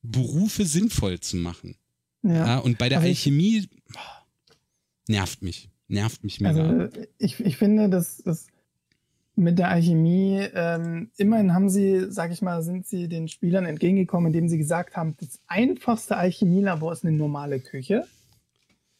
Berufe 0.01 0.65
sinnvoll 0.65 1.21
zu 1.21 1.37
machen. 1.37 1.77
Ja. 2.21 2.33
ja 2.33 2.57
und 2.57 2.77
bei 2.77 2.89
der 2.89 2.97
Aber 2.97 3.07
Alchemie 3.07 3.69
nervt 5.07 5.41
mich 5.41 5.70
nervt 5.91 6.23
mich 6.23 6.39
mega. 6.39 6.61
Also 6.61 7.01
ich, 7.17 7.39
ich 7.39 7.57
finde, 7.57 7.89
dass, 7.89 8.17
dass 8.17 8.47
mit 9.35 9.59
der 9.59 9.69
Alchemie, 9.69 10.45
ähm, 10.53 11.11
immerhin 11.17 11.53
haben 11.53 11.69
sie, 11.69 12.11
sag 12.11 12.31
ich 12.31 12.41
mal, 12.41 12.61
sind 12.63 12.85
sie 12.85 13.07
den 13.07 13.27
Spielern 13.27 13.65
entgegengekommen, 13.65 14.27
indem 14.27 14.47
sie 14.47 14.57
gesagt 14.57 14.95
haben, 14.95 15.15
das 15.19 15.39
einfachste 15.47 16.17
Alchemielabor 16.17 16.91
ist 16.93 17.05
eine 17.05 17.15
normale 17.15 17.59
Küche. 17.59 18.05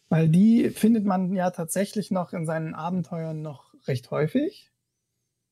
Weil 0.09 0.27
die 0.27 0.71
findet 0.71 1.05
man 1.05 1.33
ja 1.33 1.51
tatsächlich 1.51 2.11
noch 2.11 2.33
in 2.33 2.45
seinen 2.45 2.73
Abenteuern 2.73 3.41
noch 3.41 3.73
recht 3.87 4.11
häufig. 4.11 4.69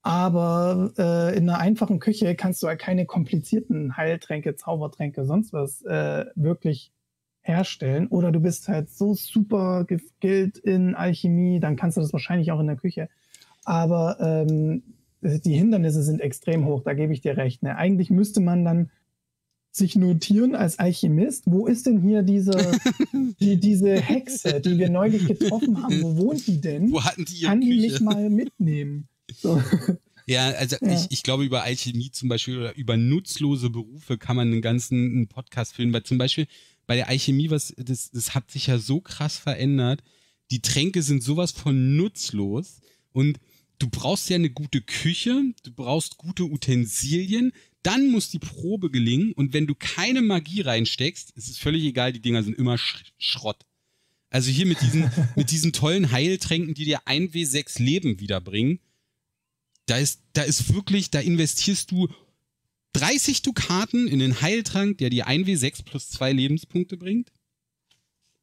Aber 0.02 0.91
äh, 0.97 1.38
in 1.38 1.49
einer 1.49 1.60
einfachen 1.60 1.99
Küche 1.99 2.36
kannst 2.36 2.63
du 2.63 2.67
halt 2.67 2.80
keine 2.80 3.06
komplizierten 3.06 3.95
Heiltränke, 3.95 4.56
Zaubertränke, 4.56 5.25
sonst 5.25 5.54
was 5.54 5.82
äh, 5.84 6.25
wirklich 6.36 6.91
herstellen. 7.50 8.08
Oder 8.08 8.32
du 8.32 8.40
bist 8.40 8.68
halt 8.68 8.90
so 8.90 9.14
super 9.14 9.86
geskillt 9.86 10.58
in 10.58 10.96
Alchemie, 10.96 11.60
dann 11.60 11.76
kannst 11.76 11.98
du 11.98 12.02
das 12.02 12.14
wahrscheinlich 12.14 12.52
auch 12.52 12.60
in 12.60 12.68
der 12.68 12.76
Küche. 12.76 13.10
Aber 13.66 14.18
ähm, 14.20 14.84
die 15.22 15.56
Hindernisse 15.56 16.04
sind 16.04 16.22
extrem 16.22 16.66
hoch, 16.66 16.84
da 16.84 16.94
gebe 16.94 17.14
ich 17.14 17.22
dir 17.22 17.38
recht. 17.38 17.64
Ne? 17.64 17.76
Eigentlich 17.76 18.10
müsste 18.10 18.40
man 18.40 18.64
dann 18.64 18.90
sich 19.72 19.96
notieren 19.96 20.56
als 20.56 20.80
Alchemist, 20.80 21.44
wo 21.46 21.68
ist 21.68 21.86
denn 21.86 22.02
hier 22.02 22.24
diese, 22.24 22.52
die, 23.40 23.60
diese 23.60 24.00
Hexe, 24.00 24.62
die 24.62 24.78
wir 24.78 24.90
neulich 24.90 25.28
getroffen 25.28 25.82
haben? 25.84 26.02
Wo 26.02 26.18
wohnt 26.18 26.48
die 26.48 26.60
denn? 26.60 26.92
Wo 26.92 27.04
hatten 27.04 27.26
die 27.26 27.42
Kann 27.42 27.62
die 27.62 27.80
mich 27.80 28.00
mal 28.00 28.30
mitnehmen? 28.30 29.08
So. 29.34 29.62
Ja, 30.26 30.50
also 30.52 30.76
ja. 30.82 30.94
Ich, 30.94 31.08
ich 31.10 31.24
glaube, 31.24 31.44
über 31.44 31.64
Alchemie 31.64 32.12
zum 32.12 32.30
Beispiel 32.30 32.58
oder 32.58 32.76
über 32.76 32.98
nutzlose 32.98 33.70
Berufe 33.70 34.18
kann 34.20 34.36
man 34.36 34.52
einen 34.52 34.62
ganzen 34.62 35.12
einen 35.12 35.28
Podcast 35.28 35.74
filmen, 35.74 35.92
weil 35.92 36.04
zum 36.04 36.20
Beispiel 36.20 36.46
bei 36.89 36.95
der 36.95 37.08
Alchemie, 37.08 37.52
was, 37.52 37.71
das, 37.78 38.10
das 38.10 38.34
hat 38.34 38.49
sich 38.49 38.65
ja 38.65 38.80
so 38.80 38.99
krass 38.99 39.38
verändert. 39.38 40.02
Die 40.49 40.63
Tränke 40.63 41.04
sind 41.04 41.21
sowas 41.21 41.52
von 41.52 41.95
nutzlos 41.95 42.82
und 43.12 43.39
du 43.78 43.88
brauchst 43.91 44.28
ja 44.32 44.38
eine 44.38 44.49
gute 44.49 44.82
Küche, 44.82 45.54
du 45.62 45.71
brauchst 45.71 46.17
gute 46.17 46.45
Utensilien, 46.45 47.52
dann 47.84 48.10
muss 48.10 48.32
die 48.32 48.39
Probe 48.39 48.89
gelingen 48.89 49.34
und 49.34 49.54
wenn 49.54 49.67
du 49.67 49.75
keine 49.75 50.23
Magie 50.23 50.62
reinsteckst, 50.62 51.30
ist 51.38 51.47
es 51.47 51.60
völlig 51.60 51.84
egal, 51.84 52.12
die 52.12 52.23
Dinger 52.23 52.41
sind 52.41 52.58
immer 52.58 52.80
Sch 52.80 53.04
Schrott. 53.19 53.67
Also 54.32 54.49
hier 54.49 54.65
mit 54.65 54.82
diesen, 54.82 55.12
mit 55.36 55.52
diesen 55.52 55.73
tollen 55.73 56.10
Heiltränken, 56.10 56.73
die 56.73 56.86
dir 56.86 57.02
1W6 57.04 57.84
Leben 57.84 58.19
wiederbringen, 58.19 58.80
da 59.86 59.97
ist, 59.97 60.23
da 60.34 60.41
ist 60.41 60.73
wirklich, 60.73 61.12
da 61.12 61.19
investierst 61.19 61.91
du 61.91 62.10
30 62.93 63.41
Dukaten 63.43 64.08
in 64.08 64.19
den 64.19 64.41
Heiltrank, 64.41 64.97
der 64.97 65.10
dir 65.10 65.28
1W6 65.28 65.84
plus 65.84 66.10
2 66.10 66.34
Lebenspunkte 66.34 66.97
bringt. 66.97 67.32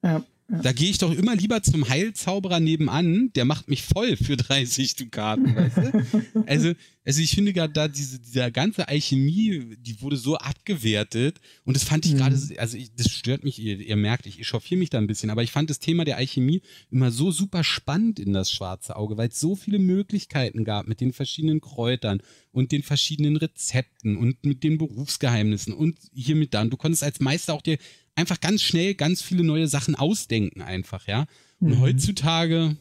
Ja. 0.03 0.25
Da 0.49 0.73
gehe 0.73 0.91
ich 0.91 0.99
doch 0.99 1.13
immer 1.13 1.35
lieber 1.35 1.61
zum 1.63 1.89
Heilzauberer 1.89 2.61
nebenan, 2.61 3.33
der 3.35 3.45
macht 3.45 3.69
mich 3.69 3.83
voll 3.83 4.17
für 4.17 4.37
30 4.37 4.95
Dukaten, 4.95 5.57
weißt 5.57 5.77
du? 5.77 6.27
Also, 6.47 6.73
also 7.05 7.21
ich 7.21 7.31
finde 7.31 7.53
gerade 7.53 7.73
da 7.73 7.89
diese, 7.89 8.21
dieser 8.21 8.51
ganze 8.53 8.87
Alchemie, 8.87 9.77
die 9.81 10.01
wurde 10.01 10.17
so 10.17 10.37
abgewertet 10.37 11.41
und 11.65 11.75
das 11.75 11.83
fand 11.83 12.07
ich 12.07 12.13
mhm. 12.13 12.19
gerade, 12.19 12.37
also 12.59 12.77
ich, 12.77 12.95
das 12.95 13.11
stört 13.11 13.43
mich, 13.43 13.59
ihr, 13.59 13.81
ihr 13.81 13.97
merkt, 13.97 14.27
ich 14.27 14.39
echauffiere 14.39 14.79
mich 14.79 14.91
da 14.91 14.99
ein 14.99 15.09
bisschen, 15.09 15.31
aber 15.31 15.43
ich 15.43 15.51
fand 15.51 15.69
das 15.69 15.81
Thema 15.81 16.05
der 16.05 16.17
Alchemie 16.17 16.63
immer 16.91 17.11
so 17.11 17.33
super 17.33 17.65
spannend 17.65 18.21
in 18.21 18.33
das 18.33 18.53
schwarze 18.53 18.97
Auge, 18.97 19.17
weil 19.17 19.29
es 19.29 19.41
so 19.41 19.57
viele 19.57 19.81
Möglichkeiten 19.81 20.65
gab 20.65 20.87
mit 20.87 21.01
den 21.01 21.13
verschiedenen 21.13 21.61
Kräutern 21.61 22.23
und 22.53 22.71
den 22.71 22.83
verschiedenen 22.83 23.37
Rezepten 23.37 24.17
und 24.17 24.45
mit 24.45 24.63
den 24.63 24.79
Berufsgeheimnissen 24.79 25.75
und 25.75 25.99
hiermit 26.15 26.55
dann. 26.55 26.71
Du 26.71 26.77
konntest 26.77 27.03
als 27.03 27.21
Meister 27.21 27.55
auch 27.55 27.63
dir 27.63 27.79
einfach 28.17 28.41
ganz 28.41 28.63
schnell 28.63 28.95
ganz 28.95 29.23
viele 29.23 29.45
neue 29.45 29.69
Sachen 29.69 29.95
ausdenken 29.95 30.63
einfach, 30.63 31.07
ja. 31.07 31.27
Und 31.61 31.71
mhm. 31.71 31.81
heutzutage, 31.81 32.77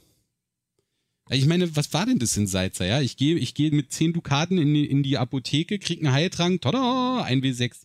ich 1.30 1.46
meine, 1.46 1.76
was 1.76 1.94
war 1.94 2.06
denn 2.06 2.20
das 2.20 2.36
in 2.38 2.48
Salzer, 2.48 2.86
ja? 2.86 3.02
Ich 3.02 3.18
gehe 3.18 3.36
ich 3.36 3.54
gehe 3.54 3.72
mit 3.72 3.92
10 3.92 4.14
Dukaten 4.14 4.58
in 4.58 4.74
die, 4.74 4.86
in 4.86 5.04
die 5.04 5.18
Apotheke, 5.18 5.78
krieg 5.78 6.00
einen 6.00 6.14
Heiltrank, 6.14 6.62
tada, 6.62 7.24
ein 7.24 7.42
W6, 7.42 7.84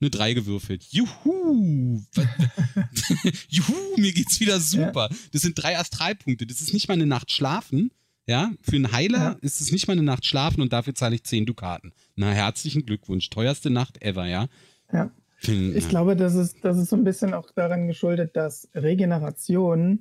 eine 0.00 0.10
3 0.10 0.34
gewürfelt. 0.34 0.84
Juhu! 0.90 2.02
Juhu, 3.48 3.96
mir 3.96 4.12
geht's 4.12 4.40
wieder 4.40 4.60
super. 4.60 5.08
Ja. 5.10 5.16
Das 5.32 5.42
sind 5.42 5.58
drei 5.58 5.78
Astralpunkte. 5.78 6.46
Das 6.46 6.60
ist 6.60 6.72
nicht 6.72 6.88
mal 6.88 6.94
eine 6.94 7.06
Nacht 7.06 7.30
schlafen. 7.30 7.90
Ja, 8.26 8.52
für 8.62 8.76
einen 8.76 8.90
Heiler 8.90 9.18
ja. 9.18 9.38
ist 9.42 9.60
es 9.60 9.70
nicht 9.70 9.86
mal 9.86 9.92
eine 9.92 10.02
Nacht 10.02 10.24
schlafen 10.24 10.62
und 10.62 10.72
dafür 10.72 10.94
zahle 10.94 11.14
ich 11.14 11.24
10 11.24 11.44
Dukaten. 11.44 11.92
Na, 12.16 12.30
herzlichen 12.30 12.86
Glückwunsch. 12.86 13.28
Teuerste 13.28 13.68
Nacht 13.68 14.02
ever, 14.02 14.26
ja? 14.26 14.48
Ja. 14.90 15.10
Ich 15.42 15.88
glaube, 15.88 16.16
das 16.16 16.34
ist, 16.34 16.64
das 16.64 16.78
ist 16.78 16.90
so 16.90 16.96
ein 16.96 17.04
bisschen 17.04 17.34
auch 17.34 17.50
daran 17.50 17.86
geschuldet, 17.86 18.36
dass 18.36 18.68
Regeneration 18.74 20.00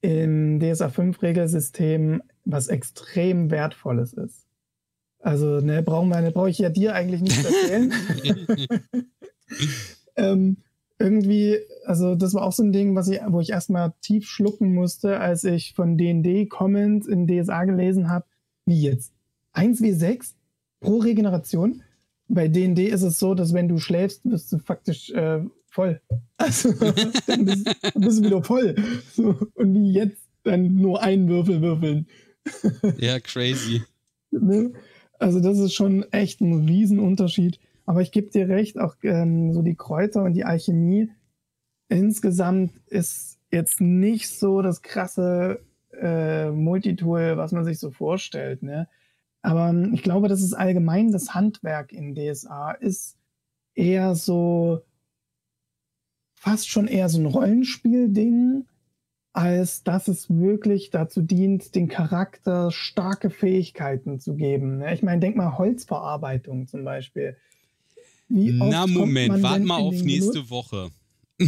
im 0.00 0.60
DSA 0.60 0.86
5-Regelsystem 0.86 2.22
was 2.44 2.68
extrem 2.68 3.50
Wertvolles 3.50 4.12
ist. 4.12 4.46
Also, 5.18 5.60
ne, 5.60 5.82
brauchen 5.82 6.08
wir, 6.10 6.20
ne, 6.20 6.30
brauche 6.30 6.50
ich 6.50 6.58
ja 6.58 6.68
dir 6.68 6.94
eigentlich 6.94 7.20
nicht 7.22 7.44
erzählen. 7.44 7.92
ähm, 10.16 10.58
irgendwie, 10.98 11.58
also 11.84 12.14
das 12.14 12.34
war 12.34 12.44
auch 12.44 12.52
so 12.52 12.62
ein 12.62 12.72
Ding, 12.72 12.94
was 12.94 13.08
ich, 13.08 13.20
wo 13.28 13.40
ich 13.40 13.50
erstmal 13.50 13.92
tief 14.00 14.28
schlucken 14.28 14.74
musste, 14.74 15.20
als 15.20 15.44
ich 15.44 15.74
von 15.74 15.98
D&D 15.98 16.46
Comments 16.46 17.06
in 17.06 17.26
DSA 17.26 17.64
gelesen 17.64 18.08
habe, 18.08 18.26
wie 18.64 18.80
jetzt? 18.80 19.12
1w6 19.54 20.34
pro 20.80 20.98
Regeneration 20.98 21.82
bei 22.28 22.48
D&D 22.48 22.86
ist 22.86 23.02
es 23.02 23.18
so, 23.18 23.34
dass 23.34 23.54
wenn 23.54 23.68
du 23.68 23.78
schläfst, 23.78 24.22
bist 24.24 24.52
du 24.52 24.58
faktisch 24.58 25.10
äh, 25.10 25.40
voll. 25.68 26.00
Also 26.38 26.72
dann 27.26 27.46
bist, 27.46 27.66
dann 27.82 28.02
bist, 28.02 28.18
du 28.18 28.24
wieder 28.24 28.44
voll. 28.44 28.74
So, 29.12 29.36
und 29.54 29.74
wie 29.74 29.92
jetzt 29.92 30.22
dann 30.42 30.76
nur 30.76 31.02
einen 31.02 31.28
Würfel 31.28 31.62
würfeln. 31.62 32.06
ja, 32.98 33.18
crazy. 33.20 33.82
Ne? 34.30 34.74
Also 35.18 35.40
das 35.40 35.58
ist 35.58 35.72
schon 35.72 36.04
echt 36.12 36.42
ein 36.42 36.66
Riesenunterschied. 36.68 37.58
Aber 37.86 38.02
ich 38.02 38.12
gebe 38.12 38.30
dir 38.30 38.48
recht, 38.48 38.78
auch 38.78 38.96
ähm, 39.02 39.52
so 39.52 39.62
die 39.62 39.76
Kräuter 39.76 40.24
und 40.24 40.34
die 40.34 40.44
Alchemie 40.44 41.10
insgesamt 41.88 42.72
ist 42.86 43.38
jetzt 43.50 43.80
nicht 43.80 44.28
so 44.28 44.60
das 44.60 44.82
krasse 44.82 45.60
äh, 45.98 46.50
Multitool, 46.50 47.36
was 47.36 47.52
man 47.52 47.64
sich 47.64 47.78
so 47.78 47.90
vorstellt. 47.90 48.62
Ne? 48.62 48.88
Aber 49.46 49.68
ähm, 49.68 49.94
ich 49.94 50.02
glaube, 50.02 50.26
dass 50.26 50.42
es 50.42 50.54
allgemein 50.54 51.12
das 51.12 51.32
Handwerk 51.32 51.92
in 51.92 52.16
DSA 52.16 52.72
ist 52.72 53.16
eher 53.76 54.16
so 54.16 54.82
fast 56.34 56.68
schon 56.68 56.88
eher 56.88 57.08
so 57.08 57.20
ein 57.20 57.26
Rollenspiel-Ding, 57.26 58.66
als 59.32 59.84
dass 59.84 60.08
es 60.08 60.28
wirklich 60.28 60.90
dazu 60.90 61.22
dient, 61.22 61.76
den 61.76 61.86
Charakter 61.86 62.72
starke 62.72 63.30
Fähigkeiten 63.30 64.18
zu 64.18 64.34
geben. 64.34 64.82
Ich 64.92 65.04
meine, 65.04 65.20
denk 65.20 65.36
mal 65.36 65.56
Holzverarbeitung 65.56 66.66
zum 66.66 66.84
Beispiel. 66.84 67.36
Na, 68.28 68.88
Moment, 68.88 69.44
warte 69.44 69.64
mal 69.64 69.78
auf 69.78 69.94
nächste 69.94 70.42
Genuss? 70.42 70.50
Woche. 70.50 70.90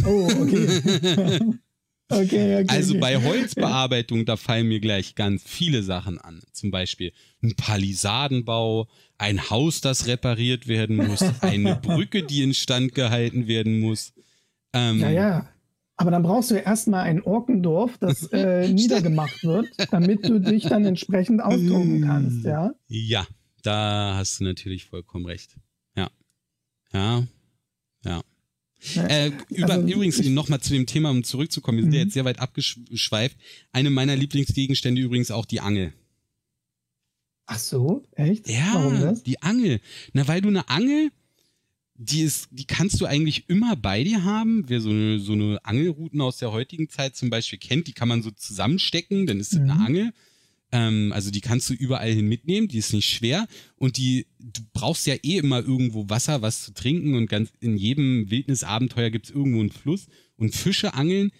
Oh, 0.05 0.29
okay. 0.41 1.39
okay, 2.09 2.61
okay. 2.61 2.65
Also 2.67 2.99
bei 2.99 3.21
Holzbearbeitung, 3.21 4.25
da 4.25 4.35
fallen 4.37 4.67
mir 4.67 4.79
gleich 4.79 5.15
ganz 5.15 5.43
viele 5.45 5.83
Sachen 5.83 6.19
an. 6.19 6.41
Zum 6.51 6.71
Beispiel 6.71 7.13
ein 7.41 7.55
Palisadenbau, 7.55 8.87
ein 9.17 9.49
Haus, 9.49 9.81
das 9.81 10.07
repariert 10.07 10.67
werden 10.67 10.97
muss, 10.97 11.23
eine 11.41 11.75
Brücke, 11.75 12.23
die 12.23 12.43
instand 12.43 12.95
gehalten 12.95 13.47
werden 13.47 13.79
muss. 13.79 14.13
Ähm, 14.73 14.99
ja, 14.99 15.09
ja. 15.09 15.49
Aber 15.97 16.11
dann 16.11 16.23
brauchst 16.23 16.49
du 16.49 16.55
ja 16.55 16.61
erstmal 16.61 17.01
ein 17.03 17.21
Orkendorf, 17.21 17.97
das 17.97 18.31
äh, 18.31 18.69
niedergemacht 18.73 19.43
wird, 19.43 19.67
damit 19.91 20.27
du 20.27 20.39
dich 20.39 20.63
dann 20.63 20.85
entsprechend 20.85 21.41
austoben 21.41 22.01
kannst, 22.05 22.45
ja? 22.45 22.71
Ja, 22.87 23.27
da 23.63 24.15
hast 24.15 24.39
du 24.39 24.45
natürlich 24.45 24.85
vollkommen 24.85 25.25
recht. 25.25 25.57
Ja. 25.97 26.09
Ja. 26.93 27.23
Ja. 28.05 28.21
Äh, 28.95 29.31
über, 29.49 29.73
also, 29.73 29.87
übrigens, 29.87 30.23
nochmal 30.23 30.61
zu 30.61 30.73
dem 30.73 30.85
Thema, 30.85 31.09
um 31.09 31.23
zurückzukommen, 31.23 31.77
wir 31.77 31.83
sind 31.83 31.93
ja 31.93 31.99
jetzt 32.01 32.13
sehr 32.13 32.25
weit 32.25 32.39
abgeschweift. 32.39 33.37
Eine 33.71 33.89
meiner 33.89 34.15
Lieblingsgegenstände 34.15 35.01
übrigens 35.01 35.31
auch 35.31 35.45
die 35.45 35.59
Angel. 35.59 35.93
Ach 37.45 37.59
so, 37.59 38.05
echt? 38.15 38.47
Ja, 38.47 38.75
Warum 38.75 39.01
das? 39.01 39.23
die 39.23 39.41
Angel. 39.41 39.81
Na, 40.13 40.27
weil 40.27 40.41
du 40.41 40.49
eine 40.49 40.69
Angel, 40.69 41.11
die 41.95 42.21
ist, 42.21 42.47
die 42.51 42.65
kannst 42.65 43.01
du 43.01 43.05
eigentlich 43.05 43.49
immer 43.49 43.75
bei 43.75 44.03
dir 44.03 44.23
haben. 44.23 44.63
Wer 44.67 44.79
so 44.79 44.89
eine, 44.91 45.19
so 45.19 45.33
eine 45.33 45.59
Angelrouten 45.65 46.21
aus 46.21 46.37
der 46.37 46.51
heutigen 46.51 46.89
Zeit 46.89 47.15
zum 47.15 47.29
Beispiel 47.29 47.59
kennt, 47.59 47.87
die 47.87 47.93
kann 47.93 48.07
man 48.07 48.21
so 48.21 48.31
zusammenstecken, 48.31 49.25
dann 49.25 49.39
ist 49.39 49.53
das 49.53 49.59
mhm. 49.59 49.71
eine 49.71 49.85
Angel. 49.85 50.13
Ähm, 50.71 51.11
also 51.13 51.31
die 51.31 51.41
kannst 51.41 51.69
du 51.69 51.73
überall 51.73 52.11
hin 52.11 52.27
mitnehmen, 52.27 52.67
die 52.67 52.77
ist 52.77 52.93
nicht 52.93 53.09
schwer 53.09 53.47
und 53.75 53.97
die, 53.97 54.27
du 54.39 54.61
brauchst 54.73 55.07
ja 55.07 55.15
eh 55.15 55.37
immer 55.37 55.59
irgendwo 55.59 56.09
Wasser, 56.09 56.41
was 56.41 56.63
zu 56.63 56.73
trinken 56.73 57.15
und 57.15 57.27
ganz 57.27 57.51
in 57.59 57.77
jedem 57.77 58.29
Wildnisabenteuer 58.29 59.09
gibt 59.09 59.25
es 59.25 59.31
irgendwo 59.31 59.61
einen 59.61 59.71
Fluss 59.71 60.07
und 60.35 60.55
Fische 60.55 60.93
angeln. 60.93 61.31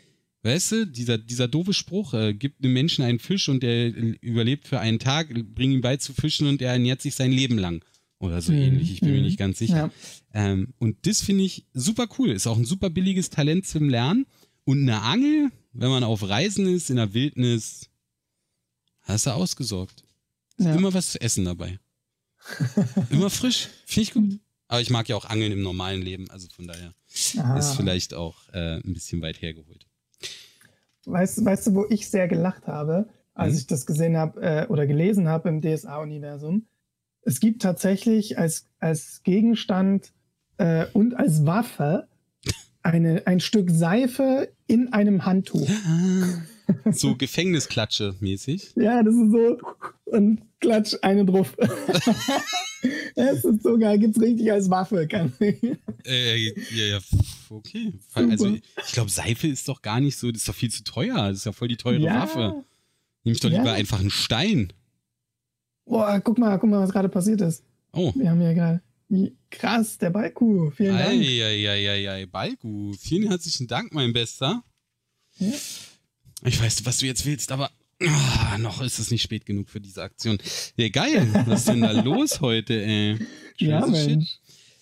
Weißt 0.41 0.71
du, 0.71 0.88
dieser, 0.88 1.17
dieser 1.17 1.47
doofe 1.47 1.73
Spruch, 1.73 2.13
äh, 2.13 2.34
gibt 2.34 2.63
einem 2.63 2.73
Menschen 2.73 3.03
einen 3.03 3.19
Fisch 3.19 3.49
und 3.49 3.61
der 3.61 3.93
überlebt 4.21 4.67
für 4.67 4.80
einen 4.80 4.97
Tag, 4.97 5.27
bring 5.53 5.73
ihn 5.73 5.82
bei 5.82 5.97
zu 5.97 6.13
fischen 6.13 6.47
und 6.47 6.61
er 6.61 6.71
ernährt 6.71 7.01
sich 7.01 7.13
sein 7.15 7.32
Leben 7.32 7.57
lang. 7.57 7.84
Oder 8.19 8.41
so 8.41 8.51
mhm. 8.51 8.59
ähnlich, 8.59 8.91
ich 8.91 8.99
bin 9.01 9.09
mhm. 9.09 9.15
mir 9.17 9.21
nicht 9.23 9.38
ganz 9.38 9.59
sicher. 9.59 9.91
Ja. 10.34 10.51
Ähm, 10.51 10.73
und 10.77 10.97
das 11.05 11.21
finde 11.21 11.43
ich 11.43 11.65
super 11.73 12.07
cool. 12.17 12.30
Ist 12.30 12.47
auch 12.47 12.57
ein 12.57 12.65
super 12.65 12.89
billiges 12.89 13.30
Talent 13.30 13.65
zum 13.65 13.89
Lernen. 13.89 14.25
Und 14.63 14.82
eine 14.82 15.01
Angel, 15.01 15.49
wenn 15.73 15.89
man 15.89 16.03
auf 16.03 16.27
Reisen 16.27 16.67
ist, 16.67 16.89
in 16.89 16.97
der 16.97 17.13
Wildnis, 17.13 17.88
hast 19.14 19.26
du 19.26 19.32
ausgesorgt. 19.32 20.03
Ja. 20.57 20.76
Immer 20.76 20.93
was 20.93 21.12
zu 21.12 21.22
essen 21.22 21.45
dabei. 21.45 21.80
Immer 23.10 23.30
frisch. 23.30 23.70
Finde 23.86 24.01
ich 24.01 24.14
gut. 24.14 24.39
Aber 24.68 24.82
ich 24.82 24.89
mag 24.89 25.10
ja 25.10 25.16
auch 25.16 25.26
Angeln 25.26 25.51
im 25.51 25.62
normalen 25.62 26.01
Leben, 26.01 26.30
also 26.30 26.47
von 26.55 26.68
daher 26.68 26.93
Aha. 27.38 27.57
ist 27.57 27.76
vielleicht 27.76 28.14
auch 28.14 28.47
äh, 28.53 28.76
ein 28.76 28.93
bisschen 28.93 29.22
weit 29.22 29.41
hergeholt. 29.41 29.88
Weißt, 31.05 31.43
weißt 31.43 31.68
du, 31.68 31.76
wo 31.76 31.86
ich 31.89 32.07
sehr 32.07 32.28
gelacht 32.28 32.68
habe, 32.68 33.10
als 33.34 33.53
hm? 33.53 33.60
ich 33.60 33.68
das 33.68 33.86
gesehen 33.86 34.16
habe 34.16 34.41
äh, 34.41 34.68
oder 34.68 34.86
gelesen 34.86 35.28
habe 35.28 35.49
im 35.49 35.62
DSA-Universum? 35.62 36.68
es 37.22 37.39
gibt 37.39 37.62
tatsächlich 37.62 38.38
als, 38.38 38.66
als 38.80 39.22
Gegenstand 39.24 40.14
äh, 40.57 40.86
und 40.93 41.16
als 41.16 41.45
Waffe 41.45 42.07
eine, 42.82 43.28
ein 43.28 43.39
Stück 43.39 43.70
Seife 43.70 44.51
in 44.68 44.93
einem 44.93 45.26
Handtuch. 45.26 45.70
So 46.91 47.15
Gefängnisklatsche 47.15 48.15
mäßig. 48.20 48.74
Ja, 48.76 49.03
das 49.03 49.13
ist 49.13 49.32
so 49.32 49.57
und 50.05 50.41
klatsch 50.59 50.95
eine 51.01 51.26
drauf. 51.26 51.55
das 53.15 53.43
ist 53.43 53.63
so 53.63 53.78
geil, 53.78 53.99
gibt's 53.99 54.20
richtig 54.20 54.51
als 54.51 54.70
Waffe. 54.70 55.07
Kann 55.07 55.34
äh, 55.39 56.38
ja, 56.38 56.53
ja, 56.72 56.99
okay. 57.49 57.93
Super. 58.07 58.32
Also 58.32 58.47
ich 58.55 58.91
glaube, 58.93 59.09
Seife 59.09 59.47
ist 59.47 59.67
doch 59.67 59.82
gar 59.82 59.99
nicht 59.99 60.17
so, 60.17 60.32
das 60.32 60.41
ist 60.41 60.49
doch 60.49 60.55
viel 60.55 60.72
zu 60.72 60.84
teuer. 60.84 61.15
Das 61.15 61.38
ist 61.38 61.45
ja 61.45 61.51
voll 61.51 61.67
die 61.67 61.78
teure 61.78 61.99
ja. 61.99 62.22
Waffe. 62.22 62.63
Nimm 63.24 63.34
ich 63.34 63.39
doch 63.39 63.49
lieber 63.49 63.65
ja. 63.65 63.74
einfach 63.74 63.99
einen 63.99 64.11
Stein. 64.11 64.74
Boah, 65.86 66.20
guck 66.24 66.38
mal, 66.38 66.57
guck 66.59 66.70
mal, 66.70 66.82
was 66.82 66.91
gerade 66.91 67.09
passiert 67.09 67.41
ist. 67.41 67.63
Oh. 67.93 68.13
Wir 68.15 68.30
haben 68.30 68.41
ja 68.41 68.53
gerade. 68.53 68.82
Krass, 69.49 69.97
der 69.97 70.11
Balku. 70.11 70.70
Vielen 70.70 70.97
Dank. 70.97 71.09
Eieieiei, 71.09 72.28
Balku. 72.28 72.93
Vielen 72.93 73.28
herzlichen 73.28 73.67
Dank, 73.67 73.93
mein 73.93 74.13
Bester. 74.13 74.63
Ja. 75.38 75.53
Ich 76.43 76.61
weiß, 76.61 76.85
was 76.85 76.97
du 76.97 77.05
jetzt 77.05 77.25
willst, 77.25 77.51
aber 77.51 77.71
oh, 78.01 78.57
noch 78.59 78.81
ist 78.81 78.99
es 78.99 79.11
nicht 79.11 79.21
spät 79.21 79.45
genug 79.45 79.69
für 79.69 79.81
diese 79.81 80.01
Aktion. 80.01 80.37
Ja, 80.77 80.89
geil. 80.89 81.27
Was 81.45 81.61
ist 81.61 81.69
denn 81.69 81.81
da 81.81 81.91
los 82.03 82.41
heute, 82.41 82.81
ey? 82.83 83.17
Ja, 83.57 83.85
Mensch. 83.85 84.39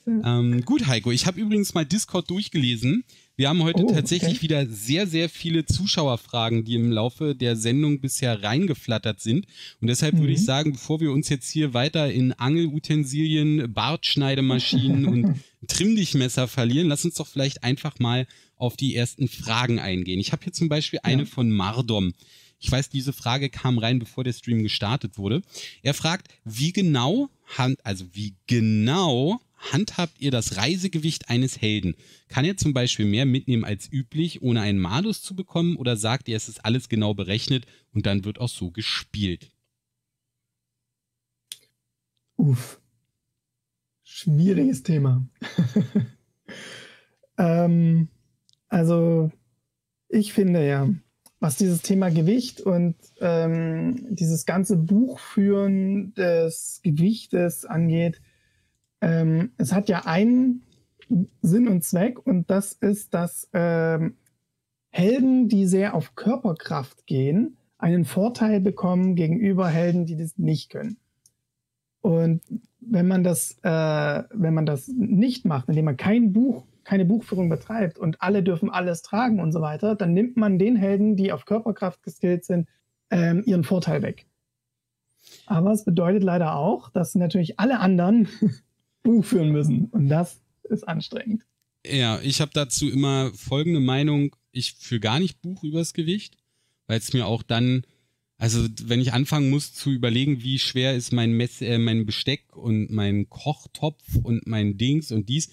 Ähm, 0.08 0.64
gut, 0.64 0.88
Heiko, 0.88 1.12
ich 1.12 1.26
habe 1.26 1.40
übrigens 1.40 1.74
mal 1.74 1.86
Discord 1.86 2.30
durchgelesen. 2.30 3.04
Wir 3.36 3.50
haben 3.50 3.62
heute 3.62 3.84
oh, 3.84 3.92
tatsächlich 3.92 4.38
okay. 4.38 4.42
wieder 4.42 4.66
sehr, 4.66 5.06
sehr 5.06 5.30
viele 5.30 5.66
Zuschauerfragen, 5.66 6.64
die 6.64 6.76
im 6.76 6.92
Laufe 6.92 7.36
der 7.36 7.56
Sendung 7.56 8.00
bisher 8.00 8.42
reingeflattert 8.42 9.20
sind. 9.20 9.46
Und 9.82 9.88
deshalb 9.88 10.16
mhm. 10.16 10.20
würde 10.22 10.34
ich 10.34 10.40
mhm. 10.40 10.46
sagen, 10.46 10.72
bevor 10.72 11.02
wir 11.02 11.12
uns 11.12 11.30
jetzt 11.30 11.50
hier 11.52 11.74
weiter 11.74 12.12
in 12.12 12.32
Angelutensilien, 12.34 13.72
Bartschneidemaschinen 13.74 15.06
und 15.08 15.36
Trimmdichtmesser 15.68 16.48
verlieren, 16.48 16.88
lass 16.88 17.06
uns 17.06 17.16
doch 17.16 17.28
vielleicht 17.28 17.64
einfach 17.64 18.00
mal 18.00 18.28
auf 18.58 18.76
die 18.76 18.96
ersten 18.96 19.28
Fragen 19.28 19.80
eingehen. 19.80 20.20
Ich 20.20 20.32
habe 20.32 20.44
hier 20.44 20.54
zum 20.54 20.70
Beispiel 20.70 21.00
eine 21.04 21.24
ja. 21.24 21.28
von 21.28 21.52
Mardom. 21.52 22.14
Ich 22.60 22.72
weiß, 22.72 22.90
diese 22.90 23.14
Frage 23.14 23.50
kam 23.50 23.78
rein, 23.78 24.00
bevor 24.00 24.24
der 24.24 24.34
Stream 24.34 24.64
gestartet 24.64 25.18
wurde. 25.18 25.42
Er 25.84 25.94
fragt, 25.94 26.30
wie 26.44 26.74
genau, 26.74 27.30
also 27.84 28.06
wie 28.14 28.36
genau 28.48 29.40
handhabt 29.58 30.20
ihr 30.20 30.32
das 30.32 30.58
Reisegewicht 30.58 31.30
eines 31.30 31.62
Helden? 31.62 31.96
Kann 32.30 32.46
er 32.46 32.58
zum 32.58 32.74
Beispiel 32.74 33.06
mehr 33.06 33.26
mitnehmen 33.26 33.64
als 33.64 33.92
üblich, 33.92 34.42
ohne 34.42 34.62
einen 34.62 34.80
Malus 34.80 35.22
zu 35.22 35.36
bekommen, 35.36 35.76
oder 35.76 35.98
sagt 35.98 36.28
ihr, 36.28 36.38
es 36.38 36.50
ist 36.50 36.66
alles 36.66 36.90
genau 36.90 37.14
berechnet 37.14 37.66
und 37.94 38.06
dann 38.06 38.26
wird 38.26 38.40
auch 38.40 38.50
so 38.50 38.72
gespielt? 38.72 39.52
Uff. 42.38 42.80
Schwieriges 44.04 44.84
Thema. 44.84 45.28
ähm, 47.38 48.10
also, 48.70 49.32
ich 50.10 50.34
finde 50.34 50.68
ja, 50.68 50.90
was 51.40 51.58
dieses 51.58 51.82
Thema 51.82 52.10
Gewicht 52.10 52.62
und 52.62 52.96
ähm, 53.20 54.08
dieses 54.10 54.46
ganze 54.46 54.78
Buchführen 54.78 56.14
des 56.16 56.82
Gewichtes 56.84 57.66
angeht, 57.66 58.22
ähm, 59.02 59.52
es 59.58 59.72
hat 59.72 59.90
ja 59.90 60.06
einen 60.06 60.64
Sinn 61.42 61.68
und 61.68 61.84
Zweck 61.84 62.26
und 62.26 62.50
das 62.50 62.74
ist, 62.74 63.14
dass 63.14 63.50
ähm, 63.54 64.16
Helden, 64.90 65.48
die 65.48 65.66
sehr 65.68 65.94
auf 65.94 66.16
Körperkraft 66.16 67.06
gehen, 67.06 67.58
einen 67.78 68.06
Vorteil 68.06 68.60
bekommen 68.60 69.16
gegenüber 69.16 69.68
Helden, 69.68 70.06
die 70.06 70.18
das 70.18 70.38
nicht 70.38 70.72
können. 70.72 70.98
Und 72.02 72.42
wenn 72.80 73.08
man 73.08 73.24
das, 73.24 73.58
äh, 73.64 74.24
wenn 74.34 74.54
man 74.54 74.66
das 74.66 74.88
nicht 74.88 75.46
macht, 75.46 75.70
indem 75.70 75.86
man 75.86 75.98
kein 75.98 76.34
Buch, 76.34 76.66
keine 76.88 77.04
Buchführung 77.04 77.50
betreibt 77.50 78.00
und 78.00 78.22
alle 78.22 78.42
dürfen 78.42 78.70
alles 78.70 79.02
tragen 79.02 79.42
und 79.42 79.52
so 79.52 79.60
weiter, 79.60 79.94
dann 79.94 80.14
nimmt 80.14 80.38
man 80.38 80.58
den 80.58 80.78
Helden, 80.78 81.18
die 81.18 81.34
auf 81.34 81.44
Körperkraft 81.44 82.02
geskillt 82.02 82.46
sind, 82.46 82.70
ähm, 83.10 83.44
ihren 83.46 83.66
Vorteil 83.66 84.02
weg. 84.04 84.26
Aber 85.48 85.74
es 85.74 85.84
bedeutet 85.84 86.24
leider 86.24 86.56
auch, 86.56 86.90
dass 86.90 87.14
natürlich 87.14 87.60
alle 87.60 87.82
anderen 87.82 88.30
Buch 89.04 89.26
führen 89.26 89.52
müssen. 89.52 89.88
Und 89.88 90.08
das 90.08 90.40
ist 90.64 90.88
anstrengend. 90.88 91.44
Ja, 91.86 92.22
ich 92.22 92.40
habe 92.40 92.52
dazu 92.54 92.90
immer 92.90 93.32
folgende 93.34 93.82
Meinung. 93.82 94.34
Ich 94.54 94.76
führe 94.76 95.02
gar 95.02 95.20
nicht 95.20 95.42
Buch 95.42 95.66
übers 95.66 95.92
Gewicht, 95.92 96.38
weil 96.88 97.00
es 97.00 97.12
mir 97.12 97.28
auch 97.28 97.44
dann, 97.44 97.84
also 98.38 98.66
wenn 98.84 99.02
ich 99.02 99.12
anfangen 99.12 99.50
muss 99.50 99.74
zu 99.74 99.92
überlegen, 99.92 100.42
wie 100.42 100.58
schwer 100.58 100.96
ist 100.96 101.12
mein, 101.12 101.34
Mess, 101.34 101.62
äh, 101.62 101.80
mein 101.80 102.06
Besteck 102.06 102.56
und 102.56 102.90
mein 102.92 103.30
Kochtopf 103.30 104.16
und 104.24 104.48
mein 104.48 104.78
Dings 104.78 105.12
und 105.12 105.28
dies. 105.28 105.50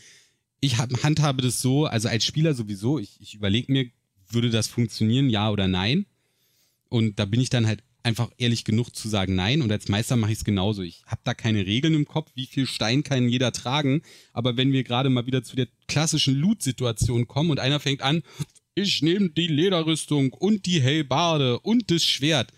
Ich 0.65 0.79
hab, 0.79 0.91
handhabe 1.03 1.43
das 1.43 1.61
so, 1.61 1.85
also 1.85 2.09
als 2.09 2.25
Spieler 2.25 2.55
sowieso, 2.55 2.99
ich, 2.99 3.21
ich 3.21 3.35
überlege 3.35 3.71
mir, 3.71 3.91
würde 4.31 4.49
das 4.49 4.67
funktionieren, 4.67 5.29
ja 5.29 5.51
oder 5.51 5.69
nein? 5.69 6.07
Und 6.89 7.19
da 7.19 7.27
bin 7.27 7.41
ich 7.41 7.51
dann 7.51 7.67
halt 7.67 7.83
einfach 8.03 8.31
ehrlich 8.39 8.65
genug 8.65 8.95
zu 8.95 9.09
sagen 9.09 9.35
nein 9.35 9.63
und 9.63 9.71
als 9.71 9.89
Meister 9.89 10.17
mache 10.17 10.33
ich 10.33 10.39
es 10.39 10.45
genauso. 10.45 10.83
Ich 10.83 11.03
habe 11.07 11.21
da 11.25 11.35
keine 11.35 11.67
Regeln 11.67 11.95
im 11.95 12.07
Kopf, 12.07 12.31
wie 12.35 12.47
viel 12.47 12.67
Stein 12.67 13.03
kann 13.03 13.29
jeder 13.29 13.53
tragen, 13.53 14.03
aber 14.33 14.57
wenn 14.57 14.73
wir 14.73 14.85
gerade 14.85 15.11
mal 15.11 15.27
wieder 15.27 15.43
zu 15.43 15.55
der 15.55 15.69
klassischen 15.87 16.35
Loot-Situation 16.35 17.27
kommen 17.27 17.51
und 17.51 17.61
einer 17.61 17.81
fängt 17.81 18.03
an, 18.03 18.23
ich 18.75 19.03
nehme 19.03 19.31
die 19.31 19.47
Lederrüstung 19.47 20.33
und 20.33 20.67
die 20.67 20.81
Hellbarde 20.81 21.61
und 21.61 21.91
das 21.91 22.05
Schwert, 22.05 22.53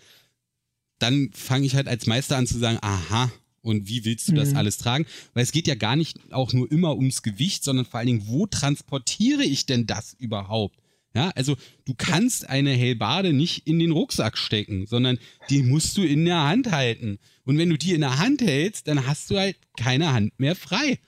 dann 0.99 1.29
fange 1.33 1.65
ich 1.65 1.75
halt 1.75 1.87
als 1.87 2.07
Meister 2.07 2.37
an 2.37 2.47
zu 2.47 2.57
sagen, 2.57 2.79
aha, 2.81 3.31
und 3.67 3.87
wie 3.87 4.05
willst 4.05 4.29
du 4.29 4.33
das 4.33 4.51
mhm. 4.51 4.57
alles 4.57 4.77
tragen? 4.77 5.05
Weil 5.33 5.43
es 5.43 5.51
geht 5.51 5.67
ja 5.67 5.75
gar 5.75 5.95
nicht 5.95 6.17
auch 6.31 6.53
nur 6.53 6.71
immer 6.71 6.95
ums 6.95 7.21
Gewicht, 7.21 7.63
sondern 7.63 7.85
vor 7.85 7.99
allen 7.99 8.07
Dingen, 8.07 8.27
wo 8.27 8.47
transportiere 8.47 9.43
ich 9.43 9.65
denn 9.65 9.85
das 9.85 10.15
überhaupt? 10.17 10.79
Ja, 11.13 11.31
also 11.35 11.55
du 11.85 11.95
kannst 11.97 12.47
eine 12.47 12.71
Hellbade 12.71 13.33
nicht 13.33 13.67
in 13.67 13.79
den 13.79 13.91
Rucksack 13.91 14.37
stecken, 14.37 14.85
sondern 14.85 15.17
die 15.49 15.63
musst 15.63 15.97
du 15.97 16.03
in 16.03 16.25
der 16.25 16.43
Hand 16.43 16.71
halten. 16.71 17.17
Und 17.43 17.57
wenn 17.57 17.69
du 17.69 17.77
die 17.77 17.93
in 17.93 18.01
der 18.01 18.19
Hand 18.19 18.41
hältst, 18.41 18.87
dann 18.87 19.07
hast 19.07 19.29
du 19.31 19.37
halt 19.37 19.57
keine 19.77 20.13
Hand 20.13 20.39
mehr 20.39 20.55
frei. 20.55 20.99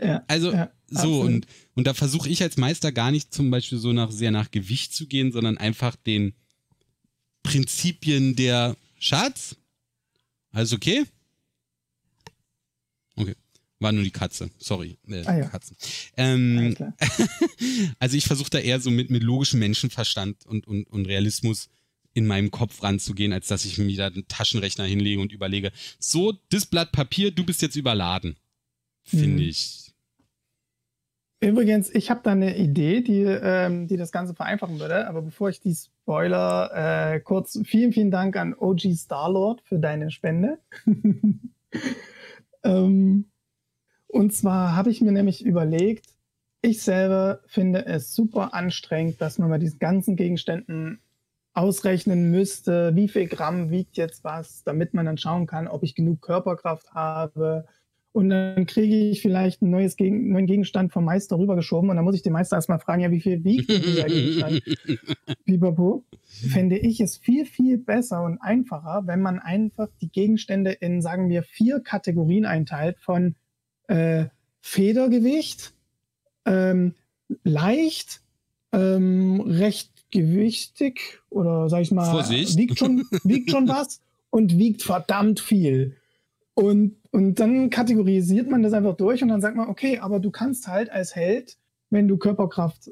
Ja, 0.00 0.22
also 0.28 0.52
ja, 0.52 0.70
so 0.88 1.22
und, 1.22 1.46
und 1.74 1.86
da 1.86 1.94
versuche 1.94 2.28
ich 2.28 2.42
als 2.42 2.56
Meister 2.56 2.92
gar 2.92 3.10
nicht 3.10 3.32
zum 3.32 3.50
Beispiel 3.50 3.78
so 3.78 3.92
nach 3.92 4.10
sehr 4.10 4.30
nach 4.30 4.50
Gewicht 4.50 4.94
zu 4.94 5.06
gehen, 5.06 5.32
sondern 5.32 5.58
einfach 5.58 5.96
den 5.96 6.34
Prinzipien 7.42 8.36
der 8.36 8.76
Schatz. 8.98 9.56
Alles 10.52 10.72
okay? 10.72 11.04
Okay. 13.20 13.34
War 13.80 13.92
nur 13.92 14.02
die 14.02 14.10
Katze. 14.10 14.50
Sorry. 14.58 14.98
Äh, 15.06 15.22
ah, 15.26 15.38
ja. 15.38 15.44
Katzen. 15.46 15.76
Ähm, 16.16 16.74
ja, 16.78 16.92
also 18.00 18.16
ich 18.16 18.24
versuche 18.24 18.50
da 18.50 18.58
eher 18.58 18.80
so 18.80 18.90
mit, 18.90 19.10
mit 19.10 19.22
logischem 19.22 19.60
Menschenverstand 19.60 20.46
und, 20.46 20.66
und, 20.66 20.84
und 20.90 21.06
Realismus 21.06 21.68
in 22.12 22.26
meinem 22.26 22.50
Kopf 22.50 22.82
ranzugehen, 22.82 23.32
als 23.32 23.46
dass 23.46 23.64
ich 23.64 23.78
mir 23.78 23.96
da 23.96 24.08
einen 24.08 24.26
Taschenrechner 24.26 24.84
hinlege 24.84 25.20
und 25.20 25.32
überlege, 25.32 25.70
so, 26.00 26.34
das 26.50 26.66
Blatt 26.66 26.90
Papier, 26.90 27.30
du 27.30 27.44
bist 27.44 27.62
jetzt 27.62 27.76
überladen. 27.76 28.36
Finde 29.04 29.42
mhm. 29.42 29.48
ich. 29.48 29.94
Übrigens, 31.40 31.88
ich 31.94 32.10
habe 32.10 32.20
da 32.24 32.32
eine 32.32 32.56
Idee, 32.56 33.00
die, 33.00 33.22
ähm, 33.22 33.86
die 33.86 33.96
das 33.96 34.10
Ganze 34.10 34.34
vereinfachen 34.34 34.80
würde. 34.80 35.06
Aber 35.06 35.22
bevor 35.22 35.50
ich 35.50 35.60
die 35.60 35.74
Spoiler, 35.74 37.14
äh, 37.14 37.20
kurz 37.20 37.60
vielen, 37.64 37.92
vielen 37.92 38.10
Dank 38.10 38.36
an 38.36 38.54
OG 38.54 38.96
Starlord 38.96 39.62
für 39.62 39.78
deine 39.78 40.10
Spende. 40.10 40.58
ähm, 42.62 43.30
und 44.06 44.32
zwar 44.32 44.74
habe 44.74 44.90
ich 44.90 45.00
mir 45.00 45.12
nämlich 45.12 45.44
überlegt, 45.44 46.06
ich 46.60 46.82
selber 46.82 47.40
finde 47.46 47.86
es 47.86 48.14
super 48.14 48.54
anstrengend, 48.54 49.20
dass 49.20 49.38
man 49.38 49.50
bei 49.50 49.58
diesen 49.58 49.78
ganzen 49.78 50.16
Gegenständen 50.16 51.00
ausrechnen 51.54 52.30
müsste, 52.30 52.94
wie 52.94 53.08
viel 53.08 53.26
Gramm 53.26 53.70
wiegt 53.70 53.96
jetzt 53.96 54.24
was, 54.24 54.62
damit 54.64 54.94
man 54.94 55.06
dann 55.06 55.18
schauen 55.18 55.46
kann, 55.46 55.68
ob 55.68 55.82
ich 55.82 55.94
genug 55.94 56.22
Körperkraft 56.22 56.92
habe. 56.92 57.66
Und 58.12 58.30
dann 58.30 58.66
kriege 58.66 58.96
ich 58.96 59.20
vielleicht 59.20 59.62
einen 59.62 59.70
neues 59.70 59.96
Gegen 59.96 60.32
neuen 60.32 60.46
Gegenstand 60.46 60.92
vom 60.92 61.04
Meister 61.04 61.38
rübergeschoben 61.38 61.90
und 61.90 61.96
dann 61.96 62.04
muss 62.04 62.14
ich 62.14 62.22
den 62.22 62.32
Meister 62.32 62.56
erstmal 62.56 62.78
fragen, 62.78 63.02
ja, 63.02 63.10
wie 63.10 63.20
viel 63.20 63.44
wiegt 63.44 63.68
dieser 63.70 64.04
Gegenstand? 64.04 64.62
Pipapo. 65.44 66.04
Fände 66.24 66.78
ich 66.78 67.00
es 67.00 67.18
viel, 67.18 67.44
viel 67.44 67.78
besser 67.78 68.22
und 68.24 68.38
einfacher, 68.38 69.02
wenn 69.06 69.20
man 69.20 69.38
einfach 69.38 69.88
die 70.00 70.08
Gegenstände 70.08 70.72
in, 70.72 71.02
sagen 71.02 71.28
wir, 71.28 71.42
vier 71.42 71.80
Kategorien 71.80 72.46
einteilt 72.46 72.98
von 72.98 73.36
äh, 73.88 74.26
Federgewicht, 74.60 75.74
ähm, 76.44 76.94
leicht, 77.44 78.22
ähm, 78.72 79.42
recht 79.42 79.90
gewichtig 80.10 81.20
oder 81.30 81.68
sag 81.68 81.82
ich 81.82 81.90
mal, 81.90 82.10
Vorsicht. 82.10 82.56
wiegt 82.56 82.78
schon, 82.78 83.04
wiegt 83.24 83.50
schon 83.50 83.68
was 83.68 84.00
und 84.30 84.58
wiegt 84.58 84.82
verdammt 84.82 85.40
viel. 85.40 85.97
Und, 86.58 86.96
und 87.12 87.38
dann 87.38 87.70
kategorisiert 87.70 88.50
man 88.50 88.64
das 88.64 88.72
einfach 88.72 88.96
durch 88.96 89.22
und 89.22 89.28
dann 89.28 89.40
sagt 89.40 89.56
man, 89.56 89.68
okay, 89.68 90.00
aber 90.00 90.18
du 90.18 90.32
kannst 90.32 90.66
halt 90.66 90.90
als 90.90 91.14
Held, 91.14 91.56
wenn 91.88 92.08
du 92.08 92.16
Körperkraft 92.16 92.90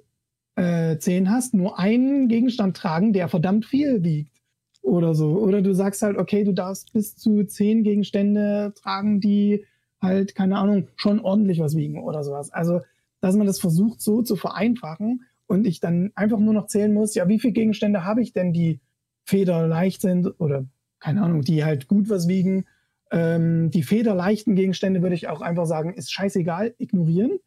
äh, 0.55 0.97
10 0.99 1.33
hast, 1.33 1.53
nur 1.53 1.77
einen 1.77 2.29
Gegenstand 2.29 2.77
tragen, 2.77 3.13
der 3.13 3.27
verdammt 3.27 3.67
viel 3.67 4.05
wiegt. 4.05 4.41
Oder 4.83 5.17
so. 5.17 5.41
Oder 5.41 5.63
du 5.63 5.75
sagst 5.75 6.03
halt, 6.03 6.17
okay, 6.17 6.45
du 6.45 6.55
darfst 6.55 6.93
bis 6.93 7.17
zu 7.17 7.43
10 7.43 7.83
Gegenstände 7.83 8.73
tragen, 8.81 9.19
die 9.19 9.65
halt, 10.01 10.37
keine 10.37 10.59
Ahnung, 10.59 10.87
schon 10.95 11.19
ordentlich 11.19 11.59
was 11.59 11.75
wiegen 11.75 12.05
oder 12.05 12.23
sowas. 12.23 12.53
Also, 12.53 12.83
dass 13.21 13.35
man 13.35 13.49
das 13.49 13.59
versucht 13.59 14.01
so 14.01 14.23
zu 14.23 14.37
vereinfachen 14.37 15.25
und 15.49 15.67
ich 15.67 15.81
dann 15.81 16.13
einfach 16.15 16.39
nur 16.39 16.55
noch 16.55 16.69
zählen 16.69 16.95
muss, 16.95 17.17
ja, 17.17 17.27
wie 17.27 17.41
viele 17.41 17.55
Gegenstände 17.55 18.05
habe 18.05 18.23
ich 18.23 18.33
denn, 18.33 18.53
die 18.53 18.79
federleicht 19.25 20.03
sind 20.03 20.39
oder 20.39 20.67
keine 21.01 21.23
Ahnung, 21.23 21.43
die 21.43 21.65
halt 21.65 21.89
gut 21.89 22.09
was 22.09 22.29
wiegen. 22.29 22.65
Ähm, 23.11 23.71
die 23.71 23.83
federleichten 23.83 24.57
Gegenstände 24.57 25.03
würde 25.03 25.15
ich 25.15 25.29
auch 25.29 25.41
einfach 25.41 25.67
sagen, 25.67 25.95
ist 25.95 26.13
scheißegal, 26.13 26.75
ignorieren. 26.79 27.39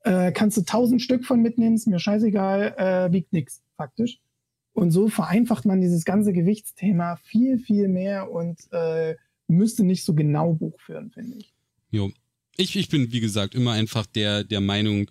Äh, 0.00 0.32
kannst 0.32 0.56
du 0.56 0.62
tausend 0.62 1.02
Stück 1.02 1.24
von 1.24 1.40
mitnehmen, 1.40 1.74
ist 1.74 1.86
mir 1.86 1.98
scheißegal, 1.98 2.74
äh, 2.76 3.12
wiegt 3.12 3.32
nichts, 3.32 3.62
faktisch. 3.76 4.20
Und 4.72 4.90
so 4.90 5.08
vereinfacht 5.08 5.64
man 5.64 5.80
dieses 5.80 6.04
ganze 6.04 6.32
Gewichtsthema 6.32 7.16
viel, 7.16 7.58
viel 7.58 7.88
mehr 7.88 8.30
und 8.30 8.60
äh, 8.70 9.16
müsste 9.48 9.82
nicht 9.82 10.04
so 10.04 10.14
genau 10.14 10.52
Buch 10.52 10.78
führen, 10.80 11.10
finde 11.10 11.38
ich. 11.38 11.52
Jo. 11.90 12.10
Ich, 12.56 12.76
ich 12.76 12.88
bin, 12.88 13.12
wie 13.12 13.20
gesagt, 13.20 13.54
immer 13.54 13.72
einfach 13.72 14.06
der, 14.06 14.44
der 14.44 14.60
Meinung, 14.60 15.10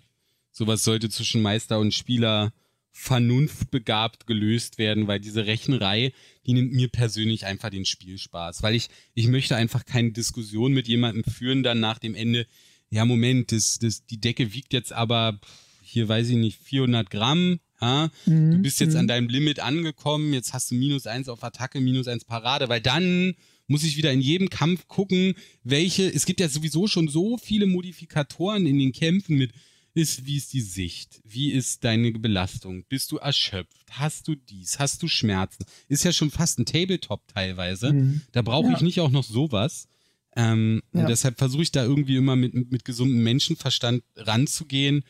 sowas 0.52 0.84
sollte 0.84 1.08
zwischen 1.08 1.42
Meister 1.42 1.78
und 1.78 1.92
Spieler 1.92 2.52
vernunftbegabt 2.92 4.26
gelöst 4.26 4.78
werden, 4.78 5.06
weil 5.06 5.20
diese 5.20 5.46
Rechnerei, 5.46 6.12
die 6.46 6.54
nimmt 6.54 6.72
mir 6.72 6.88
persönlich 6.88 7.46
einfach 7.46 7.70
den 7.70 7.84
Spielspaß, 7.84 8.62
weil 8.62 8.74
ich, 8.74 8.88
ich 9.14 9.28
möchte 9.28 9.56
einfach 9.56 9.86
keine 9.86 10.12
Diskussion 10.12 10.72
mit 10.72 10.88
jemandem 10.88 11.24
führen, 11.24 11.62
dann 11.62 11.80
nach 11.80 11.98
dem 11.98 12.14
Ende, 12.14 12.46
ja, 12.90 13.04
Moment, 13.04 13.52
das, 13.52 13.78
das, 13.78 14.04
die 14.06 14.20
Decke 14.20 14.52
wiegt 14.52 14.72
jetzt 14.72 14.92
aber, 14.92 15.38
hier 15.82 16.08
weiß 16.08 16.28
ich 16.30 16.36
nicht, 16.36 16.58
400 16.58 17.08
Gramm, 17.10 17.60
ja? 17.80 18.10
Mhm. 18.26 18.50
du 18.52 18.58
bist 18.58 18.80
jetzt 18.80 18.94
mhm. 18.94 19.00
an 19.00 19.08
deinem 19.08 19.28
Limit 19.28 19.60
angekommen, 19.60 20.32
jetzt 20.32 20.52
hast 20.52 20.70
du 20.70 20.74
minus 20.74 21.06
eins 21.06 21.28
auf 21.28 21.44
Attacke, 21.44 21.80
minus 21.80 22.08
eins 22.08 22.24
Parade, 22.24 22.68
weil 22.68 22.80
dann 22.80 23.34
muss 23.68 23.84
ich 23.84 23.96
wieder 23.96 24.12
in 24.12 24.20
jedem 24.20 24.50
Kampf 24.50 24.88
gucken, 24.88 25.34
welche, 25.62 26.04
es 26.12 26.26
gibt 26.26 26.40
ja 26.40 26.48
sowieso 26.48 26.88
schon 26.88 27.06
so 27.06 27.36
viele 27.36 27.66
Modifikatoren 27.66 28.66
in 28.66 28.78
den 28.78 28.92
Kämpfen 28.92 29.36
mit, 29.36 29.52
ist, 29.98 30.24
wie 30.24 30.36
ist 30.36 30.52
die 30.52 30.60
Sicht? 30.60 31.20
Wie 31.24 31.52
ist 31.52 31.84
deine 31.84 32.12
Belastung? 32.12 32.84
Bist 32.88 33.12
du 33.12 33.18
erschöpft? 33.18 33.84
Hast 33.90 34.28
du 34.28 34.36
dies? 34.36 34.78
Hast 34.78 35.02
du 35.02 35.08
Schmerzen? 35.08 35.64
Ist 35.88 36.04
ja 36.04 36.12
schon 36.12 36.30
fast 36.30 36.58
ein 36.58 36.66
Tabletop 36.66 37.26
teilweise. 37.28 37.92
Mhm. 37.92 38.22
Da 38.32 38.42
brauche 38.42 38.68
ja. 38.68 38.74
ich 38.74 38.80
nicht 38.80 39.00
auch 39.00 39.10
noch 39.10 39.24
sowas. 39.24 39.88
Ähm, 40.36 40.82
ja. 40.92 41.00
Und 41.00 41.08
deshalb 41.08 41.38
versuche 41.38 41.62
ich 41.62 41.72
da 41.72 41.82
irgendwie 41.82 42.16
immer 42.16 42.36
mit, 42.36 42.70
mit 42.70 42.84
gesundem 42.84 43.22
Menschenverstand 43.24 44.04
ranzugehen. 44.16 45.04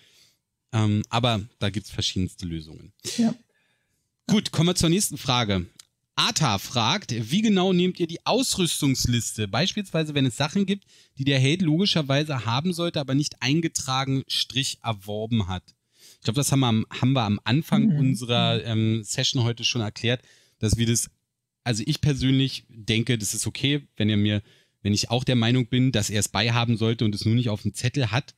Ähm, 0.72 1.02
aber 1.10 1.42
da 1.58 1.70
gibt 1.70 1.86
es 1.86 1.92
verschiedenste 1.92 2.46
Lösungen. 2.46 2.92
Ja. 3.18 3.34
Gut, 4.26 4.52
kommen 4.52 4.68
wir 4.68 4.74
zur 4.74 4.90
nächsten 4.90 5.18
Frage. 5.18 5.66
Ata 6.18 6.58
fragt, 6.58 7.14
wie 7.30 7.42
genau 7.42 7.72
nehmt 7.72 8.00
ihr 8.00 8.08
die 8.08 8.26
Ausrüstungsliste? 8.26 9.46
Beispielsweise, 9.46 10.14
wenn 10.14 10.26
es 10.26 10.36
Sachen 10.36 10.66
gibt, 10.66 10.84
die 11.16 11.22
der 11.22 11.38
Held 11.38 11.62
logischerweise 11.62 12.44
haben 12.44 12.72
sollte, 12.72 12.98
aber 12.98 13.14
nicht 13.14 13.40
eingetragen, 13.40 14.24
Strich 14.26 14.78
erworben 14.82 15.46
hat. 15.46 15.76
Ich 16.16 16.24
glaube, 16.24 16.38
das 16.38 16.50
haben 16.50 16.58
wir, 16.58 16.66
am, 16.66 16.86
haben 16.90 17.12
wir 17.12 17.22
am 17.22 17.38
Anfang 17.44 17.90
mhm. 17.90 17.98
unserer 17.98 18.64
ähm, 18.64 19.04
Session 19.04 19.44
heute 19.44 19.62
schon 19.62 19.80
erklärt, 19.80 20.20
dass 20.58 20.76
wir 20.76 20.86
das, 20.86 21.08
also 21.62 21.84
ich 21.86 22.00
persönlich 22.00 22.64
denke, 22.68 23.16
das 23.16 23.32
ist 23.32 23.46
okay, 23.46 23.86
wenn 23.96 24.10
er 24.10 24.16
mir, 24.16 24.42
wenn 24.82 24.94
ich 24.94 25.10
auch 25.10 25.22
der 25.22 25.36
Meinung 25.36 25.68
bin, 25.68 25.92
dass 25.92 26.10
er 26.10 26.18
es 26.18 26.28
beihaben 26.28 26.76
sollte 26.76 27.04
und 27.04 27.14
es 27.14 27.26
nur 27.26 27.36
nicht 27.36 27.48
auf 27.48 27.62
dem 27.62 27.74
Zettel 27.74 28.10
hat, 28.10 28.34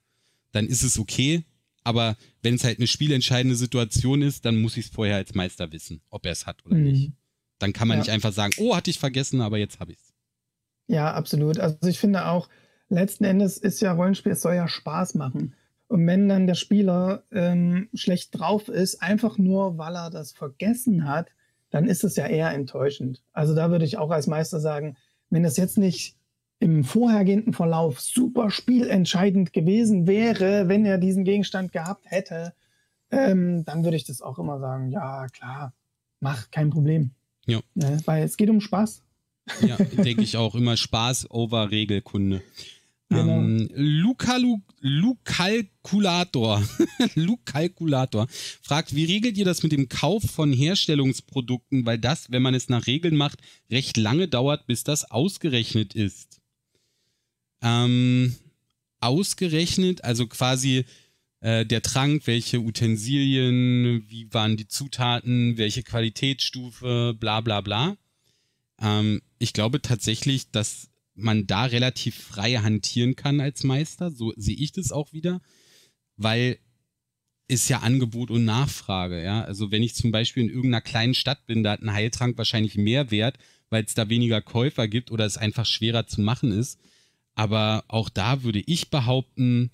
dann 0.52 0.66
ist 0.66 0.82
es 0.82 0.98
okay. 0.98 1.44
Aber 1.82 2.18
wenn 2.42 2.56
es 2.56 2.64
halt 2.64 2.78
eine 2.78 2.86
spielentscheidende 2.86 3.56
Situation 3.56 4.20
ist, 4.20 4.44
dann 4.44 4.60
muss 4.60 4.76
ich 4.76 4.84
es 4.84 4.92
vorher 4.92 5.16
als 5.16 5.34
Meister 5.34 5.72
wissen, 5.72 6.02
ob 6.10 6.26
er 6.26 6.32
es 6.32 6.44
hat 6.44 6.66
oder 6.66 6.76
mhm. 6.76 6.84
nicht. 6.84 7.12
Dann 7.60 7.72
kann 7.72 7.86
man 7.86 7.98
ja. 7.98 8.02
nicht 8.02 8.10
einfach 8.10 8.32
sagen, 8.32 8.54
oh, 8.58 8.74
hatte 8.74 8.90
ich 8.90 8.98
vergessen, 8.98 9.40
aber 9.40 9.58
jetzt 9.58 9.78
habe 9.78 9.92
ich 9.92 9.98
es. 9.98 10.12
Ja, 10.88 11.12
absolut. 11.12 11.60
Also 11.60 11.86
ich 11.86 12.00
finde 12.00 12.26
auch, 12.26 12.48
letzten 12.88 13.24
Endes 13.24 13.58
ist 13.58 13.80
ja 13.80 13.92
Rollenspiel, 13.92 14.32
es 14.32 14.42
soll 14.42 14.54
ja 14.54 14.66
Spaß 14.66 15.14
machen. 15.14 15.54
Und 15.86 16.06
wenn 16.06 16.28
dann 16.28 16.46
der 16.46 16.54
Spieler 16.54 17.24
ähm, 17.32 17.88
schlecht 17.94 18.38
drauf 18.38 18.68
ist, 18.68 19.02
einfach 19.02 19.38
nur, 19.38 19.78
weil 19.78 19.94
er 19.94 20.10
das 20.10 20.32
vergessen 20.32 21.08
hat, 21.08 21.28
dann 21.70 21.86
ist 21.86 22.02
es 22.02 22.16
ja 22.16 22.26
eher 22.26 22.50
enttäuschend. 22.50 23.22
Also 23.32 23.54
da 23.54 23.70
würde 23.70 23.84
ich 23.84 23.98
auch 23.98 24.10
als 24.10 24.26
Meister 24.26 24.60
sagen, 24.60 24.96
wenn 25.30 25.42
das 25.42 25.56
jetzt 25.56 25.78
nicht 25.78 26.16
im 26.58 26.84
vorhergehenden 26.84 27.52
Verlauf 27.52 28.00
super 28.00 28.50
spielentscheidend 28.50 29.52
gewesen 29.52 30.06
wäre, 30.06 30.68
wenn 30.68 30.84
er 30.84 30.98
diesen 30.98 31.24
Gegenstand 31.24 31.72
gehabt 31.72 32.04
hätte, 32.10 32.52
ähm, 33.10 33.64
dann 33.64 33.84
würde 33.84 33.96
ich 33.96 34.04
das 34.04 34.22
auch 34.22 34.38
immer 34.38 34.58
sagen, 34.60 34.90
ja 34.90 35.26
klar, 35.28 35.72
mach, 36.20 36.50
kein 36.50 36.70
Problem. 36.70 37.12
Ja. 37.50 37.60
ja. 37.74 37.98
Weil 38.06 38.24
es 38.24 38.36
geht 38.36 38.50
um 38.50 38.60
Spaß. 38.60 39.02
Ja, 39.66 39.76
denke 39.76 40.22
ich 40.22 40.36
auch. 40.36 40.54
Immer 40.54 40.76
Spaß 40.76 41.30
over 41.30 41.70
Regelkunde. 41.70 42.42
Genau. 43.10 43.40
Ähm, 43.40 43.68
Lukalu, 43.74 44.60
Lukalkulator, 44.80 46.62
Lukalkulator 47.16 48.28
fragt, 48.62 48.94
wie 48.94 49.04
regelt 49.04 49.36
ihr 49.36 49.44
das 49.44 49.64
mit 49.64 49.72
dem 49.72 49.88
Kauf 49.88 50.22
von 50.22 50.52
Herstellungsprodukten, 50.52 51.84
weil 51.84 51.98
das, 51.98 52.30
wenn 52.30 52.42
man 52.42 52.54
es 52.54 52.68
nach 52.68 52.86
Regeln 52.86 53.16
macht, 53.16 53.40
recht 53.68 53.96
lange 53.96 54.28
dauert, 54.28 54.66
bis 54.68 54.84
das 54.84 55.10
ausgerechnet 55.10 55.96
ist? 55.96 56.40
Ähm, 57.62 58.36
ausgerechnet, 59.00 60.04
also 60.04 60.28
quasi 60.28 60.84
äh, 61.40 61.64
der 61.64 61.82
Trank, 61.82 62.26
welche 62.26 62.60
Utensilien, 62.60 64.04
wie 64.08 64.32
waren 64.32 64.56
die 64.56 64.68
Zutaten, 64.68 65.56
welche 65.56 65.82
Qualitätsstufe, 65.82 67.16
bla 67.18 67.40
bla 67.40 67.60
bla. 67.60 67.96
Ähm, 68.80 69.22
ich 69.38 69.52
glaube 69.52 69.80
tatsächlich, 69.82 70.50
dass 70.50 70.90
man 71.14 71.46
da 71.46 71.64
relativ 71.64 72.16
frei 72.16 72.54
hantieren 72.54 73.16
kann 73.16 73.40
als 73.40 73.64
Meister. 73.64 74.10
So 74.10 74.32
sehe 74.36 74.56
ich 74.56 74.72
das 74.72 74.92
auch 74.92 75.12
wieder. 75.12 75.40
Weil 76.16 76.58
ist 77.48 77.68
ja 77.68 77.80
Angebot 77.80 78.30
und 78.30 78.44
Nachfrage, 78.44 79.22
ja. 79.22 79.42
Also 79.42 79.72
wenn 79.72 79.82
ich 79.82 79.94
zum 79.94 80.12
Beispiel 80.12 80.44
in 80.44 80.50
irgendeiner 80.50 80.80
kleinen 80.80 81.14
Stadt 81.14 81.46
bin, 81.46 81.64
da 81.64 81.72
hat 81.72 81.82
ein 81.82 81.92
Heiltrank 81.92 82.38
wahrscheinlich 82.38 82.76
mehr 82.76 83.10
Wert, 83.10 83.38
weil 83.70 83.84
es 83.84 83.94
da 83.94 84.08
weniger 84.08 84.40
Käufer 84.40 84.86
gibt 84.86 85.10
oder 85.10 85.26
es 85.26 85.36
einfach 85.36 85.66
schwerer 85.66 86.06
zu 86.06 86.20
machen 86.20 86.52
ist. 86.52 86.78
Aber 87.34 87.84
auch 87.88 88.08
da 88.08 88.44
würde 88.44 88.62
ich 88.66 88.90
behaupten, 88.90 89.70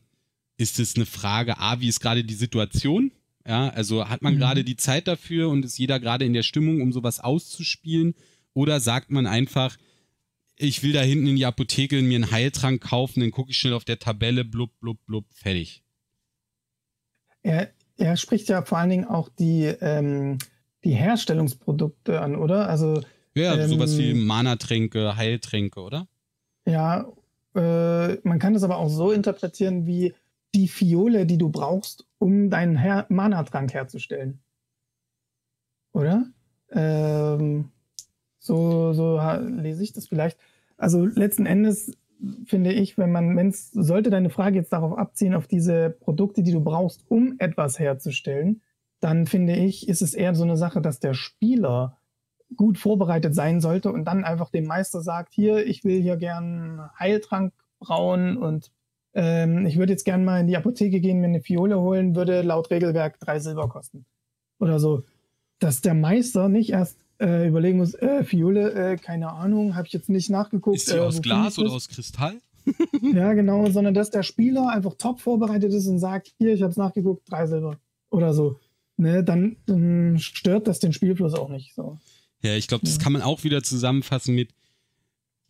ist 0.56 0.78
es 0.78 0.96
eine 0.96 1.06
Frage, 1.06 1.58
A, 1.58 1.80
wie 1.80 1.88
ist 1.88 2.00
gerade 2.00 2.24
die 2.24 2.34
Situation? 2.34 3.12
Ja, 3.46 3.68
also 3.68 4.08
hat 4.08 4.22
man 4.22 4.34
mhm. 4.34 4.38
gerade 4.38 4.64
die 4.64 4.76
Zeit 4.76 5.06
dafür 5.06 5.48
und 5.48 5.64
ist 5.64 5.78
jeder 5.78 6.00
gerade 6.00 6.24
in 6.24 6.32
der 6.32 6.42
Stimmung, 6.42 6.80
um 6.80 6.92
sowas 6.92 7.20
auszuspielen? 7.20 8.14
Oder 8.54 8.80
sagt 8.80 9.10
man 9.10 9.26
einfach, 9.26 9.76
ich 10.56 10.82
will 10.82 10.92
da 10.92 11.02
hinten 11.02 11.26
in 11.28 11.36
die 11.36 11.46
Apotheke 11.46 12.00
mir 12.02 12.16
einen 12.16 12.30
Heiltrank 12.30 12.82
kaufen, 12.82 13.20
dann 13.20 13.30
gucke 13.30 13.50
ich 13.50 13.58
schnell 13.58 13.74
auf 13.74 13.84
der 13.84 13.98
Tabelle, 13.98 14.44
blub, 14.44 14.70
blub, 14.80 14.98
blub, 15.06 15.26
fertig. 15.32 15.82
Er, 17.42 17.70
er 17.98 18.16
spricht 18.16 18.48
ja 18.48 18.62
vor 18.62 18.78
allen 18.78 18.90
Dingen 18.90 19.04
auch 19.04 19.28
die, 19.28 19.64
ähm, 19.64 20.38
die 20.82 20.94
Herstellungsprodukte 20.94 22.20
an, 22.20 22.34
oder? 22.34 22.68
Also 22.68 23.02
ja, 23.34 23.54
ähm, 23.54 23.68
sowas 23.68 23.96
wie 23.98 24.14
Mana-Tränke, 24.14 25.16
Heiltränke, 25.16 25.80
oder? 25.80 26.08
Ja, 26.66 27.12
äh, 27.54 28.14
man 28.26 28.38
kann 28.38 28.54
das 28.54 28.62
aber 28.62 28.78
auch 28.78 28.88
so 28.88 29.12
interpretieren 29.12 29.86
wie 29.86 30.14
die 30.56 30.68
Fiole, 30.68 31.26
die 31.26 31.38
du 31.38 31.50
brauchst, 31.50 32.06
um 32.18 32.50
deinen 32.50 32.76
Her 32.76 33.06
Mana-Trank 33.08 33.72
herzustellen. 33.74 34.40
Oder? 35.92 36.26
Ähm, 36.70 37.70
so, 38.38 38.92
so 38.92 39.20
lese 39.40 39.82
ich 39.82 39.92
das 39.92 40.08
vielleicht. 40.08 40.38
Also 40.76 41.04
letzten 41.04 41.46
Endes 41.46 41.96
finde 42.46 42.72
ich, 42.72 42.96
wenn 42.96 43.12
man, 43.12 43.36
wenn 43.36 43.48
es, 43.48 43.70
sollte 43.70 44.10
deine 44.10 44.30
Frage 44.30 44.56
jetzt 44.56 44.72
darauf 44.72 44.96
abziehen, 44.96 45.34
auf 45.34 45.46
diese 45.46 45.90
Produkte, 45.90 46.42
die 46.42 46.52
du 46.52 46.60
brauchst, 46.60 47.04
um 47.08 47.36
etwas 47.38 47.78
herzustellen, 47.78 48.62
dann 49.00 49.26
finde 49.26 49.56
ich, 49.56 49.88
ist 49.88 50.02
es 50.02 50.14
eher 50.14 50.34
so 50.34 50.44
eine 50.44 50.56
Sache, 50.56 50.80
dass 50.80 51.00
der 51.00 51.14
Spieler 51.14 51.98
gut 52.56 52.78
vorbereitet 52.78 53.34
sein 53.34 53.60
sollte 53.60 53.92
und 53.92 54.04
dann 54.04 54.24
einfach 54.24 54.50
dem 54.50 54.66
Meister 54.66 55.02
sagt, 55.02 55.34
hier, 55.34 55.66
ich 55.66 55.84
will 55.84 56.00
hier 56.00 56.16
gern 56.16 56.88
Heiltrank 56.98 57.52
brauen 57.78 58.36
und 58.36 58.70
ähm, 59.16 59.64
ich 59.64 59.78
würde 59.78 59.92
jetzt 59.92 60.04
gern 60.04 60.24
mal 60.24 60.40
in 60.40 60.46
die 60.46 60.56
Apotheke 60.56 61.00
gehen, 61.00 61.20
mir 61.20 61.26
eine 61.26 61.40
Fiole 61.40 61.80
holen, 61.80 62.14
würde 62.14 62.42
laut 62.42 62.70
Regelwerk 62.70 63.18
drei 63.18 63.40
Silber 63.40 63.66
kosten. 63.68 64.04
Oder 64.60 64.78
so. 64.78 65.04
Dass 65.58 65.80
der 65.80 65.94
Meister 65.94 66.50
nicht 66.50 66.70
erst 66.70 66.98
äh, 67.18 67.48
überlegen 67.48 67.78
muss, 67.78 67.94
äh, 67.94 68.24
Fiole, 68.24 68.72
äh, 68.72 68.96
keine 68.98 69.32
Ahnung, 69.32 69.74
habe 69.74 69.86
ich 69.86 69.94
jetzt 69.94 70.10
nicht 70.10 70.28
nachgeguckt. 70.28 70.76
Ist 70.76 70.88
sie 70.88 70.96
äh, 70.96 71.00
aus 71.00 71.22
Glas 71.22 71.58
oder 71.58 71.72
aus 71.72 71.88
Kristall? 71.88 72.34
ja, 73.14 73.32
genau, 73.32 73.70
sondern 73.70 73.94
dass 73.94 74.10
der 74.10 74.22
Spieler 74.22 74.68
einfach 74.68 74.94
top 74.98 75.20
vorbereitet 75.20 75.72
ist 75.72 75.86
und 75.86 75.98
sagt, 75.98 76.34
hier, 76.38 76.52
ich 76.52 76.60
habe 76.60 76.72
es 76.72 76.76
nachgeguckt, 76.76 77.22
drei 77.30 77.46
Silber 77.46 77.78
oder 78.10 78.34
so. 78.34 78.58
Ne, 78.98 79.24
dann, 79.24 79.56
dann, 79.64 80.18
stört 80.18 80.66
das 80.66 80.78
den 80.78 80.92
Spielfluss 80.92 81.32
auch 81.32 81.48
nicht. 81.48 81.74
So. 81.74 81.98
Ja, 82.42 82.54
ich 82.54 82.68
glaube, 82.68 82.84
das 82.84 82.96
ja. 82.96 83.02
kann 83.02 83.12
man 83.12 83.22
auch 83.22 83.44
wieder 83.44 83.62
zusammenfassen 83.62 84.34
mit, 84.34 84.50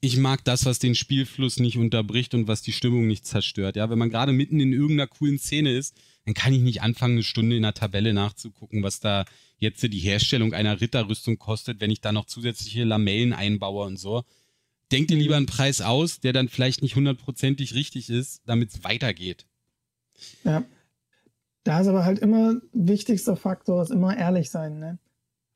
ich 0.07 0.17
mag 0.17 0.45
das, 0.45 0.65
was 0.65 0.79
den 0.79 0.95
Spielfluss 0.95 1.59
nicht 1.59 1.77
unterbricht 1.77 2.35
und 2.35 2.49
was 2.49 2.63
die 2.63 2.73
Stimmung 2.73 3.07
nicht 3.07 3.27
zerstört. 3.27 3.77
Ja, 3.77 3.91
wenn 3.91 3.99
man 3.99 4.11
gerade 4.11 4.33
mitten 4.33 4.61
in 4.61 4.73
irgendeiner 4.73 5.09
coolen 5.09 5.39
Szene 5.39 5.73
ist, 5.73 5.97
dann 6.25 6.35
kann 6.35 6.53
ich 6.53 6.61
nicht 6.61 6.83
anfangen, 6.83 7.15
eine 7.15 7.23
Stunde 7.23 7.57
in 7.57 7.63
der 7.63 7.75
Tabelle 7.75 8.15
nachzugucken, 8.15 8.83
was 8.83 9.01
da 9.01 9.25
jetzt 9.59 9.83
die 9.83 9.99
Herstellung 9.99 10.55
einer 10.55 10.81
Ritterrüstung 10.81 11.39
kostet, 11.39 11.81
wenn 11.81 11.91
ich 11.91 12.01
da 12.01 12.13
noch 12.13 12.27
zusätzliche 12.27 12.85
Lamellen 12.85 13.33
einbaue 13.33 13.85
und 13.85 13.99
so. 13.99 14.25
Denk 14.93 15.09
dir 15.09 15.17
lieber 15.17 15.37
einen 15.37 15.47
Preis 15.47 15.81
aus, 15.81 16.21
der 16.21 16.33
dann 16.33 16.49
vielleicht 16.49 16.83
nicht 16.83 16.95
hundertprozentig 16.95 17.75
richtig 17.75 18.09
ist, 18.09 18.43
damit 18.47 18.71
es 18.71 18.85
weitergeht. 18.85 19.47
Ja. 20.45 20.65
Da 21.65 21.81
ist 21.81 21.89
aber 21.89 22.05
halt 22.05 22.21
immer 22.21 22.61
wichtigster 22.73 23.37
Faktor, 23.37 23.83
ist 23.83 23.91
immer 23.91 24.17
ehrlich 24.17 24.51
sein. 24.51 24.79
Ne? 24.79 24.99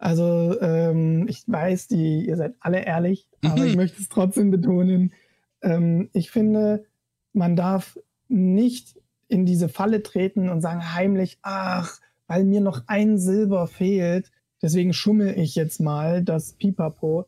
Also 0.01 0.59
ähm, 0.63 1.29
ich 1.29 1.45
weiß, 1.47 1.89
die, 1.89 2.27
ihr 2.27 2.37
seid 2.37 2.55
alle 2.61 2.85
ehrlich, 2.87 3.29
aber 3.45 3.67
ich 3.67 3.77
möchte 3.77 4.01
es 4.01 4.09
trotzdem 4.09 4.51
betonen. 4.51 5.13
Ähm, 5.61 6.09
ich 6.15 6.31
finde, 6.31 6.87
man 7.35 7.55
darf 7.55 7.99
nicht 8.27 8.99
in 9.29 9.45
diese 9.45 9.69
Falle 9.69 10.03
treten 10.03 10.49
und 10.49 10.63
sagen 10.63 10.95
heimlich, 10.95 11.39
ach, 11.43 12.01
weil 12.27 12.45
mir 12.45 12.63
noch 12.63 12.85
ein 12.87 13.19
Silber 13.19 13.67
fehlt, 13.67 14.33
deswegen 14.63 14.95
schummel 14.95 15.39
ich 15.39 15.55
jetzt 15.55 15.81
mal 15.81 16.25
das 16.25 16.55
Pipapo, 16.55 17.27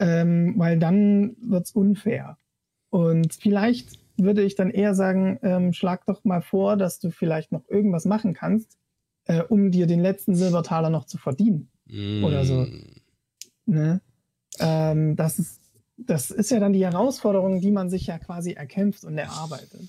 ähm, 0.00 0.54
weil 0.56 0.80
dann 0.80 1.36
wird's 1.40 1.70
unfair. 1.70 2.36
Und 2.90 3.32
vielleicht 3.32 4.00
würde 4.16 4.42
ich 4.42 4.56
dann 4.56 4.70
eher 4.70 4.96
sagen, 4.96 5.38
ähm, 5.42 5.72
schlag 5.72 6.04
doch 6.06 6.24
mal 6.24 6.42
vor, 6.42 6.76
dass 6.76 6.98
du 6.98 7.10
vielleicht 7.10 7.52
noch 7.52 7.68
irgendwas 7.68 8.06
machen 8.06 8.34
kannst, 8.34 8.76
äh, 9.26 9.40
um 9.40 9.70
dir 9.70 9.86
den 9.86 10.00
letzten 10.00 10.34
Silbertaler 10.34 10.90
noch 10.90 11.04
zu 11.04 11.16
verdienen. 11.16 11.70
Mm. 11.88 12.24
Oder 12.24 12.44
so. 12.44 12.66
Ne? 13.66 14.00
Ähm, 14.58 15.16
das, 15.16 15.38
ist, 15.38 15.60
das 15.96 16.30
ist 16.30 16.50
ja 16.50 16.60
dann 16.60 16.72
die 16.72 16.84
Herausforderung, 16.84 17.60
die 17.60 17.70
man 17.70 17.90
sich 17.90 18.06
ja 18.06 18.18
quasi 18.18 18.52
erkämpft 18.52 19.04
und 19.04 19.18
erarbeitet. 19.18 19.88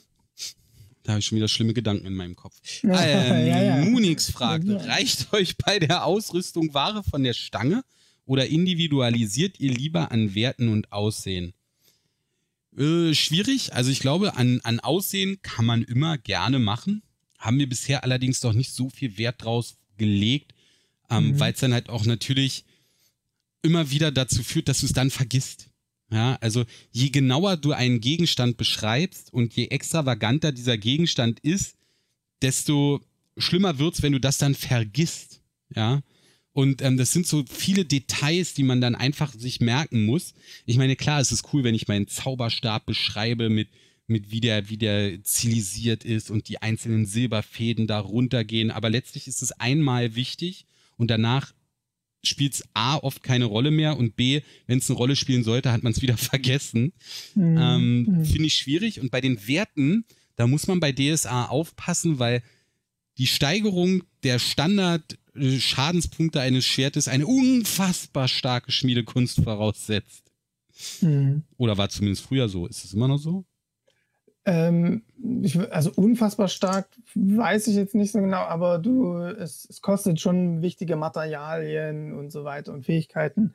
Da 1.04 1.14
habe 1.14 1.20
ich 1.22 1.26
schon 1.26 1.38
wieder 1.38 1.48
schlimme 1.48 1.74
Gedanken 1.74 2.06
in 2.06 2.14
meinem 2.14 2.36
Kopf. 2.36 2.56
Ähm, 2.84 3.48
ja, 3.48 3.64
ja. 3.64 3.76
Munix 3.78 4.30
fragt, 4.30 4.68
reicht 4.68 5.34
euch 5.34 5.58
bei 5.58 5.80
der 5.80 6.06
Ausrüstung 6.06 6.74
Ware 6.74 7.04
von 7.04 7.24
der 7.24 7.34
Stange 7.34 7.84
oder 8.26 8.48
individualisiert 8.48 9.60
ihr 9.60 9.74
lieber 9.74 10.12
an 10.12 10.36
Werten 10.36 10.70
und 10.70 10.92
Aussehen? 10.92 11.54
Äh, 12.78 13.14
schwierig. 13.14 13.74
Also 13.74 13.92
ich 13.92 14.00
glaube, 14.00 14.38
an, 14.38 14.62
an 14.64 14.80
Aussehen 14.80 15.42
kann 15.42 15.66
man 15.66 15.84
immer 15.84 16.18
gerne 16.18 16.60
machen. 16.60 17.02
Haben 17.38 17.58
wir 17.60 17.68
bisher 17.68 18.04
allerdings 18.04 18.40
doch 18.40 18.54
nicht 18.54 18.74
so 18.74 18.90
viel 18.90 19.18
Wert 19.18 19.44
draus 19.44 19.78
gelegt, 19.98 20.54
ähm, 21.10 21.30
mhm. 21.30 21.40
weil 21.40 21.54
es 21.54 21.60
dann 21.60 21.74
halt 21.74 21.90
auch 21.90 22.06
natürlich 22.06 22.66
immer 23.62 23.92
wieder 23.92 24.12
dazu 24.12 24.44
führt, 24.44 24.68
dass 24.68 24.80
du 24.82 24.86
es 24.86 24.94
dann 24.94 25.12
vergisst. 25.12 25.70
Ja, 26.12 26.38
also 26.42 26.66
je 26.92 27.10
genauer 27.10 27.58
du 27.58 27.72
einen 27.72 28.02
Gegenstand 28.02 28.58
beschreibst 28.58 29.32
und 29.32 29.54
je 29.56 29.68
extravaganter 29.68 30.52
dieser 30.52 30.78
Gegenstand 30.78 31.40
ist, 31.42 31.76
desto 32.42 33.02
schlimmer 33.38 33.78
wird's, 33.78 34.02
wenn 34.02 34.14
du 34.14 34.20
das 34.20 34.40
dann 34.40 34.56
vergisst. 34.56 35.42
Ja. 35.76 36.02
Und 36.52 36.82
ähm, 36.82 36.98
das 36.98 37.14
sind 37.14 37.28
so 37.28 37.46
viele 37.48 37.86
Details, 37.86 38.56
die 38.56 38.64
man 38.64 38.82
dann 38.82 38.96
einfach 38.96 39.34
sich 39.34 39.62
merken 39.62 40.06
muss. 40.06 40.34
Ich 40.66 40.78
meine, 40.78 40.96
klar, 40.96 41.22
es 41.22 41.32
ist 41.32 41.54
cool, 41.54 41.64
wenn 41.64 41.76
ich 41.76 41.88
meinen 41.88 42.08
Zauberstab 42.08 42.88
beschreibe 42.88 43.50
mit, 43.50 43.70
mit 44.08 44.32
wie 44.32 44.42
der, 44.42 44.68
wie 44.68 44.78
der 44.78 45.20
stilisiert 45.24 46.04
ist 46.04 46.32
und 46.32 46.50
die 46.50 46.60
einzelnen 46.62 47.06
Silberfäden 47.06 47.86
da 47.86 48.00
runtergehen. 48.00 48.72
Aber 48.72 48.90
letztlich 48.90 49.28
ist 49.28 49.44
es 49.44 49.52
einmal 49.52 50.16
wichtig 50.16 50.66
und 51.00 51.10
danach 51.10 51.54
spielt 52.24 52.54
es 52.54 52.64
A 52.74 52.98
oft 52.98 53.24
keine 53.24 53.46
Rolle 53.46 53.72
mehr 53.72 53.98
und 53.98 54.16
B, 54.16 54.42
wenn 54.68 54.80
es 54.80 54.90
eine 54.90 54.98
Rolle 54.98 55.16
spielen 55.16 55.44
sollte, 55.44 55.72
hat 55.72 55.84
man 55.84 55.94
es 55.94 56.02
wieder 56.02 56.18
vergessen. 56.18 56.94
Mhm. 57.34 57.58
Ähm, 57.58 58.02
mhm. 58.04 58.26
Finde 58.26 58.46
ich 58.46 58.58
schwierig. 58.58 59.00
Und 59.00 59.10
bei 59.10 59.22
den 59.22 59.48
Werten, 59.48 60.06
da 60.36 60.46
muss 60.46 60.68
man 60.68 60.80
bei 60.80 60.92
DSA 60.92 61.46
aufpassen, 61.46 62.20
weil 62.20 62.44
die 63.18 63.28
Steigerung 63.28 64.04
der 64.24 64.40
Standard-Schadenspunkte 64.40 66.42
eines 66.42 66.66
Schwertes 66.66 67.08
eine 67.08 67.26
unfassbar 67.26 68.28
starke 68.28 68.72
Schmiedekunst 68.72 69.42
voraussetzt. 69.42 70.32
Mhm. 71.02 71.44
Oder 71.58 71.78
war 71.78 71.90
zumindest 71.90 72.24
früher 72.24 72.50
so? 72.50 72.68
Ist 72.68 72.86
es 72.86 72.94
immer 72.94 73.08
noch 73.08 73.18
so? 73.18 73.46
Ähm, 74.50 75.04
ich, 75.44 75.60
also 75.72 75.92
unfassbar 75.96 76.48
stark 76.48 76.88
weiß 77.14 77.68
ich 77.68 77.76
jetzt 77.76 77.94
nicht 77.94 78.12
so 78.12 78.20
genau, 78.20 78.40
aber 78.40 78.80
du, 78.80 79.16
es, 79.18 79.68
es 79.70 79.80
kostet 79.84 80.20
schon 80.20 80.64
wichtige 80.64 80.96
Materialien 80.96 82.18
und 82.18 82.32
so 82.32 82.46
weiter 82.46 82.74
und 82.74 82.84
Fähigkeiten. 82.84 83.54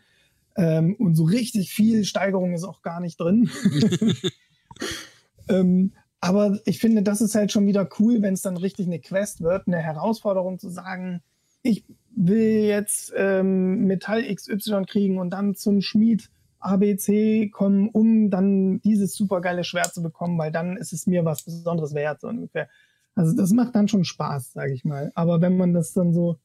Ähm, 0.56 0.94
und 0.94 1.16
so 1.16 1.24
richtig 1.24 1.72
viel 1.72 2.04
Steigerung 2.04 2.54
ist 2.54 2.62
auch 2.62 2.80
gar 2.82 3.00
nicht 3.00 3.18
drin. 3.18 3.50
ähm, 5.48 5.94
aber 6.20 6.60
ich 6.64 6.78
finde, 6.78 7.02
das 7.02 7.20
ist 7.20 7.34
halt 7.34 7.50
schon 7.50 7.66
wieder 7.66 7.88
cool, 7.98 8.22
wenn 8.22 8.34
es 8.34 8.42
dann 8.42 8.56
richtig 8.56 8.86
eine 8.86 9.00
Quest 9.00 9.40
wird, 9.40 9.66
eine 9.66 9.78
Herausforderung 9.78 10.60
zu 10.60 10.68
sagen, 10.68 11.24
ich 11.62 11.84
will 12.14 12.66
jetzt 12.66 13.12
ähm, 13.16 13.86
Metall 13.86 14.32
XY 14.32 14.84
kriegen 14.86 15.18
und 15.18 15.30
dann 15.30 15.56
zum 15.56 15.80
Schmied 15.80 16.30
ABC 16.64 17.50
kommen, 17.50 17.88
um 17.90 18.30
dann 18.30 18.80
dieses 18.80 19.14
supergeile 19.14 19.64
Schwert 19.64 19.94
zu 19.94 20.02
bekommen, 20.02 20.38
weil 20.38 20.50
dann 20.50 20.76
ist 20.76 20.92
es 20.92 21.06
mir 21.06 21.24
was 21.24 21.42
Besonderes 21.42 21.94
wert, 21.94 22.20
so 22.20 22.28
ungefähr. 22.28 22.68
Also 23.14 23.36
das 23.36 23.52
macht 23.52 23.74
dann 23.74 23.88
schon 23.88 24.04
Spaß, 24.04 24.52
sage 24.52 24.72
ich 24.72 24.84
mal. 24.84 25.12
Aber 25.14 25.40
wenn 25.40 25.56
man 25.56 25.72
das 25.72 25.92
dann 25.92 26.12
so, 26.12 26.38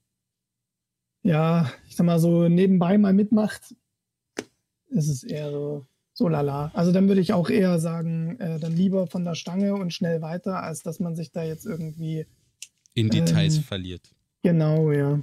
ja, 1.24 1.72
ich 1.88 1.96
sag 1.96 2.06
mal 2.06 2.20
so 2.20 2.48
nebenbei 2.48 2.98
mal 2.98 3.14
mitmacht, 3.14 3.76
ist 4.90 5.08
es 5.08 5.24
eher 5.24 5.52
so, 5.52 5.86
so 6.14 6.28
lala. 6.28 6.72
Also 6.74 6.92
dann 6.92 7.08
würde 7.08 7.22
ich 7.22 7.34
auch 7.34 7.50
eher 7.50 7.80
sagen, 7.80 8.40
äh, 8.40 8.60
dann 8.60 8.76
lieber 8.76 9.08
von 9.08 9.26
der 9.26 9.36
Stange 9.36 9.74
und 9.74 9.94
schnell 9.94 10.22
weiter, 10.22 10.62
als 10.62 10.84
dass 10.84 11.00
man 11.00 11.16
sich 11.16 11.32
da 11.32 11.44
jetzt 11.44 11.66
irgendwie 11.66 12.26
in 12.94 13.10
Details 13.10 13.58
ähm, 13.58 13.64
verliert. 13.64 14.14
Genau, 14.44 14.92
ja. 14.92 15.20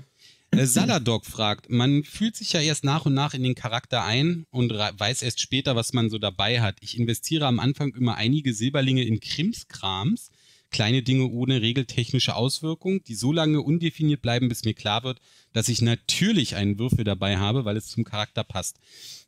Äh, 0.57 0.67
Saladog 0.67 1.27
fragt, 1.27 1.69
man 1.69 2.03
fühlt 2.03 2.35
sich 2.35 2.53
ja 2.55 2.61
erst 2.61 2.83
nach 2.83 3.05
und 3.05 3.13
nach 3.13 3.35
in 3.35 3.43
den 3.43 3.55
Charakter 3.55 4.05
ein 4.05 4.47
und 4.51 4.73
weiß 4.73 5.23
erst 5.23 5.41
später, 5.41 5.77
was 5.77 5.93
man 5.93 6.09
so 6.09 6.19
dabei 6.19 6.63
hat. 6.63 6.77
Ich 6.81 6.99
investiere 6.99 7.47
am 7.47 7.61
Anfang 7.61 7.95
immer 7.95 8.17
einige 8.17 8.55
Silberlinge 8.55 9.05
in 9.05 9.21
Krimskrams. 9.21 10.31
kleine 10.71 11.03
Dinge 11.03 11.29
ohne 11.29 11.63
regeltechnische 11.63 12.35
Auswirkung, 12.35 13.03
die 13.05 13.15
so 13.15 13.33
lange 13.33 13.63
undefiniert 13.63 14.21
bleiben, 14.21 14.49
bis 14.49 14.65
mir 14.65 14.75
klar 14.75 15.05
wird, 15.05 15.21
dass 15.53 15.69
ich 15.69 15.81
natürlich 15.81 16.57
einen 16.57 16.79
Würfel 16.79 17.05
dabei 17.05 17.37
habe, 17.37 17.65
weil 17.65 17.77
es 17.77 17.87
zum 17.87 18.03
Charakter 18.05 18.43
passt. 18.43 18.79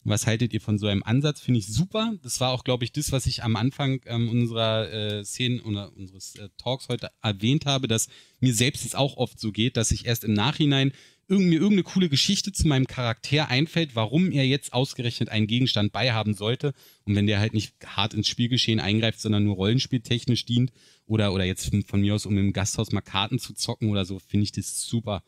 Was 0.02 0.26
haltet 0.26 0.52
ihr 0.52 0.60
von 0.60 0.78
so 0.78 0.88
einem 0.88 1.02
Ansatz? 1.04 1.40
Finde 1.40 1.60
ich 1.60 1.66
super. 1.66 2.14
Das 2.22 2.40
war 2.40 2.50
auch, 2.50 2.64
glaube 2.64 2.84
ich, 2.84 2.92
das, 2.92 3.12
was 3.12 3.26
ich 3.26 3.44
am 3.44 3.54
Anfang 3.54 4.00
ähm, 4.06 4.28
unserer 4.28 4.90
äh, 4.92 5.24
Szenen 5.24 5.60
oder 5.60 5.94
unseres 5.94 6.34
äh, 6.36 6.48
Talks 6.56 6.88
heute 6.88 7.10
erwähnt 7.22 7.66
habe, 7.66 7.86
dass 7.86 8.08
mir 8.40 8.54
selbst 8.54 8.84
es 8.84 8.94
auch 8.94 9.16
oft 9.16 9.38
so 9.38 9.52
geht, 9.52 9.76
dass 9.76 9.90
ich 9.90 10.06
erst 10.06 10.24
im 10.24 10.32
Nachhinein 10.32 10.92
irgend, 11.28 11.48
mir 11.48 11.60
irgendeine 11.60 11.82
coole 11.82 12.08
Geschichte 12.08 12.52
zu 12.52 12.66
meinem 12.66 12.86
Charakter 12.86 13.48
einfällt, 13.48 13.94
warum 13.94 14.32
er 14.32 14.46
jetzt 14.46 14.72
ausgerechnet 14.72 15.28
einen 15.28 15.46
Gegenstand 15.46 15.92
beihaben 15.92 16.34
sollte. 16.34 16.72
Und 17.04 17.14
wenn 17.14 17.26
der 17.26 17.38
halt 17.38 17.54
nicht 17.54 17.74
hart 17.84 18.14
ins 18.14 18.28
Spielgeschehen 18.28 18.80
eingreift, 18.80 19.20
sondern 19.20 19.44
nur 19.44 19.56
rollenspieltechnisch 19.56 20.46
dient 20.46 20.72
oder, 21.06 21.32
oder 21.32 21.44
jetzt 21.44 21.70
von, 21.86 22.00
mir 22.00 22.14
aus, 22.14 22.26
um 22.26 22.36
im 22.38 22.52
Gasthaus 22.52 22.92
mal 22.92 23.02
Karten 23.02 23.38
zu 23.38 23.52
zocken 23.54 23.90
oder 23.90 24.04
so, 24.04 24.18
finde 24.18 24.44
ich 24.44 24.52
das 24.52 24.82
super. 24.82 25.22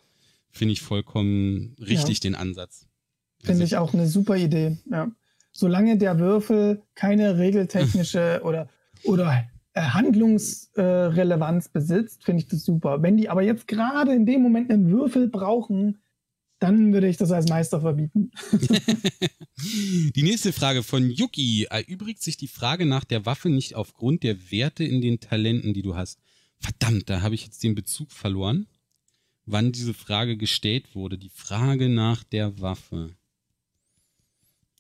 Finde 0.51 0.73
ich 0.73 0.81
vollkommen 0.81 1.77
richtig 1.79 2.19
ja. 2.19 2.31
den 2.31 2.35
Ansatz. 2.35 2.87
Finde 3.43 3.65
ich 3.65 3.77
auch 3.77 3.95
eine 3.95 4.09
super 4.09 4.37
Idee. 4.37 4.79
Ja. 4.91 5.11
Solange 5.53 5.97
der 5.99 6.19
Würfel 6.19 6.83
keine 6.95 7.39
regeltechnische 7.39 8.41
oder, 8.45 8.69
oder 9.05 9.50
Handlungsrelevanz 9.75 11.67
äh, 11.67 11.71
besitzt, 11.73 12.25
finde 12.25 12.43
ich 12.43 12.49
das 12.49 12.65
super. 12.65 13.03
Wenn 13.03 13.17
die 13.17 13.29
aber 13.29 13.43
jetzt 13.43 13.69
gerade 13.69 14.13
in 14.13 14.27
dem 14.27 14.43
Moment 14.43 14.71
einen 14.71 14.91
Würfel 14.91 15.29
brauchen, 15.29 15.99
dann 16.59 16.93
würde 16.93 17.09
ich 17.09 17.17
das 17.17 17.33
als 17.33 17.49
Meister 17.49 17.81
verbieten. 17.81 18.31
die 20.15 20.23
nächste 20.23 20.53
Frage 20.53 20.83
von 20.83 21.11
Yuki. 21.11 21.67
Erübrigt 21.71 22.23
sich 22.23 22.37
die 22.37 22.49
Frage 22.49 22.85
nach 22.85 23.05
der 23.05 23.25
Waffe 23.25 23.49
nicht 23.49 23.75
aufgrund 23.75 24.23
der 24.23 24.51
Werte 24.51 24.85
in 24.85 25.01
den 25.01 25.21
Talenten, 25.21 25.73
die 25.73 25.83
du 25.83 25.97
hast? 25.97 26.21
Verdammt, 26.59 27.09
da 27.09 27.23
habe 27.23 27.35
ich 27.35 27.45
jetzt 27.45 27.63
den 27.63 27.75
Bezug 27.75 28.13
verloren, 28.13 28.67
wann 29.47 29.73
diese 29.73 29.95
Frage 29.95 30.37
gestellt 30.37 30.95
wurde. 30.95 31.17
Die 31.17 31.31
Frage 31.31 31.89
nach 31.89 32.25
der 32.25 32.61
Waffe. 32.61 33.17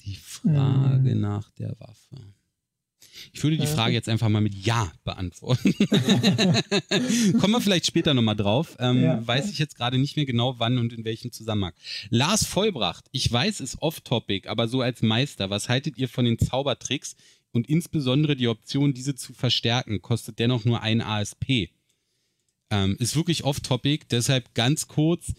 Die 0.05 0.17
Frage 0.17 1.13
hm. 1.13 1.21
nach 1.21 1.51
der 1.53 1.79
Waffe. 1.81 2.17
Ich 3.33 3.43
würde 3.43 3.57
die 3.57 3.67
Frage 3.67 3.95
jetzt 3.95 4.09
einfach 4.09 4.29
mal 4.29 4.41
mit 4.41 4.55
Ja 4.55 4.93
beantworten. 5.05 5.75
Kommen 7.41 7.53
wir 7.53 7.61
vielleicht 7.61 7.87
später 7.87 8.15
nochmal 8.15 8.37
drauf. 8.37 8.77
Ähm, 8.79 9.03
ja. 9.03 9.27
Weiß 9.27 9.51
ich 9.51 9.59
jetzt 9.59 9.77
gerade 9.77 9.99
nicht 9.99 10.17
mehr 10.17 10.27
genau, 10.27 10.59
wann 10.59 10.79
und 10.79 10.93
in 10.93 11.05
welchem 11.05 11.33
Zusammenhang. 11.33 11.73
Lars 12.11 12.47
Vollbracht, 12.47 13.07
ich 13.13 13.31
weiß, 13.31 13.61
ist 13.61 13.81
off-topic, 13.81 14.49
aber 14.49 14.69
so 14.69 14.81
als 14.81 15.03
Meister, 15.03 15.51
was 15.51 15.69
haltet 15.69 15.99
ihr 15.99 16.09
von 16.09 16.25
den 16.25 16.39
Zaubertricks 16.39 17.17
und 17.53 17.69
insbesondere 17.69 18.37
die 18.37 18.49
Option, 18.49 18.95
diese 18.95 19.15
zu 19.15 19.33
verstärken, 19.33 20.03
kostet 20.03 20.39
dennoch 20.39 20.65
nur 20.65 20.83
ein 20.83 21.01
ASP? 21.01 21.71
Ähm, 22.71 22.97
ist 22.99 23.17
wirklich 23.17 23.45
off-topic, 23.45 24.07
deshalb 24.11 24.55
ganz 24.55 24.87
kurz. 24.87 25.33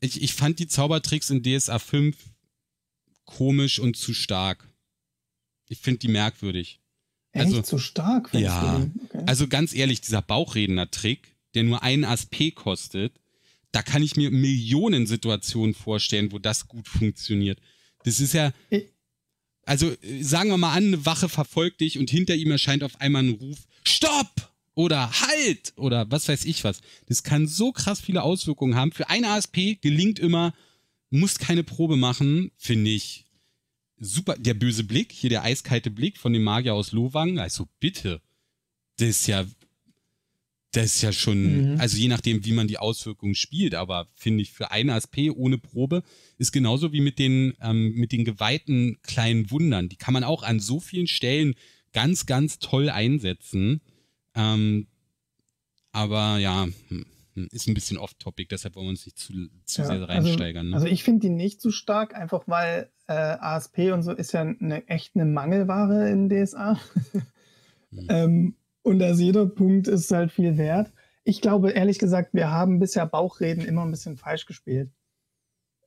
Ich, 0.00 0.22
ich 0.22 0.32
fand 0.32 0.60
die 0.60 0.68
Zaubertricks 0.68 1.30
in 1.30 1.42
DSA 1.42 1.78
5 1.78 2.16
komisch 3.24 3.78
und 3.78 3.96
zu 3.96 4.14
stark. 4.14 4.67
Ich 5.68 5.78
finde 5.78 6.00
die 6.00 6.08
merkwürdig. 6.08 6.80
Echt 7.32 7.46
also, 7.46 7.62
zu 7.62 7.78
stark? 7.78 8.30
Ja. 8.32 8.86
Okay. 9.04 9.24
Also 9.26 9.48
ganz 9.48 9.74
ehrlich, 9.74 10.00
dieser 10.00 10.22
Bauchredner-Trick, 10.22 11.36
der 11.54 11.64
nur 11.64 11.82
einen 11.82 12.04
ASP 12.04 12.54
kostet, 12.54 13.12
da 13.72 13.82
kann 13.82 14.02
ich 14.02 14.16
mir 14.16 14.30
Millionen 14.30 15.06
Situationen 15.06 15.74
vorstellen, 15.74 16.32
wo 16.32 16.38
das 16.38 16.68
gut 16.68 16.88
funktioniert. 16.88 17.60
Das 18.04 18.20
ist 18.20 18.32
ja. 18.32 18.52
Also 19.64 19.92
sagen 20.20 20.48
wir 20.48 20.56
mal 20.56 20.72
an, 20.72 20.86
eine 20.86 21.04
Wache 21.04 21.28
verfolgt 21.28 21.82
dich 21.82 21.98
und 21.98 22.08
hinter 22.08 22.34
ihm 22.34 22.50
erscheint 22.50 22.82
auf 22.82 23.00
einmal 23.00 23.24
ein 23.24 23.30
Ruf: 23.30 23.58
Stopp! 23.84 24.50
Oder 24.74 25.10
Halt! 25.10 25.74
Oder 25.76 26.10
was 26.10 26.28
weiß 26.28 26.44
ich 26.44 26.64
was. 26.64 26.80
Das 27.06 27.24
kann 27.24 27.46
so 27.46 27.72
krass 27.72 28.00
viele 28.00 28.22
Auswirkungen 28.22 28.76
haben. 28.76 28.92
Für 28.92 29.10
ein 29.10 29.24
ASP 29.24 29.80
gelingt 29.82 30.18
immer, 30.18 30.54
musst 31.10 31.40
keine 31.40 31.64
Probe 31.64 31.96
machen, 31.96 32.52
finde 32.56 32.90
ich 32.90 33.27
super. 34.00 34.36
Der 34.38 34.54
böse 34.54 34.84
Blick, 34.84 35.12
hier 35.12 35.30
der 35.30 35.42
eiskalte 35.42 35.90
Blick 35.90 36.18
von 36.18 36.32
dem 36.32 36.42
Magier 36.42 36.74
aus 36.74 36.92
Lowang, 36.92 37.38
also 37.38 37.68
bitte. 37.80 38.20
Das 38.96 39.08
ist 39.08 39.26
ja, 39.26 39.46
das 40.72 40.96
ist 40.96 41.02
ja 41.02 41.12
schon, 41.12 41.72
mhm. 41.72 41.80
also 41.80 41.96
je 41.96 42.08
nachdem, 42.08 42.44
wie 42.44 42.52
man 42.52 42.68
die 42.68 42.78
Auswirkungen 42.78 43.34
spielt, 43.34 43.74
aber 43.74 44.08
finde 44.14 44.42
ich 44.42 44.52
für 44.52 44.70
eine 44.70 44.94
ASP 44.94 45.30
ohne 45.34 45.58
Probe 45.58 46.02
ist 46.36 46.52
genauso 46.52 46.92
wie 46.92 47.00
mit 47.00 47.18
den, 47.18 47.54
ähm, 47.60 47.94
mit 47.94 48.12
den 48.12 48.24
geweihten 48.24 48.98
kleinen 49.02 49.50
Wundern. 49.50 49.88
Die 49.88 49.96
kann 49.96 50.14
man 50.14 50.24
auch 50.24 50.42
an 50.42 50.60
so 50.60 50.80
vielen 50.80 51.06
Stellen 51.06 51.54
ganz, 51.92 52.26
ganz 52.26 52.58
toll 52.58 52.90
einsetzen. 52.90 53.80
Ähm, 54.34 54.86
aber 55.92 56.38
ja. 56.38 56.68
Hm, 56.88 57.06
ist 57.46 57.68
ein 57.68 57.74
bisschen 57.74 57.98
off-topic, 57.98 58.48
deshalb 58.50 58.74
wollen 58.74 58.86
wir 58.86 58.90
uns 58.90 59.06
nicht 59.06 59.18
zu, 59.18 59.32
zu 59.64 59.82
ja, 59.82 59.86
sehr 59.86 59.90
also 59.90 60.04
reinsteigern. 60.04 60.66
Also, 60.66 60.70
ne? 60.70 60.74
also 60.76 60.86
ich 60.86 61.04
finde 61.04 61.20
die 61.20 61.30
nicht 61.30 61.60
so 61.60 61.70
stark, 61.70 62.14
einfach 62.14 62.44
weil 62.46 62.90
äh, 63.06 63.12
ASP 63.12 63.92
und 63.92 64.02
so 64.02 64.12
ist 64.12 64.32
ja 64.32 64.40
eine, 64.42 64.86
echt 64.88 65.14
eine 65.14 65.24
Mangelware 65.24 66.10
in 66.10 66.28
DSA. 66.28 66.78
hm. 67.90 68.06
ähm, 68.08 68.54
und 68.82 69.02
als 69.02 69.20
jeder 69.20 69.46
Punkt 69.46 69.88
ist 69.88 70.10
halt 70.10 70.32
viel 70.32 70.56
wert. 70.56 70.92
Ich 71.24 71.40
glaube, 71.40 71.70
ehrlich 71.70 71.98
gesagt, 71.98 72.32
wir 72.32 72.50
haben 72.50 72.78
bisher 72.78 73.06
Bauchreden 73.06 73.64
immer 73.64 73.84
ein 73.84 73.90
bisschen 73.90 74.16
falsch 74.16 74.46
gespielt. 74.46 74.90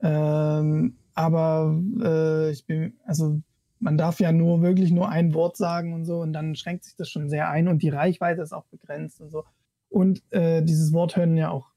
Ähm, 0.02 0.98
aber 1.14 1.80
äh, 2.02 2.52
ich 2.52 2.66
bin, 2.66 2.94
also 3.06 3.42
man 3.80 3.98
darf 3.98 4.20
ja 4.20 4.32
nur 4.32 4.62
wirklich 4.62 4.92
nur 4.92 5.10
ein 5.10 5.34
Wort 5.34 5.58
sagen 5.58 5.94
und 5.94 6.06
so 6.06 6.20
und 6.20 6.34
dann 6.34 6.56
schränkt 6.56 6.84
sich 6.84 6.96
das 6.96 7.10
schon 7.10 7.30
sehr 7.30 7.50
ein 7.50 7.68
und 7.68 7.82
die 7.82 7.90
Reichweite 7.90 8.42
ist 8.42 8.54
auch 8.54 8.66
begrenzt 8.66 9.20
und 9.20 9.32
so. 9.32 9.44
Und 9.92 10.24
äh, 10.32 10.64
dieses 10.64 10.94
Wort 10.94 11.18
hören 11.18 11.36
ja 11.38 11.52
auch 11.52 11.70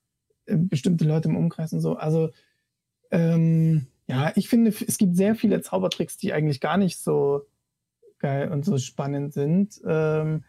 äh, 0.47 0.57
bestimmte 0.57 1.05
Leute 1.05 1.29
im 1.29 1.37
Umkreis 1.37 1.73
und 1.73 1.81
so. 1.81 1.97
Also 1.97 2.31
ähm, 3.11 3.89
ja, 4.07 4.33
ich 4.37 4.49
finde, 4.49 4.71
es 4.71 4.99
gibt 4.99 5.17
sehr 5.17 5.35
viele 5.35 5.61
Zaubertricks, 5.62 6.17
die 6.17 6.33
eigentlich 6.33 6.61
gar 6.61 6.77
nicht 6.77 6.99
so 6.99 7.43
geil 8.19 8.51
und 8.51 8.65
so 8.65 8.79
spannend 8.79 9.33
sind, 9.33 9.81
ähm, 9.87 10.45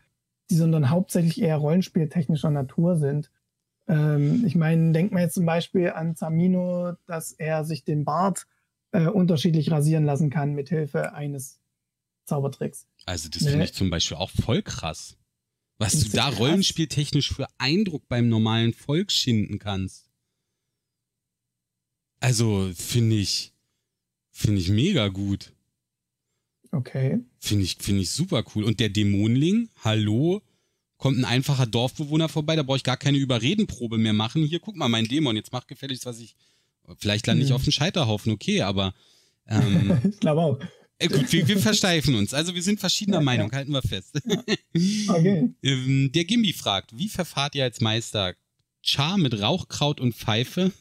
die 0.49 0.55
sondern 0.55 0.89
hauptsächlich 0.89 1.41
eher 1.41 1.57
rollenspieltechnischer 1.57 2.51
Natur 2.51 2.97
sind. 2.97 3.31
Ähm, 3.87 4.43
ich 4.45 4.55
meine, 4.55 4.91
denkt 4.91 5.13
man 5.13 5.23
jetzt 5.23 5.35
zum 5.35 5.45
Beispiel 5.45 5.91
an 5.91 6.15
Zamino, 6.15 6.93
dass 7.07 7.31
er 7.31 7.65
sich 7.65 7.83
den 7.83 8.05
Bart 8.05 8.45
äh, 8.91 9.07
unterschiedlich 9.07 9.71
rasieren 9.71 10.05
lassen 10.05 10.29
kann 10.29 10.53
mit 10.53 10.69
Hilfe 10.69 11.13
eines 11.13 11.59
Zaubertricks. 12.25 12.87
Also 13.05 13.29
das 13.29 13.41
ne? 13.41 13.51
finde 13.51 13.65
ich 13.65 13.73
zum 13.73 13.89
Beispiel 13.89 14.17
auch 14.17 14.29
voll 14.29 14.61
krass. 14.61 15.17
Was 15.77 15.99
du 15.99 16.09
da 16.09 16.29
krass. 16.29 16.39
rollenspieltechnisch 16.39 17.33
für 17.33 17.47
Eindruck 17.57 18.07
beim 18.07 18.29
normalen 18.29 18.73
Volk 18.73 19.11
schinden 19.11 19.59
kannst. 19.59 20.09
Also, 22.19 22.71
finde 22.75 23.17
ich, 23.17 23.53
finde 24.31 24.61
ich 24.61 24.69
mega 24.69 25.09
gut. 25.09 25.53
Okay. 26.71 27.19
Finde 27.39 27.63
ich, 27.63 27.77
finde 27.79 28.01
ich 28.01 28.09
super 28.09 28.43
cool. 28.53 28.63
Und 28.63 28.79
der 28.79 28.89
Dämonling, 28.89 29.69
hallo, 29.83 30.41
kommt 30.97 31.17
ein 31.19 31.25
einfacher 31.25 31.65
Dorfbewohner 31.65 32.29
vorbei, 32.29 32.55
da 32.55 32.63
brauche 32.63 32.77
ich 32.77 32.83
gar 32.83 32.97
keine 32.97 33.17
Überredenprobe 33.17 33.97
mehr 33.97 34.13
machen. 34.13 34.43
Hier, 34.43 34.59
guck 34.59 34.75
mal, 34.75 34.89
mein 34.89 35.05
Dämon, 35.05 35.35
jetzt 35.35 35.51
mach 35.51 35.67
gefälligst, 35.67 36.05
was 36.05 36.19
ich. 36.19 36.35
Vielleicht 36.97 37.27
lande 37.27 37.43
ich 37.43 37.49
hm. 37.49 37.55
auf 37.55 37.63
dem 37.63 37.71
Scheiterhaufen, 37.71 38.31
okay, 38.31 38.61
aber. 38.61 38.93
Ähm, 39.47 39.99
ich 40.09 40.19
glaube 40.19 40.41
auch. 40.41 40.59
Äh, 40.97 41.09
gut, 41.09 41.31
wir, 41.31 41.47
wir, 41.47 41.59
versteifen 41.59 42.15
uns. 42.15 42.33
Also 42.33 42.55
wir 42.55 42.61
sind 42.61 42.79
verschiedener 42.79 43.17
ja, 43.17 43.23
Meinung, 43.23 43.49
ja. 43.51 43.57
halten 43.57 43.71
wir 43.71 43.81
fest. 43.81 44.19
Ja. 44.25 44.39
Okay. 45.09 45.49
Ähm, 45.63 46.11
der 46.11 46.25
Gimbi 46.25 46.53
fragt, 46.53 46.97
wie 46.97 47.09
verfahrt 47.09 47.55
ihr 47.55 47.63
als 47.63 47.81
Meister? 47.81 48.35
Char 48.81 49.17
mit 49.17 49.39
Rauchkraut 49.41 49.99
und 49.99 50.13
Pfeife, 50.13 50.71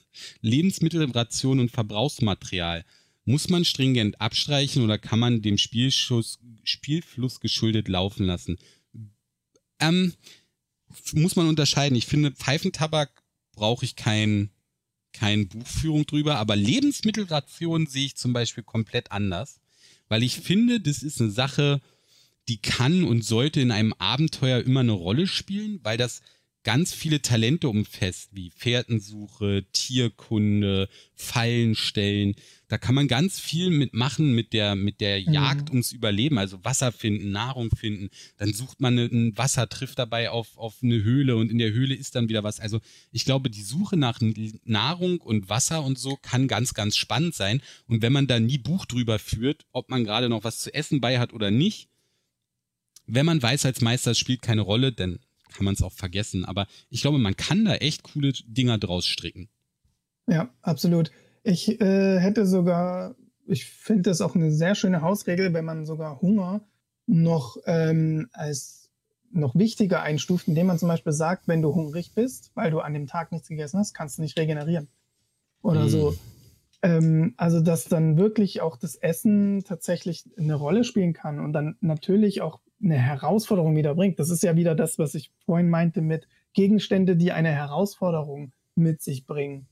Lebensmittelration 0.41 1.59
und 1.59 1.71
Verbrauchsmaterial. 1.71 2.85
Muss 3.25 3.49
man 3.49 3.65
stringent 3.65 4.21
abstreichen 4.21 4.85
oder 4.85 4.99
kann 4.99 5.19
man 5.19 5.41
dem 5.41 5.57
Spielschuss, 5.57 6.39
Spielfluss 6.65 7.41
geschuldet 7.41 7.89
laufen 7.89 8.27
lassen? 8.27 8.59
Ähm, 9.81 10.13
muss 11.13 11.37
man 11.37 11.49
unterscheiden. 11.49 11.97
Ich 11.97 12.07
finde, 12.07 12.33
Pfeifentabak 12.33 13.25
brauche 13.53 13.85
ich 13.85 13.97
kein, 13.97 14.51
kein 15.13 15.49
Buchführung 15.49 16.05
drüber, 16.05 16.37
aber 16.37 16.57
Lebensmittelration 16.57 17.87
sehe 17.87 18.07
ich 18.07 18.17
zum 18.17 18.33
Beispiel 18.33 18.65
komplett 18.65 19.13
anders 19.13 19.61
weil 20.09 20.23
ich 20.23 20.41
finde, 20.41 20.81
das 20.81 21.03
ist 21.03 21.21
eine 21.21 21.31
Sache, 21.31 21.81
die 22.49 22.59
kann 22.59 23.05
und 23.05 23.25
sollte 23.25 23.61
in 23.61 23.71
einem 23.71 23.95
Abenteuer 23.95 24.61
immer 24.61 24.81
eine 24.81 24.93
Rolle 24.93 25.27
spielen, 25.27 25.81
weil 25.83 25.97
das 25.97 26.23
ganz 26.63 26.93
viele 26.93 27.23
Talente 27.23 27.69
umfasst, 27.69 28.31
wie 28.33 28.51
Fährtensuche, 28.51 29.65
Tierkunde, 29.73 30.89
Fallen 31.15 31.75
stellen. 31.75 32.35
Da 32.69 32.79
kann 32.79 32.95
man 32.95 33.09
ganz 33.09 33.39
viel 33.39 33.71
mitmachen 33.71 34.35
mit 34.35 34.53
der, 34.53 34.75
mit 34.75 35.01
der 35.01 35.21
mhm. 35.21 35.33
Jagd 35.33 35.71
ums 35.71 35.93
Überleben, 35.93 36.39
also 36.39 36.65
Wasser 36.65 36.93
finden, 36.93 37.31
Nahrung 37.31 37.71
finden. 37.71 38.09
Dann 38.39 38.53
sucht 38.53 38.81
man 38.81 38.99
ein 38.99 39.37
Wasser, 39.37 39.69
trifft 39.69 39.99
dabei 39.99 40.31
auf, 40.31 40.57
auf 40.57 40.77
eine 40.83 41.03
Höhle 41.03 41.37
und 41.37 41.51
in 41.51 41.59
der 41.59 41.73
Höhle 41.73 41.95
ist 41.95 42.15
dann 42.15 42.29
wieder 42.29 42.43
was. 42.43 42.61
Also 42.61 42.81
ich 43.13 43.25
glaube, 43.25 43.51
die 43.51 43.63
Suche 43.63 43.97
nach 43.97 44.21
Nahrung 44.65 45.21
und 45.21 45.49
Wasser 45.49 45.85
und 45.85 45.99
so 45.99 46.17
kann 46.17 46.49
ganz, 46.49 46.75
ganz 46.75 46.97
spannend 46.97 47.35
sein. 47.35 47.61
Und 47.87 48.03
wenn 48.03 48.13
man 48.13 48.27
da 48.27 48.41
nie 48.41 48.59
Buch 48.59 48.87
drüber 48.87 49.19
führt, 49.19 49.67
ob 49.73 49.91
man 49.91 50.05
gerade 50.05 50.29
noch 50.29 50.45
was 50.45 50.61
zu 50.61 50.73
essen 50.73 51.01
bei 51.01 51.19
hat 51.19 51.33
oder 51.33 51.51
nicht, 51.51 51.89
wenn 53.07 53.27
man 53.27 53.43
weiß 53.43 53.67
als 53.67 53.81
Meister, 53.83 54.13
es 54.13 54.19
spielt 54.19 54.43
keine 54.43 54.63
Rolle, 54.63 54.93
dann 54.93 55.19
kann 55.53 55.65
man 55.65 55.75
es 55.75 55.83
auch 55.83 55.93
vergessen. 55.93 56.45
Aber 56.45 56.67
ich 56.89 57.03
glaube, 57.03 57.19
man 57.19 57.37
kann 57.37 57.65
da 57.65 57.75
echt 57.77 58.03
coole 58.03 58.33
Dinger 58.33 58.79
draus 58.79 59.07
stricken. 59.07 59.49
Ja, 60.27 60.49
absolut. 60.63 61.11
Ich 61.45 61.81
äh, 61.81 62.19
hätte 62.19 62.47
sogar, 62.47 63.15
ich 63.47 63.67
finde 63.67 64.11
das 64.11 64.21
auch 64.21 64.35
eine 64.35 64.51
sehr 64.51 64.75
schöne 64.75 65.03
Hausregel, 65.03 65.53
wenn 65.53 65.65
man 65.65 65.85
sogar 65.85 66.21
Hunger 66.21 66.63
noch 67.07 67.59
ähm, 67.67 68.29
als 68.33 68.91
noch 69.31 69.55
wichtiger 69.55 70.03
einstuft, 70.03 70.49
indem 70.49 70.69
man 70.69 70.79
zum 70.79 70.89
Beispiel 70.89 71.13
sagt, 71.13 71.47
wenn 71.47 71.61
du 71.61 71.75
hungrig 71.75 72.15
bist, 72.15 72.51
weil 72.55 72.71
du 72.71 72.81
an 72.81 72.95
dem 72.95 73.07
Tag 73.07 73.31
nichts 73.31 73.49
gegessen 73.49 73.79
hast, 73.79 73.93
kannst 73.93 74.19
du 74.19 74.23
nicht 74.23 74.39
regenerieren. 74.39 74.89
Oder 75.63 75.85
mm. 75.85 75.89
so. 75.89 76.15
Ähm, 76.83 77.35
also, 77.37 77.61
dass 77.61 77.85
dann 77.85 78.17
wirklich 78.17 78.61
auch 78.61 78.77
das 78.77 78.95
Essen 78.95 79.65
tatsächlich 79.65 80.25
eine 80.39 80.55
Rolle 80.55 80.85
spielen 80.85 81.13
kann 81.13 81.41
und 81.41 81.53
dann 81.53 81.77
natürlich 81.81 82.43
auch 82.43 82.61
eine 82.83 82.99
Herausforderung 82.99 83.77
wieder 83.77 83.95
bringt. 83.95 84.19
Das 84.19 84.31
ist 84.31 84.43
ja 84.43 84.57
wieder 84.57 84.75
das, 84.75 84.99
was 84.99 85.15
ich 85.15 85.33
vorhin 85.45 85.69
meinte 85.69 86.01
mit 86.01 86.29
Gegenstände, 86.53 87.17
die 87.17 87.33
eine 87.33 87.51
Herausforderung 87.51 88.53
mit 88.75 89.03
sich 89.03 89.27
bringen. 89.27 89.67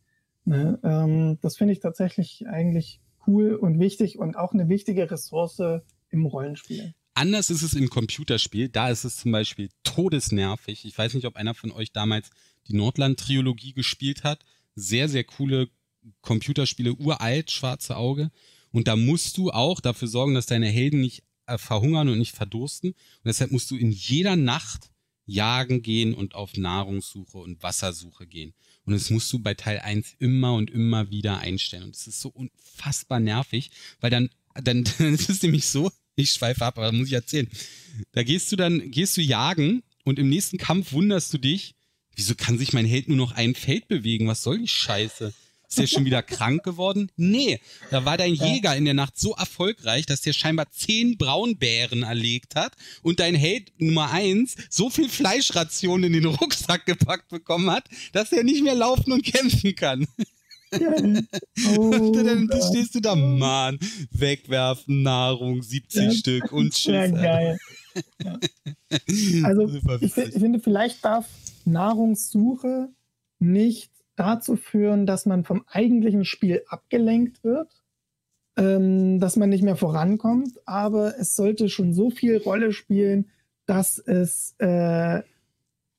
Ne? 0.44 0.78
Ähm, 0.82 1.38
das 1.40 1.56
finde 1.56 1.72
ich 1.72 1.80
tatsächlich 1.80 2.46
eigentlich 2.48 3.00
cool 3.26 3.54
und 3.54 3.78
wichtig 3.78 4.18
und 4.18 4.36
auch 4.36 4.52
eine 4.52 4.68
wichtige 4.68 5.10
Ressource 5.10 5.62
im 6.10 6.26
Rollenspiel. 6.26 6.94
Anders 7.14 7.50
ist 7.50 7.62
es 7.62 7.74
im 7.74 7.90
Computerspiel. 7.90 8.68
Da 8.68 8.88
ist 8.88 9.04
es 9.04 9.16
zum 9.16 9.32
Beispiel 9.32 9.68
todesnervig. 9.84 10.84
Ich 10.84 10.96
weiß 10.96 11.14
nicht, 11.14 11.26
ob 11.26 11.36
einer 11.36 11.54
von 11.54 11.70
euch 11.70 11.92
damals 11.92 12.30
die 12.68 12.74
Nordland-Trilogie 12.74 13.74
gespielt 13.74 14.24
hat. 14.24 14.44
Sehr, 14.74 15.08
sehr 15.08 15.24
coole 15.24 15.68
Computerspiele, 16.22 16.94
uralt, 16.94 17.50
schwarze 17.50 17.96
Auge. 17.96 18.30
Und 18.70 18.88
da 18.88 18.96
musst 18.96 19.36
du 19.36 19.50
auch 19.50 19.80
dafür 19.80 20.08
sorgen, 20.08 20.34
dass 20.34 20.46
deine 20.46 20.68
Helden 20.68 21.00
nicht 21.00 21.22
äh, 21.46 21.58
verhungern 21.58 22.08
und 22.08 22.18
nicht 22.18 22.34
verdursten. 22.34 22.92
Und 22.92 23.26
deshalb 23.26 23.52
musst 23.52 23.70
du 23.70 23.76
in 23.76 23.90
jeder 23.90 24.36
Nacht 24.36 24.90
jagen 25.26 25.82
gehen 25.82 26.14
und 26.14 26.34
auf 26.34 26.56
Nahrungssuche 26.56 27.38
und 27.38 27.62
Wassersuche 27.62 28.26
gehen. 28.26 28.54
Und 28.84 28.94
das 28.94 29.10
musst 29.10 29.32
du 29.32 29.38
bei 29.38 29.54
Teil 29.54 29.78
1 29.78 30.16
immer 30.18 30.54
und 30.54 30.70
immer 30.70 31.10
wieder 31.10 31.38
einstellen. 31.38 31.84
Und 31.84 31.96
es 31.96 32.06
ist 32.06 32.20
so 32.20 32.30
unfassbar 32.30 33.20
nervig, 33.20 33.70
weil 34.00 34.10
dann, 34.10 34.30
dann, 34.54 34.84
dann 34.98 35.14
ist 35.14 35.30
es 35.30 35.42
nämlich 35.42 35.66
so, 35.66 35.90
ich 36.16 36.30
schweife 36.32 36.64
ab, 36.64 36.78
aber 36.78 36.86
das 36.90 36.96
muss 36.96 37.08
ich 37.08 37.14
erzählen. 37.14 37.48
Da 38.12 38.22
gehst 38.22 38.50
du 38.52 38.56
dann, 38.56 38.90
gehst 38.90 39.16
du 39.16 39.20
jagen 39.20 39.82
und 40.04 40.18
im 40.18 40.28
nächsten 40.28 40.58
Kampf 40.58 40.92
wunderst 40.92 41.32
du 41.32 41.38
dich, 41.38 41.74
wieso 42.16 42.34
kann 42.34 42.58
sich 42.58 42.72
mein 42.72 42.86
Held 42.86 43.08
nur 43.08 43.16
noch 43.16 43.32
ein 43.32 43.54
Feld 43.54 43.88
bewegen? 43.88 44.26
Was 44.26 44.42
soll 44.42 44.58
die 44.58 44.68
Scheiße? 44.68 45.32
Ist 45.72 45.78
der 45.78 45.86
schon 45.86 46.04
wieder 46.04 46.22
krank 46.22 46.64
geworden? 46.64 47.10
Nee, 47.16 47.58
da 47.90 48.04
war 48.04 48.18
dein 48.18 48.34
Jäger 48.34 48.76
in 48.76 48.84
der 48.84 48.92
Nacht 48.92 49.18
so 49.18 49.32
erfolgreich, 49.32 50.04
dass 50.04 50.20
der 50.20 50.34
scheinbar 50.34 50.70
zehn 50.70 51.16
Braunbären 51.16 52.02
erlegt 52.02 52.56
hat 52.56 52.74
und 53.00 53.20
dein 53.20 53.34
Held 53.34 53.72
Nummer 53.78 54.10
eins 54.10 54.54
so 54.68 54.90
viel 54.90 55.08
Fleischration 55.08 56.04
in 56.04 56.12
den 56.12 56.26
Rucksack 56.26 56.84
gepackt 56.84 57.30
bekommen 57.30 57.70
hat, 57.70 57.88
dass 58.12 58.32
er 58.32 58.44
nicht 58.44 58.62
mehr 58.62 58.74
laufen 58.74 59.12
und 59.12 59.24
kämpfen 59.24 59.74
kann. 59.74 60.06
Ja. 60.78 60.92
Oh, 61.78 62.12
dann 62.12 62.50
stehst 62.70 62.94
du 62.94 63.00
da, 63.00 63.14
Mann, 63.14 63.78
wegwerfen, 64.10 65.02
Nahrung, 65.02 65.62
70 65.62 66.02
ja. 66.02 66.10
Stück 66.12 66.52
und 66.52 66.72
tschüss. 66.72 66.86
Ja, 66.92 67.06
geil. 67.06 67.58
Ja. 68.22 68.38
Also, 69.44 69.68
ich, 70.00 70.16
ich, 70.16 70.32
finde, 70.32 70.60
vielleicht 70.60 71.04
darf 71.04 71.26
Nahrungssuche 71.64 72.88
nicht 73.38 73.90
dazu 74.22 74.56
führen, 74.56 75.04
dass 75.04 75.26
man 75.26 75.44
vom 75.44 75.64
eigentlichen 75.66 76.24
Spiel 76.24 76.62
abgelenkt 76.68 77.42
wird, 77.42 77.82
ähm, 78.56 79.18
dass 79.18 79.36
man 79.36 79.48
nicht 79.48 79.64
mehr 79.64 79.76
vorankommt, 79.76 80.58
aber 80.64 81.18
es 81.18 81.34
sollte 81.34 81.68
schon 81.68 81.92
so 81.92 82.10
viel 82.10 82.36
Rolle 82.38 82.72
spielen, 82.72 83.30
dass 83.66 83.98
es 83.98 84.54
äh, 84.58 85.22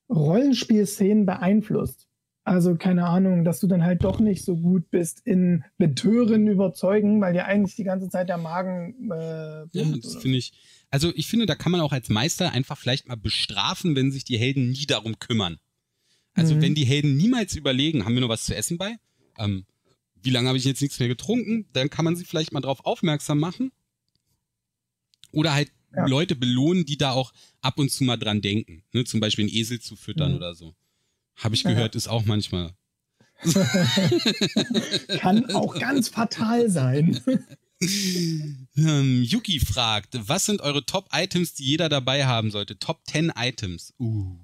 Rollenspielszenen 0.08 1.26
beeinflusst. 1.26 2.08
Also 2.46 2.76
keine 2.76 3.06
Ahnung, 3.06 3.44
dass 3.44 3.60
du 3.60 3.66
dann 3.66 3.84
halt 3.84 4.04
doch 4.04 4.20
nicht 4.20 4.44
so 4.44 4.56
gut 4.56 4.90
bist 4.90 5.20
in 5.24 5.64
Betören 5.78 6.46
überzeugen, 6.46 7.20
weil 7.22 7.32
dir 7.32 7.46
eigentlich 7.46 7.74
die 7.74 7.84
ganze 7.84 8.10
Zeit 8.10 8.28
der 8.28 8.36
Magen. 8.36 9.10
Äh, 9.10 9.66
ja, 9.72 9.84
das 10.02 10.16
finde 10.16 10.38
ich. 10.38 10.52
Also 10.90 11.10
ich 11.14 11.26
finde, 11.26 11.46
da 11.46 11.54
kann 11.54 11.72
man 11.72 11.80
auch 11.80 11.92
als 11.92 12.10
Meister 12.10 12.52
einfach 12.52 12.76
vielleicht 12.76 13.08
mal 13.08 13.16
bestrafen, 13.16 13.96
wenn 13.96 14.12
sich 14.12 14.24
die 14.24 14.38
Helden 14.38 14.70
nie 14.70 14.86
darum 14.86 15.18
kümmern. 15.18 15.58
Also 16.34 16.54
mhm. 16.54 16.62
wenn 16.62 16.74
die 16.74 16.84
Helden 16.84 17.16
niemals 17.16 17.54
überlegen, 17.54 18.04
haben 18.04 18.14
wir 18.14 18.20
noch 18.20 18.28
was 18.28 18.44
zu 18.44 18.54
essen 18.54 18.76
bei? 18.76 18.96
Ähm, 19.38 19.64
wie 20.22 20.30
lange 20.30 20.48
habe 20.48 20.58
ich 20.58 20.64
jetzt 20.64 20.82
nichts 20.82 20.98
mehr 20.98 21.08
getrunken? 21.08 21.66
Dann 21.72 21.90
kann 21.90 22.04
man 22.04 22.16
sie 22.16 22.24
vielleicht 22.24 22.52
mal 22.52 22.60
darauf 22.60 22.84
aufmerksam 22.84 23.38
machen. 23.38 23.72
Oder 25.30 25.52
halt 25.52 25.70
ja. 25.94 26.06
Leute 26.06 26.34
belohnen, 26.34 26.84
die 26.84 26.98
da 26.98 27.12
auch 27.12 27.32
ab 27.60 27.78
und 27.78 27.90
zu 27.90 28.04
mal 28.04 28.16
dran 28.16 28.40
denken. 28.40 28.82
Ne? 28.92 29.04
Zum 29.04 29.20
Beispiel 29.20 29.44
einen 29.44 29.54
Esel 29.54 29.80
zu 29.80 29.96
füttern 29.96 30.32
mhm. 30.32 30.36
oder 30.38 30.54
so. 30.54 30.74
Habe 31.36 31.54
ich 31.54 31.64
gehört, 31.64 31.94
ja. 31.94 31.98
ist 31.98 32.08
auch 32.08 32.24
manchmal. 32.24 32.72
kann 35.18 35.50
auch 35.54 35.78
ganz 35.78 36.08
fatal 36.08 36.70
sein. 36.70 37.20
ähm, 38.76 39.22
Yuki 39.22 39.60
fragt, 39.60 40.16
was 40.28 40.46
sind 40.46 40.62
eure 40.62 40.86
Top-Items, 40.86 41.54
die 41.54 41.64
jeder 41.64 41.88
dabei 41.88 42.26
haben 42.26 42.50
sollte? 42.50 42.78
Top 42.78 43.02
10 43.06 43.32
Items. 43.36 43.92
Uh 43.98 44.43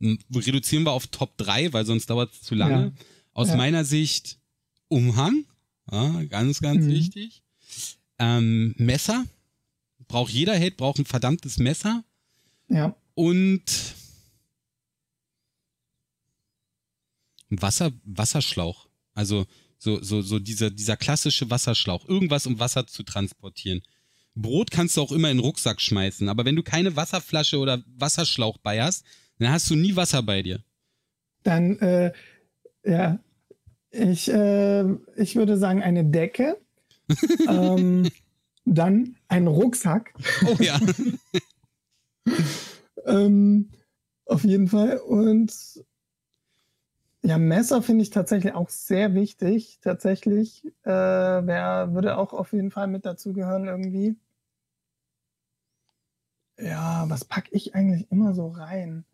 reduzieren 0.00 0.84
wir 0.84 0.92
auf 0.92 1.06
Top 1.08 1.36
3, 1.38 1.72
weil 1.72 1.86
sonst 1.86 2.10
dauert 2.10 2.32
es 2.32 2.42
zu 2.42 2.54
lange. 2.54 2.92
Ja. 2.96 3.04
Aus 3.32 3.48
ja. 3.48 3.56
meiner 3.56 3.84
Sicht 3.84 4.38
Umhang, 4.88 5.44
ja, 5.90 6.24
ganz, 6.24 6.60
ganz 6.60 6.84
mhm. 6.84 6.90
wichtig. 6.90 7.42
Ähm, 8.18 8.74
Messer, 8.78 9.26
braucht 10.08 10.32
jeder 10.32 10.56
Held, 10.56 10.76
braucht 10.76 10.98
ein 10.98 11.06
verdammtes 11.06 11.58
Messer. 11.58 12.04
Ja. 12.68 12.96
Und 13.14 13.64
Wasser, 17.50 17.92
Wasserschlauch. 18.04 18.88
Also 19.14 19.46
so, 19.78 20.02
so, 20.02 20.22
so 20.22 20.38
dieser, 20.38 20.70
dieser 20.70 20.96
klassische 20.96 21.50
Wasserschlauch. 21.50 22.08
Irgendwas, 22.08 22.46
um 22.46 22.58
Wasser 22.58 22.86
zu 22.86 23.02
transportieren. 23.02 23.82
Brot 24.34 24.70
kannst 24.70 24.96
du 24.96 25.02
auch 25.02 25.12
immer 25.12 25.30
in 25.30 25.38
den 25.38 25.44
Rucksack 25.44 25.80
schmeißen, 25.80 26.28
aber 26.28 26.44
wenn 26.44 26.56
du 26.56 26.62
keine 26.62 26.94
Wasserflasche 26.94 27.58
oder 27.58 27.82
Wasserschlauch 27.86 28.58
bei 28.58 28.82
hast, 28.82 29.04
dann 29.38 29.52
hast 29.52 29.70
du 29.70 29.74
nie 29.74 29.96
Wasser 29.96 30.22
bei 30.22 30.42
dir. 30.42 30.60
Dann, 31.42 31.78
äh, 31.78 32.12
ja, 32.84 33.18
ich, 33.90 34.32
äh, 34.32 34.84
ich 35.16 35.36
würde 35.36 35.56
sagen, 35.58 35.82
eine 35.82 36.04
Decke. 36.04 36.58
ähm, 37.48 38.08
dann 38.64 39.16
ein 39.28 39.46
Rucksack. 39.46 40.12
Oh 40.46 40.56
ja. 40.60 40.78
ähm, 43.06 43.70
auf 44.26 44.44
jeden 44.44 44.68
Fall. 44.68 44.98
Und 44.98 45.84
ja, 47.22 47.38
Messer 47.38 47.82
finde 47.82 48.02
ich 48.02 48.10
tatsächlich 48.10 48.54
auch 48.54 48.68
sehr 48.68 49.14
wichtig. 49.14 49.78
Tatsächlich. 49.82 50.64
Äh, 50.82 50.90
wer 50.90 51.94
würde 51.94 52.18
auch 52.18 52.32
auf 52.32 52.52
jeden 52.52 52.70
Fall 52.70 52.88
mit 52.88 53.06
dazugehören 53.06 53.66
irgendwie. 53.66 54.16
Ja, 56.58 57.04
was 57.08 57.24
packe 57.24 57.50
ich 57.52 57.74
eigentlich 57.74 58.10
immer 58.10 58.34
so 58.34 58.48
rein? 58.48 59.04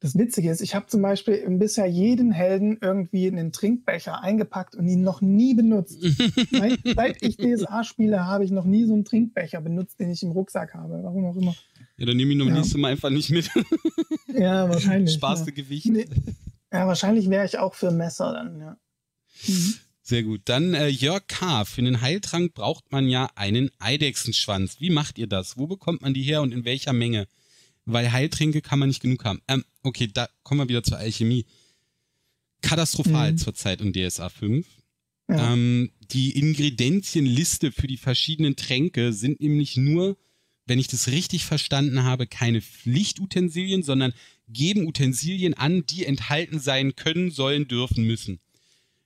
Das 0.00 0.16
Witzige 0.16 0.50
ist, 0.50 0.62
ich 0.62 0.74
habe 0.74 0.86
zum 0.86 1.02
Beispiel 1.02 1.44
bisher 1.58 1.84
jeden 1.86 2.32
Helden 2.32 2.78
irgendwie 2.80 3.26
in 3.26 3.36
den 3.36 3.52
Trinkbecher 3.52 4.22
eingepackt 4.22 4.74
und 4.74 4.88
ihn 4.88 5.02
noch 5.02 5.20
nie 5.20 5.52
benutzt. 5.52 6.00
seit, 6.50 6.78
seit, 6.96 7.22
ich 7.22 7.36
DSA 7.36 7.84
spiele, 7.84 8.24
habe 8.24 8.44
ich 8.44 8.50
noch 8.50 8.64
nie 8.64 8.86
so 8.86 8.94
einen 8.94 9.04
Trinkbecher 9.04 9.60
benutzt, 9.60 10.00
den 10.00 10.10
ich 10.10 10.22
im 10.22 10.30
Rucksack 10.30 10.72
habe. 10.72 11.00
Warum 11.02 11.26
auch 11.26 11.36
immer. 11.36 11.54
Ja, 11.98 12.06
dann 12.06 12.16
nehme 12.16 12.32
ich 12.32 12.38
ihn 12.38 12.48
ja. 12.48 12.54
nächstes 12.54 12.78
Mal 12.78 12.92
einfach 12.92 13.10
nicht 13.10 13.28
mit. 13.28 13.50
ja, 14.28 14.70
wahrscheinlich. 14.70 15.14
Sparste 15.14 15.50
ja. 15.50 15.56
Gewicht. 15.56 15.86
Nee. 15.86 16.06
Ja, 16.72 16.86
wahrscheinlich 16.86 17.28
wäre 17.28 17.44
ich 17.44 17.58
auch 17.58 17.74
für 17.74 17.90
Messer 17.90 18.32
dann, 18.32 18.58
ja. 18.58 18.76
Mhm. 19.46 19.74
Sehr 20.02 20.22
gut. 20.22 20.40
Dann 20.46 20.72
äh, 20.72 20.88
Jörg 20.88 21.26
K. 21.28 21.66
Für 21.66 21.82
einen 21.82 22.00
Heiltrank 22.00 22.54
braucht 22.54 22.90
man 22.90 23.06
ja 23.06 23.28
einen 23.34 23.70
Eidechsenschwanz. 23.78 24.80
Wie 24.80 24.90
macht 24.90 25.18
ihr 25.18 25.26
das? 25.26 25.58
Wo 25.58 25.66
bekommt 25.66 26.00
man 26.00 26.14
die 26.14 26.22
her 26.22 26.40
und 26.40 26.52
in 26.52 26.64
welcher 26.64 26.94
Menge? 26.94 27.26
Weil 27.84 28.12
Heiltränke 28.12 28.60
kann 28.60 28.78
man 28.78 28.88
nicht 28.88 29.02
genug 29.02 29.24
haben. 29.24 29.40
Ähm, 29.48 29.64
okay, 29.82 30.08
da 30.12 30.28
kommen 30.42 30.60
wir 30.60 30.68
wieder 30.68 30.82
zur 30.82 30.98
Alchemie. 30.98 31.46
Katastrophal 32.62 33.32
mhm. 33.32 33.38
zurzeit 33.38 33.80
in 33.80 33.92
DSA 33.92 34.28
5. 34.28 34.66
Ja. 35.28 35.52
Ähm, 35.52 35.90
die 36.12 36.36
Ingredienzienliste 36.38 37.72
für 37.72 37.86
die 37.86 37.96
verschiedenen 37.96 38.56
Tränke 38.56 39.12
sind 39.12 39.40
nämlich 39.40 39.76
nur, 39.76 40.16
wenn 40.66 40.78
ich 40.78 40.88
das 40.88 41.08
richtig 41.08 41.44
verstanden 41.44 42.02
habe, 42.02 42.26
keine 42.26 42.60
Pflichtutensilien, 42.60 43.82
sondern 43.82 44.12
geben 44.48 44.86
Utensilien 44.86 45.54
an, 45.54 45.86
die 45.86 46.04
enthalten 46.04 46.58
sein 46.58 46.96
können, 46.96 47.30
sollen, 47.30 47.68
dürfen, 47.68 48.04
müssen. 48.04 48.40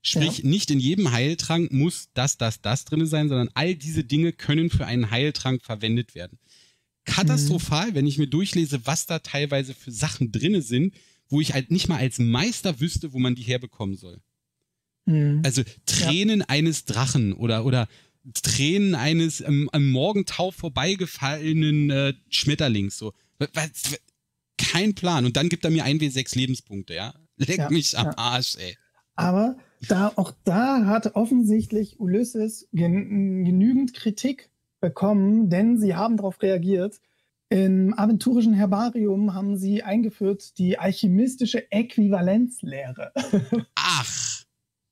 Sprich, 0.03 0.39
ja. 0.39 0.49
nicht 0.49 0.71
in 0.71 0.81
jedem 0.81 1.13
Heiltrank 1.13 1.73
muss 1.73 2.09
das, 2.13 2.37
das, 2.37 2.61
das 2.61 2.85
drin 2.85 3.07
sein, 3.07 3.29
sondern 3.29 3.51
all 3.55 3.75
diese 3.75 4.05
Dinge 4.05 4.33
können 4.33 4.69
für 4.69 4.87
einen 4.87 5.11
Heiltrank 5.11 5.63
verwendet 5.63 6.15
werden 6.15 6.39
katastrophal, 7.05 7.91
mhm. 7.91 7.95
wenn 7.95 8.07
ich 8.07 8.19
mir 8.19 8.27
durchlese, 8.27 8.87
was 8.87 9.07
da 9.07 9.19
teilweise 9.19 9.75
für 9.75 9.91
Sachen 9.91 10.33
drinne 10.33 10.63
sind, 10.63 10.95
wo 11.29 11.41
ich 11.41 11.55
halt 11.55 11.71
nicht 11.71 11.89
mal 11.89 11.99
als 11.99 12.19
Meister 12.19 12.81
wüsste, 12.81 13.13
wo 13.13 13.19
man 13.19 13.35
die 13.35 13.43
herbekommen 13.43 13.97
soll. 13.97 14.21
Mhm. 15.07 15.43
Also 15.45 15.63
Tränen 15.87 16.41
ja. 16.41 16.47
eines 16.49 16.85
Drachen 16.85 17.33
oder, 17.33 17.65
oder 17.65 17.89
Tränen 18.33 18.95
eines 18.95 19.41
ähm, 19.41 19.69
am 19.73 19.91
Morgentau 19.91 20.51
vorbeigefallenen 20.51 21.91
äh, 21.91 22.15
Schmetterlings. 22.31 22.97
So. 22.97 23.13
Was, 23.53 23.99
keinen 24.57 24.95
Plan. 24.95 25.25
Und 25.25 25.37
dann 25.37 25.49
gibt 25.49 25.65
er 25.65 25.71
mir 25.71 25.85
1W6 25.85 26.37
Lebenspunkte, 26.37 26.95
ja. 26.95 27.15
Leck 27.37 27.59
ja, 27.59 27.71
mich 27.71 27.99
am 27.99 28.07
ja. 28.07 28.19
Arsch, 28.19 28.57
ey. 28.57 28.77
Aber 29.17 29.57
da, 29.89 30.13
auch 30.17 30.33
da 30.45 30.87
hat 30.87 31.15
offensichtlich 31.15 32.01
Ulysses 32.01 32.69
gen 32.73 33.45
genügend 33.45 33.95
Kritik 33.95 34.51
bekommen, 34.85 35.49
denn 35.49 35.79
sie 35.79 35.95
haben 35.95 36.19
darauf 36.19 36.43
reagiert. 36.43 37.01
Im 37.49 37.95
aventurischen 37.97 38.53
Herbarium 38.53 39.33
haben 39.33 39.57
sie 39.57 39.83
eingeführt 39.83 40.59
die 40.59 40.79
alchemistische 40.79 41.73
Äquivalenzlehre. 41.73 43.11
Ach. 43.77 44.45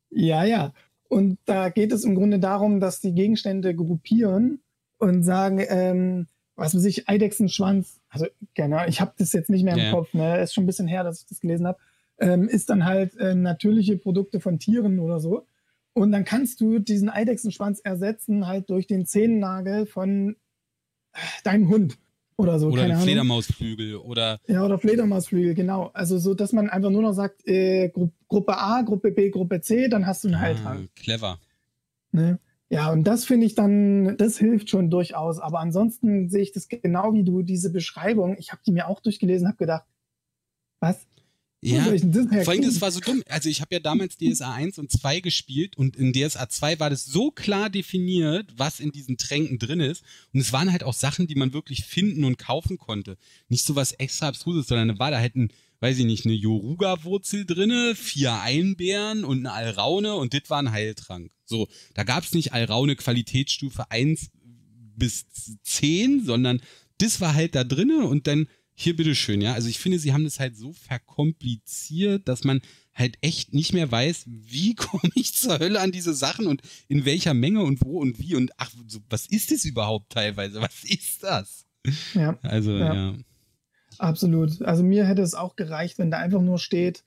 ja, 0.09 0.45
ja. 0.45 0.73
Und 1.11 1.39
da 1.45 1.69
geht 1.69 1.93
es 1.93 2.05
im 2.05 2.15
Grunde 2.15 2.39
darum, 2.39 2.81
dass 2.81 3.01
die 3.01 3.13
Gegenstände 3.13 3.75
gruppieren 3.75 4.63
und 4.97 5.25
sagen, 5.25 5.63
ähm, 5.69 6.27
was 6.57 6.75
weiß 6.75 6.87
ich, 6.87 7.11
Eidechsenschwanz, 7.11 8.01
also 8.09 8.27
genau, 8.55 8.87
ich 8.87 9.03
habe 9.03 9.13
das 9.19 9.35
jetzt 9.35 9.51
nicht 9.51 9.63
mehr 9.63 9.75
im 9.75 9.81
ja. 9.81 9.91
Kopf, 9.91 10.15
ne? 10.15 10.41
ist 10.41 10.55
schon 10.55 10.65
ein 10.65 10.69
bisschen 10.69 10.89
her, 10.89 11.05
dass 11.05 11.21
ich 11.21 11.27
das 11.27 11.41
gelesen 11.41 11.67
habe, 11.67 11.79
ähm, 12.19 12.49
ist 12.49 12.71
dann 12.71 12.87
halt 12.87 13.15
äh, 13.19 13.35
natürliche 13.35 13.99
Produkte 13.99 14.41
von 14.41 14.59
Tieren 14.59 15.01
oder 15.01 15.21
so. 15.21 15.45
Und 15.95 16.13
dann 16.13 16.25
kannst 16.25 16.61
du 16.61 16.79
diesen 16.79 17.11
Eidechsenschwanz 17.11 17.81
ersetzen 17.81 18.47
halt 18.47 18.71
durch 18.71 18.87
den 18.87 19.07
Zehennagel 19.07 19.87
von 19.87 20.37
äh, 21.13 21.19
deinem 21.45 21.69
Hund 21.69 21.99
oder 22.37 22.59
so. 22.59 22.69
Oder 22.69 22.97
Fledermausflügel 22.97 23.97
oder. 23.97 24.41
Ja, 24.47 24.65
oder 24.65 24.79
Fledermausflügel, 24.79 25.55
genau. 25.55 25.91
Also 25.93 26.19
so, 26.19 26.35
dass 26.35 26.53
man 26.53 26.71
einfach 26.71 26.91
nur 26.91 27.03
noch 27.03 27.13
sagt, 27.13 27.47
äh, 27.47 27.89
Gru 27.91 28.11
Gruppe 28.29 28.57
A, 28.57 28.83
Gruppe 28.83 29.13
B, 29.13 29.31
Gruppe 29.31 29.61
C, 29.61 29.89
dann 29.89 30.07
hast 30.07 30.25
du 30.25 30.29
einen 30.29 30.41
Heiltrank. 30.41 30.89
Ah, 30.89 31.01
clever. 31.01 31.39
Ne? 32.13 32.39
Ja, 32.71 32.91
und 32.91 33.05
das 33.05 33.27
finde 33.27 33.45
ich 33.45 33.55
dann, 33.55 34.17
das 34.17 34.39
hilft 34.39 34.71
schon 34.71 34.89
durchaus. 34.89 35.39
Aber 35.39 35.61
ansonsten 35.61 36.31
sehe 36.31 36.41
ich 36.41 36.53
das 36.53 36.69
genau 36.69 37.13
wie 37.13 37.25
du, 37.25 37.43
diese 37.43 37.71
Beschreibung. 37.71 38.37
Ich 38.39 38.51
habe 38.51 38.63
die 38.67 38.73
mir 38.73 38.89
auch 38.89 39.01
durchgelesen, 39.01 39.47
habe 39.47 39.59
gedacht, 39.59 39.85
was? 40.81 41.07
Ja, 41.65 41.85
vor 41.85 42.49
allem 42.49 42.63
das 42.63 42.81
war 42.81 42.91
so 42.91 42.99
dumm. 42.99 43.23
Also 43.29 43.49
ich 43.49 43.61
habe 43.61 43.73
ja 43.73 43.79
damals 43.79 44.17
DSA 44.17 44.53
1 44.53 44.79
und 44.79 44.91
2 44.91 45.21
gespielt 45.21 45.77
und 45.77 45.95
in 45.95 46.13
DSA 46.13 46.49
2 46.49 46.81
war 46.81 46.91
das 46.91 47.05
so 47.05 47.31
klar 47.31 47.71
definiert, 47.71 48.53
was 48.57 48.81
in 48.81 48.91
diesen 48.91 49.17
Tränken 49.17 49.61
drin 49.61 49.79
ist. 49.79 50.03
Und 50.35 50.41
es 50.41 50.53
waren 50.53 50.73
halt 50.73 50.83
auch 50.83 50.93
Sachen, 50.93 51.29
die 51.29 51.37
man 51.37 51.53
wirklich 51.53 51.85
finden 51.85 52.25
und 52.25 52.37
kaufen 52.37 52.79
konnte. 52.79 53.17
Nicht 53.49 53.65
so 53.65 53.77
was 53.77 53.93
extra 53.93 54.27
abstruses, 54.27 54.67
sondern 54.67 54.89
da 54.89 54.99
war 54.99 55.13
da 55.13 55.21
halt 55.21 55.37
ein, 55.37 55.53
weiß 55.79 56.01
ich 56.01 56.05
nicht, 56.05 56.27
eine 56.27 56.35
Yoruga-Wurzel 56.35 57.47
drinne, 57.47 57.95
vier 57.95 58.41
Einbeeren 58.41 59.23
und 59.25 59.39
eine 59.47 59.53
Alraune 59.53 60.17
und 60.17 60.35
das 60.35 60.51
war 60.51 60.59
ein 60.59 60.73
Heiltrank. 60.73 61.31
So, 61.45 61.69
da 61.95 62.03
gab 62.03 62.25
es 62.25 62.33
nicht 62.33 62.53
Alraune 62.53 62.97
Qualitätsstufe 62.97 63.89
1 63.89 64.31
bis 64.97 65.27
10, 65.63 66.25
sondern 66.25 66.61
das 66.99 67.21
war 67.21 67.35
halt 67.35 67.55
da 67.55 67.63
drinne 67.63 68.07
und 68.07 68.27
dann 68.27 68.49
hier 68.83 68.97
bitteschön, 68.97 69.41
ja. 69.41 69.53
Also 69.55 69.69
ich 69.69 69.79
finde, 69.79 69.99
sie 69.99 70.13
haben 70.13 70.25
das 70.25 70.41
halt 70.41 70.57
so 70.57 70.73
verkompliziert, 70.73 72.29
dass 72.29 72.45
man 72.45 72.61
halt 72.95 73.17
echt 73.21 73.55
nicht 73.55 73.73
mehr 73.73 73.91
weiß, 73.91 74.25
wie 74.27 74.75
komme 74.77 75.13
ich 75.15 75.35
zur 75.35 75.59
Hölle 75.59 75.81
an 75.81 75.93
diese 75.93 76.15
Sachen 76.15 76.47
und 76.47 76.63
in 76.89 77.05
welcher 77.05 77.35
Menge 77.35 77.63
und 77.63 77.85
wo 77.85 78.01
und 78.01 78.19
wie 78.19 78.35
und 78.35 78.53
ach, 78.59 78.71
was 79.09 79.27
ist 79.27 79.51
das 79.51 79.65
überhaupt 79.65 80.11
teilweise? 80.11 80.61
Was 80.61 80.85
ist 80.85 81.23
das? 81.23 81.67
Ja. 82.15 82.39
Also, 82.43 82.73
ja. 82.73 82.95
ja. 82.95 83.15
Absolut. 83.99 84.63
Also 84.63 84.83
mir 84.83 85.07
hätte 85.07 85.23
es 85.23 85.35
auch 85.35 85.57
gereicht, 85.57 85.99
wenn 85.99 86.11
da 86.11 86.19
einfach 86.19 86.41
nur 86.41 86.59
steht, 86.59 87.05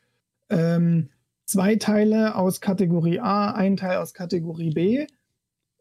ähm, 0.50 1.10
zwei 1.46 1.76
Teile 1.76 2.36
aus 2.36 2.62
Kategorie 2.62 3.20
A, 3.20 3.52
ein 3.52 3.78
Teil 3.78 3.98
aus 3.98 4.14
Kategorie 4.14 4.72
B, 4.72 5.08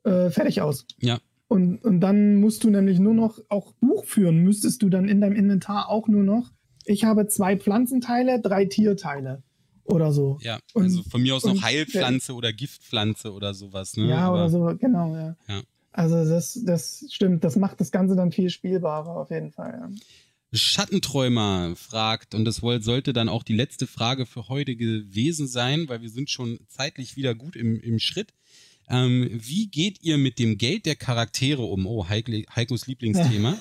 äh, 0.05 0.31
fertig 0.31 0.61
aus. 0.61 0.87
Ja. 0.99 1.19
Und, 1.55 1.85
und 1.85 2.01
dann 2.01 2.35
musst 2.35 2.65
du 2.65 2.71
nämlich 2.71 2.99
nur 2.99 3.15
noch 3.15 3.39
auch 3.49 3.75
Buch 3.75 4.07
führen, 4.07 4.39
müsstest 4.39 4.83
du 4.83 4.89
dann 4.89 5.07
in 5.07 5.21
deinem 5.21 5.37
Inventar 5.37 5.89
auch 5.89 6.09
nur 6.09 6.25
noch, 6.25 6.51
ich 6.85 7.05
habe 7.05 7.29
zwei 7.29 7.57
Pflanzenteile, 7.57 8.41
drei 8.41 8.65
Tierteile 8.65 9.45
oder 9.85 10.13
so. 10.13 10.37
Ja, 10.43 10.59
also 10.75 11.05
von 11.05 11.23
mir 11.23 11.37
aus 11.37 11.45
noch 11.45 11.63
Heilpflanze 11.63 12.33
der, 12.33 12.37
oder 12.37 12.53
Giftpflanze 12.53 13.33
oder 13.33 13.55
sowas. 13.55 13.97
Ne? 13.97 14.09
Ja, 14.09 14.27
Aber, 14.27 14.35
oder 14.35 14.51
so, 14.51 14.77
genau, 14.77 15.15
ja. 15.15 15.37
ja. 15.47 15.63
Also 15.93 16.29
das, 16.29 16.59
das 16.65 17.07
stimmt, 17.11 17.45
das 17.45 17.55
macht 17.55 17.81
das 17.81 17.93
Ganze 17.93 18.17
dann 18.17 18.33
viel 18.33 18.51
spielbarer 18.51 19.17
auf 19.17 19.31
jeden 19.31 19.53
Fall. 19.53 19.79
Ja. 19.81 19.91
Schattenträumer 20.59 21.75
fragt, 21.77 22.35
und 22.35 22.47
das 22.47 22.57
sollte 22.57 23.13
dann 23.13 23.29
auch 23.29 23.45
die 23.45 23.55
letzte 23.55 23.87
Frage 23.87 24.27
für 24.27 24.49
heute 24.49 24.75
gewesen 24.75 25.47
sein, 25.47 25.89
weil 25.89 26.03
wir 26.03 26.11
sind 26.11 26.31
schon 26.31 26.59
zeitlich 26.67 27.15
wieder 27.15 27.37
gut 27.37 27.55
im, 27.55 27.79
im 27.79 28.01
Schritt. 28.01 28.35
Ähm, 28.89 29.29
wie 29.31 29.69
geht 29.69 30.03
ihr 30.03 30.19
mit 30.19 30.39
dem 30.39 30.59
Geld 30.59 30.87
der 30.87 30.97
Charaktere 30.97 31.63
um? 31.63 31.87
Oh, 31.87 32.09
Heik 32.09 32.29
Heikos 32.55 32.87
Lieblingsthema. 32.87 33.57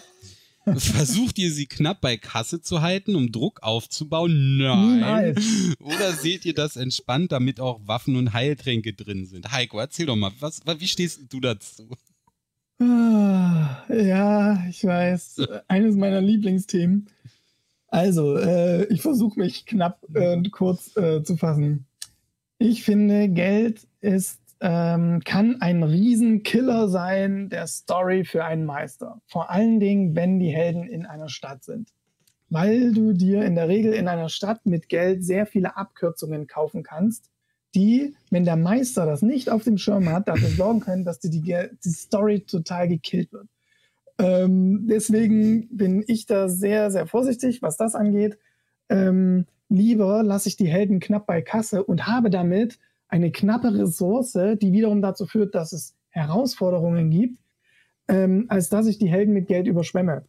Versucht 0.77 1.39
ihr 1.39 1.51
sie 1.51 1.65
knapp 1.65 1.99
bei 1.99 2.15
Kasse 2.15 2.61
zu 2.61 2.81
halten, 2.81 3.15
um 3.15 3.31
Druck 3.31 3.61
aufzubauen? 3.63 4.57
Nein. 4.57 4.99
Nein. 4.99 5.35
Oder 5.81 6.13
seht 6.13 6.45
ihr 6.45 6.53
das 6.53 6.77
entspannt, 6.77 7.33
damit 7.33 7.59
auch 7.59 7.81
Waffen 7.85 8.15
und 8.15 8.31
Heiltränke 8.31 8.93
drin 8.93 9.25
sind? 9.25 9.51
Heiko, 9.51 9.79
erzähl 9.79 10.05
doch 10.05 10.15
mal, 10.15 10.31
was, 10.39 10.61
wie 10.65 10.87
stehst 10.87 11.21
du 11.29 11.41
dazu? 11.41 11.89
Ah, 12.79 13.83
ja, 13.89 14.65
ich 14.69 14.83
weiß. 14.83 15.41
Eines 15.67 15.95
meiner 15.95 16.21
Lieblingsthemen. 16.21 17.09
Also, 17.87 18.37
äh, 18.37 18.85
ich 18.85 19.01
versuche 19.01 19.39
mich 19.39 19.65
knapp 19.65 20.03
und 20.07 20.47
äh, 20.47 20.49
kurz 20.49 20.95
äh, 20.95 21.23
zu 21.23 21.37
fassen. 21.37 21.85
Ich 22.57 22.83
finde, 22.83 23.29
Geld 23.29 23.85
ist 24.01 24.39
ähm, 24.63 25.19
kann 25.25 25.61
ein 25.61 25.83
Riesenkiller 25.83 26.87
sein 26.87 27.49
der 27.49 27.67
Story 27.67 28.23
für 28.23 28.45
einen 28.45 28.63
Meister. 28.65 29.21
Vor 29.27 29.51
allen 29.51 29.81
Dingen, 29.81 30.15
wenn 30.15 30.39
die 30.39 30.51
Helden 30.51 30.87
in 30.87 31.05
einer 31.05 31.27
Stadt 31.27 31.65
sind. 31.65 31.89
Weil 32.49 32.93
du 32.93 33.11
dir 33.11 33.43
in 33.43 33.55
der 33.55 33.67
Regel 33.67 33.91
in 33.91 34.07
einer 34.07 34.29
Stadt 34.29 34.65
mit 34.65 34.87
Geld 34.87 35.25
sehr 35.25 35.45
viele 35.45 35.75
Abkürzungen 35.75 36.47
kaufen 36.47 36.81
kannst, 36.81 37.29
die, 37.75 38.15
wenn 38.29 38.45
der 38.45 38.55
Meister 38.55 39.05
das 39.05 39.21
nicht 39.21 39.49
auf 39.49 39.65
dem 39.65 39.77
Schirm 39.77 40.07
hat, 40.07 40.29
dafür 40.29 40.49
sorgen 40.49 40.79
können, 40.79 41.03
dass 41.03 41.19
dir 41.19 41.29
die, 41.29 41.41
die 41.41 41.89
Story 41.89 42.41
total 42.41 42.87
gekillt 42.87 43.33
wird. 43.33 43.47
Ähm, 44.17 44.87
deswegen 44.87 45.75
bin 45.75 46.05
ich 46.07 46.25
da 46.25 46.47
sehr, 46.47 46.89
sehr 46.89 47.05
vorsichtig, 47.05 47.61
was 47.61 47.75
das 47.75 47.95
angeht. 47.95 48.37
Ähm, 48.87 49.45
lieber 49.67 50.23
lasse 50.23 50.47
ich 50.47 50.55
die 50.55 50.67
Helden 50.67 51.01
knapp 51.01 51.25
bei 51.25 51.41
Kasse 51.41 51.83
und 51.83 52.07
habe 52.07 52.29
damit 52.29 52.79
eine 53.13 53.31
knappe 53.31 53.71
Ressource, 53.71 54.33
die 54.33 54.73
wiederum 54.73 55.03
dazu 55.03 55.27
führt, 55.27 55.53
dass 55.53 55.71
es 55.71 55.93
Herausforderungen 56.09 57.11
gibt, 57.11 57.37
ähm, 58.07 58.45
als 58.47 58.69
dass 58.69 58.87
ich 58.87 58.97
die 58.97 59.07
Helden 59.07 59.35
mit 59.35 59.47
Geld 59.47 59.67
überschwemme. 59.67 60.23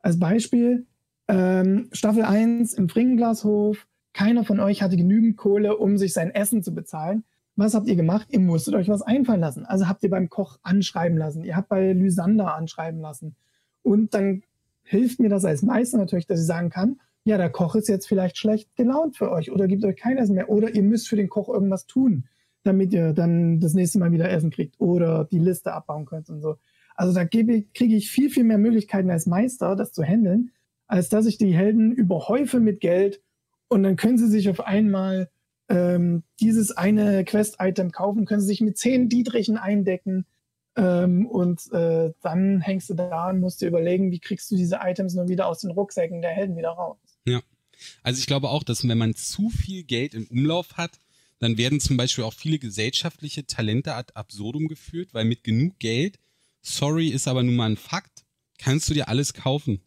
Als 0.00 0.18
Beispiel, 0.18 0.84
ähm, 1.28 1.88
Staffel 1.92 2.24
1 2.24 2.74
im 2.74 2.90
Fringenglashof, 2.90 3.86
keiner 4.12 4.44
von 4.44 4.60
euch 4.60 4.82
hatte 4.82 4.98
genügend 4.98 5.38
Kohle, 5.38 5.78
um 5.78 5.96
sich 5.96 6.12
sein 6.12 6.30
Essen 6.30 6.62
zu 6.62 6.74
bezahlen. 6.74 7.24
Was 7.56 7.74
habt 7.74 7.88
ihr 7.88 7.96
gemacht? 7.96 8.28
Ihr 8.30 8.40
musstet 8.40 8.74
euch 8.74 8.88
was 8.88 9.00
einfallen 9.00 9.40
lassen. 9.40 9.64
Also 9.64 9.88
habt 9.88 10.02
ihr 10.02 10.10
beim 10.10 10.28
Koch 10.28 10.58
anschreiben 10.62 11.16
lassen. 11.16 11.42
Ihr 11.42 11.56
habt 11.56 11.70
bei 11.70 11.94
Lysander 11.94 12.54
anschreiben 12.54 13.00
lassen. 13.00 13.34
Und 13.82 14.12
dann 14.12 14.42
hilft 14.82 15.20
mir 15.20 15.30
das 15.30 15.46
als 15.46 15.62
Meister 15.62 15.96
natürlich, 15.96 16.26
dass 16.26 16.40
ich 16.40 16.46
sagen 16.46 16.68
kann, 16.68 17.00
ja, 17.26 17.36
der 17.38 17.50
Koch 17.50 17.74
ist 17.74 17.88
jetzt 17.88 18.06
vielleicht 18.06 18.38
schlecht 18.38 18.76
gelaunt 18.76 19.16
für 19.16 19.32
euch 19.32 19.50
oder 19.50 19.66
gibt 19.66 19.84
euch 19.84 19.96
kein 19.96 20.16
Essen 20.16 20.36
mehr 20.36 20.48
oder 20.48 20.72
ihr 20.76 20.84
müsst 20.84 21.08
für 21.08 21.16
den 21.16 21.28
Koch 21.28 21.48
irgendwas 21.48 21.86
tun, 21.86 22.28
damit 22.62 22.92
ihr 22.92 23.12
dann 23.14 23.58
das 23.58 23.74
nächste 23.74 23.98
Mal 23.98 24.12
wieder 24.12 24.30
Essen 24.30 24.52
kriegt 24.52 24.80
oder 24.80 25.24
die 25.24 25.40
Liste 25.40 25.72
abbauen 25.72 26.06
könnt 26.06 26.30
und 26.30 26.40
so. 26.40 26.54
Also 26.94 27.12
da 27.12 27.24
kriege 27.24 27.66
ich 27.74 28.10
viel, 28.12 28.30
viel 28.30 28.44
mehr 28.44 28.58
Möglichkeiten 28.58 29.10
als 29.10 29.26
Meister, 29.26 29.74
das 29.74 29.92
zu 29.92 30.04
handeln, 30.04 30.52
als 30.86 31.08
dass 31.08 31.26
ich 31.26 31.36
die 31.36 31.52
Helden 31.52 31.90
überhäufe 31.90 32.60
mit 32.60 32.78
Geld 32.78 33.20
und 33.66 33.82
dann 33.82 33.96
können 33.96 34.18
sie 34.18 34.28
sich 34.28 34.48
auf 34.48 34.60
einmal 34.60 35.28
ähm, 35.68 36.22
dieses 36.38 36.76
eine 36.76 37.24
Quest-Item 37.24 37.90
kaufen, 37.90 38.24
können 38.24 38.40
sie 38.40 38.46
sich 38.46 38.60
mit 38.60 38.78
zehn 38.78 39.08
Dietrichen 39.08 39.56
eindecken 39.56 40.26
ähm, 40.76 41.26
und 41.26 41.72
äh, 41.72 42.12
dann 42.22 42.60
hängst 42.60 42.88
du 42.88 42.94
da 42.94 43.30
und 43.30 43.40
musst 43.40 43.62
dir 43.62 43.66
überlegen, 43.66 44.12
wie 44.12 44.20
kriegst 44.20 44.48
du 44.52 44.54
diese 44.54 44.78
Items 44.80 45.14
nur 45.14 45.26
wieder 45.26 45.48
aus 45.48 45.58
den 45.62 45.72
Rucksäcken 45.72 46.22
der 46.22 46.30
Helden 46.30 46.56
wieder 46.56 46.70
raus. 46.70 46.98
Also 48.02 48.20
ich 48.20 48.26
glaube 48.26 48.50
auch, 48.50 48.62
dass 48.62 48.86
wenn 48.86 48.98
man 48.98 49.14
zu 49.14 49.50
viel 49.50 49.84
Geld 49.84 50.14
im 50.14 50.26
Umlauf 50.26 50.76
hat, 50.76 51.00
dann 51.38 51.58
werden 51.58 51.80
zum 51.80 51.96
Beispiel 51.96 52.24
auch 52.24 52.34
viele 52.34 52.58
gesellschaftliche 52.58 53.46
Talente 53.46 53.94
ad 53.94 54.12
absurdum 54.14 54.68
geführt, 54.68 55.10
weil 55.12 55.24
mit 55.24 55.44
genug 55.44 55.78
Geld, 55.78 56.18
sorry, 56.62 57.08
ist 57.08 57.28
aber 57.28 57.42
nun 57.42 57.56
mal 57.56 57.70
ein 57.70 57.76
Fakt, 57.76 58.24
kannst 58.58 58.88
du 58.88 58.94
dir 58.94 59.08
alles 59.08 59.34
kaufen. 59.34 59.80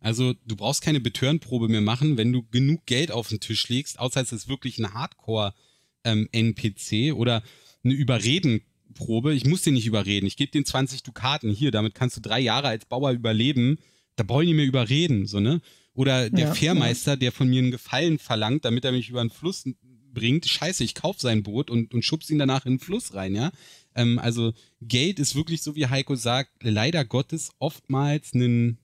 Also 0.00 0.34
du 0.46 0.56
brauchst 0.56 0.82
keine 0.82 1.00
Betörenprobe 1.00 1.68
mehr 1.68 1.80
machen, 1.80 2.16
wenn 2.16 2.32
du 2.32 2.42
genug 2.42 2.84
Geld 2.86 3.12
auf 3.12 3.28
den 3.28 3.40
Tisch 3.40 3.68
legst, 3.68 3.98
außer 3.98 4.20
es 4.20 4.32
ist 4.32 4.48
wirklich 4.48 4.78
ein 4.78 4.92
Hardcore-NPC 4.92 6.92
ähm, 6.92 7.16
oder 7.16 7.42
eine 7.84 7.94
Überredenprobe. 7.94 9.34
Ich 9.34 9.46
muss 9.46 9.62
den 9.62 9.74
nicht 9.74 9.86
überreden. 9.86 10.26
Ich 10.26 10.36
gebe 10.36 10.50
den 10.50 10.64
20 10.64 11.04
Dukaten 11.04 11.50
hier, 11.50 11.70
damit 11.70 11.94
kannst 11.94 12.16
du 12.16 12.20
drei 12.20 12.40
Jahre 12.40 12.68
als 12.68 12.84
Bauer 12.84 13.12
überleben. 13.12 13.78
Da 14.16 14.24
brauche 14.24 14.42
ich 14.42 14.48
nicht 14.48 14.56
mehr 14.56 14.66
überreden, 14.66 15.26
so, 15.26 15.40
ne? 15.40 15.62
Oder 15.94 16.30
der 16.30 16.48
ja, 16.48 16.54
Fährmeister, 16.54 17.12
ja. 17.12 17.16
der 17.16 17.32
von 17.32 17.48
mir 17.48 17.60
einen 17.60 17.70
Gefallen 17.70 18.18
verlangt, 18.18 18.64
damit 18.64 18.84
er 18.84 18.92
mich 18.92 19.10
über 19.10 19.22
den 19.22 19.30
Fluss 19.30 19.64
bringt. 20.12 20.46
Scheiße, 20.46 20.84
ich 20.84 20.94
kauf 20.94 21.20
sein 21.20 21.42
Boot 21.42 21.70
und, 21.70 21.92
und 21.94 22.04
schubs 22.04 22.30
ihn 22.30 22.38
danach 22.38 22.66
in 22.66 22.74
den 22.74 22.78
Fluss 22.78 23.14
rein, 23.14 23.34
ja. 23.34 23.52
Ähm, 23.94 24.18
also 24.18 24.52
Geld 24.80 25.18
ist 25.18 25.34
wirklich 25.34 25.62
so, 25.62 25.76
wie 25.76 25.86
Heiko 25.86 26.14
sagt, 26.14 26.50
leider 26.62 27.04
Gottes 27.04 27.50
oftmals 27.58 28.32
ein, 28.34 28.78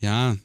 ja, 0.00 0.36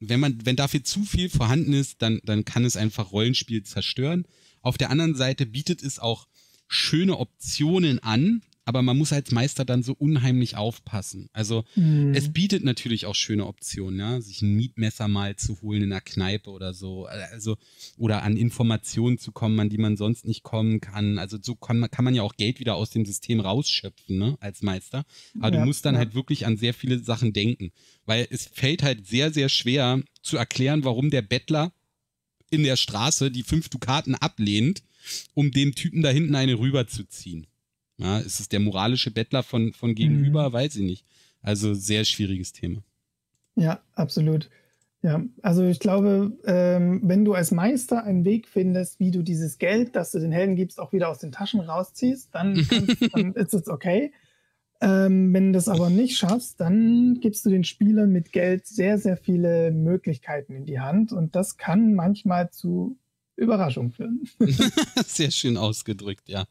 wenn 0.00 0.20
man, 0.20 0.38
wenn 0.44 0.56
dafür 0.56 0.82
zu 0.84 1.04
viel 1.04 1.28
vorhanden 1.28 1.74
ist, 1.74 2.00
dann, 2.00 2.20
dann 2.24 2.44
kann 2.44 2.64
es 2.64 2.76
einfach 2.76 3.12
Rollenspiel 3.12 3.62
zerstören. 3.62 4.26
Auf 4.62 4.78
der 4.78 4.90
anderen 4.90 5.14
Seite 5.14 5.44
bietet 5.44 5.82
es 5.82 5.98
auch 5.98 6.26
schöne 6.68 7.18
Optionen 7.18 7.98
an, 7.98 8.42
aber 8.64 8.82
man 8.82 8.96
muss 8.96 9.12
als 9.12 9.32
Meister 9.32 9.64
dann 9.64 9.82
so 9.82 9.92
unheimlich 9.92 10.56
aufpassen. 10.56 11.28
Also 11.32 11.64
mhm. 11.74 12.14
es 12.14 12.32
bietet 12.32 12.64
natürlich 12.64 13.06
auch 13.06 13.14
schöne 13.14 13.46
Optionen, 13.46 13.98
ja, 13.98 14.20
sich 14.20 14.42
ein 14.42 14.54
Mietmesser 14.54 15.08
mal 15.08 15.36
zu 15.36 15.60
holen 15.62 15.82
in 15.82 15.92
einer 15.92 16.00
Kneipe 16.00 16.50
oder 16.50 16.72
so, 16.72 17.06
also 17.06 17.56
oder 17.96 18.22
an 18.22 18.36
Informationen 18.36 19.18
zu 19.18 19.32
kommen, 19.32 19.58
an 19.58 19.68
die 19.68 19.78
man 19.78 19.96
sonst 19.96 20.26
nicht 20.26 20.42
kommen 20.44 20.80
kann. 20.80 21.18
Also 21.18 21.38
so 21.40 21.56
kann 21.56 21.78
man, 21.78 21.90
kann 21.90 22.04
man 22.04 22.14
ja 22.14 22.22
auch 22.22 22.36
Geld 22.36 22.60
wieder 22.60 22.76
aus 22.76 22.90
dem 22.90 23.04
System 23.04 23.40
rausschöpfen, 23.40 24.16
ne, 24.16 24.36
als 24.40 24.62
Meister. 24.62 25.04
Aber 25.38 25.54
ja, 25.54 25.60
du 25.60 25.66
musst 25.66 25.84
dann 25.84 25.94
ja. 25.94 25.98
halt 25.98 26.14
wirklich 26.14 26.46
an 26.46 26.56
sehr 26.56 26.74
viele 26.74 27.00
Sachen 27.00 27.32
denken, 27.32 27.72
weil 28.06 28.26
es 28.30 28.46
fällt 28.46 28.82
halt 28.82 29.06
sehr, 29.06 29.32
sehr 29.32 29.48
schwer 29.48 30.02
zu 30.22 30.36
erklären, 30.36 30.84
warum 30.84 31.10
der 31.10 31.22
Bettler 31.22 31.72
in 32.50 32.62
der 32.62 32.76
Straße 32.76 33.30
die 33.30 33.42
fünf 33.42 33.70
Dukaten 33.70 34.14
ablehnt, 34.14 34.82
um 35.34 35.50
dem 35.50 35.74
Typen 35.74 36.02
da 36.02 36.10
hinten 36.10 36.36
eine 36.36 36.58
rüberzuziehen. 36.58 37.46
Ja, 37.98 38.18
ist 38.18 38.40
es 38.40 38.48
der 38.48 38.60
moralische 38.60 39.10
Bettler 39.10 39.42
von, 39.42 39.72
von 39.72 39.94
gegenüber? 39.94 40.48
Mhm. 40.48 40.52
Weiß 40.52 40.76
ich 40.76 40.82
nicht. 40.82 41.04
Also 41.40 41.74
sehr 41.74 42.04
schwieriges 42.04 42.52
Thema. 42.52 42.82
Ja, 43.54 43.82
absolut. 43.94 44.48
Ja, 45.02 45.20
also 45.42 45.64
ich 45.64 45.80
glaube, 45.80 46.38
ähm, 46.44 47.00
wenn 47.02 47.24
du 47.24 47.34
als 47.34 47.50
Meister 47.50 48.04
einen 48.04 48.24
Weg 48.24 48.46
findest, 48.46 49.00
wie 49.00 49.10
du 49.10 49.22
dieses 49.22 49.58
Geld, 49.58 49.96
das 49.96 50.12
du 50.12 50.20
den 50.20 50.30
Helden 50.30 50.54
gibst, 50.54 50.78
auch 50.78 50.92
wieder 50.92 51.08
aus 51.08 51.18
den 51.18 51.32
Taschen 51.32 51.58
rausziehst, 51.58 52.32
dann, 52.32 52.54
dann 53.12 53.34
ist 53.34 53.52
es 53.52 53.66
okay. 53.66 54.12
Ähm, 54.80 55.32
wenn 55.34 55.48
du 55.48 55.52
das 55.52 55.68
aber 55.68 55.90
nicht 55.90 56.16
schaffst, 56.16 56.60
dann 56.60 57.18
gibst 57.20 57.44
du 57.44 57.50
den 57.50 57.64
Spielern 57.64 58.10
mit 58.10 58.32
Geld 58.32 58.66
sehr, 58.66 58.98
sehr 58.98 59.16
viele 59.16 59.72
Möglichkeiten 59.72 60.54
in 60.54 60.66
die 60.66 60.80
Hand 60.80 61.12
und 61.12 61.34
das 61.34 61.56
kann 61.56 61.94
manchmal 61.94 62.50
zu 62.50 62.96
Überraschungen 63.36 63.90
führen. 63.90 64.28
sehr 65.06 65.32
schön 65.32 65.56
ausgedrückt, 65.56 66.28
ja. 66.28 66.46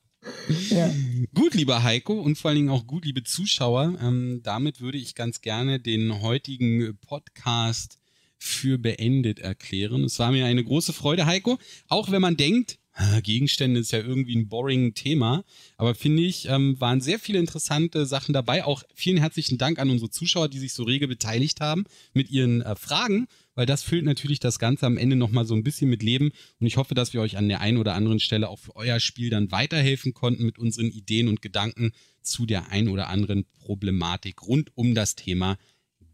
Ja. 0.69 0.93
Gut, 1.33 1.53
lieber 1.55 1.83
Heiko 1.83 2.13
und 2.13 2.37
vor 2.37 2.49
allen 2.49 2.57
Dingen 2.57 2.69
auch 2.69 2.85
gut, 2.85 3.05
liebe 3.05 3.23
Zuschauer. 3.23 3.97
Ähm, 4.01 4.41
damit 4.43 4.81
würde 4.81 4.97
ich 4.97 5.15
ganz 5.15 5.41
gerne 5.41 5.79
den 5.79 6.21
heutigen 6.21 6.97
Podcast 7.01 7.99
für 8.37 8.77
beendet 8.77 9.39
erklären. 9.39 10.03
Es 10.03 10.19
war 10.19 10.31
mir 10.31 10.45
eine 10.45 10.63
große 10.63 10.93
Freude, 10.93 11.25
Heiko. 11.25 11.59
Auch 11.87 12.11
wenn 12.11 12.21
man 12.21 12.37
denkt, 12.37 12.79
Gegenstände 13.23 13.79
ist 13.79 13.91
ja 13.91 13.99
irgendwie 13.99 14.35
ein 14.35 14.49
boring 14.49 14.93
Thema. 14.93 15.43
Aber 15.77 15.95
finde 15.95 16.23
ich, 16.23 16.47
ähm, 16.47 16.79
waren 16.79 17.01
sehr 17.01 17.19
viele 17.19 17.39
interessante 17.39 18.05
Sachen 18.05 18.33
dabei. 18.33 18.65
Auch 18.65 18.83
vielen 18.93 19.17
herzlichen 19.17 19.57
Dank 19.57 19.79
an 19.79 19.89
unsere 19.89 20.09
Zuschauer, 20.09 20.49
die 20.49 20.59
sich 20.59 20.73
so 20.73 20.83
rege 20.83 21.07
beteiligt 21.07 21.61
haben 21.61 21.85
mit 22.13 22.29
ihren 22.29 22.61
äh, 22.61 22.75
Fragen, 22.75 23.27
weil 23.55 23.65
das 23.65 23.83
füllt 23.83 24.05
natürlich 24.05 24.39
das 24.39 24.59
Ganze 24.59 24.85
am 24.85 24.97
Ende 24.97 25.15
nochmal 25.15 25.45
so 25.45 25.53
ein 25.53 25.63
bisschen 25.63 25.89
mit 25.89 26.03
Leben. 26.03 26.31
Und 26.59 26.67
ich 26.67 26.77
hoffe, 26.77 26.95
dass 26.95 27.13
wir 27.13 27.21
euch 27.21 27.37
an 27.37 27.49
der 27.49 27.61
einen 27.61 27.77
oder 27.77 27.95
anderen 27.95 28.19
Stelle 28.19 28.49
auch 28.49 28.59
für 28.59 28.75
euer 28.75 28.99
Spiel 28.99 29.29
dann 29.29 29.51
weiterhelfen 29.51 30.13
konnten 30.13 30.45
mit 30.45 30.57
unseren 30.57 30.87
Ideen 30.87 31.27
und 31.27 31.41
Gedanken 31.41 31.91
zu 32.21 32.45
der 32.45 32.69
einen 32.69 32.87
oder 32.87 33.07
anderen 33.09 33.45
Problematik 33.59 34.43
rund 34.43 34.71
um 34.75 34.95
das 34.95 35.15
Thema 35.15 35.57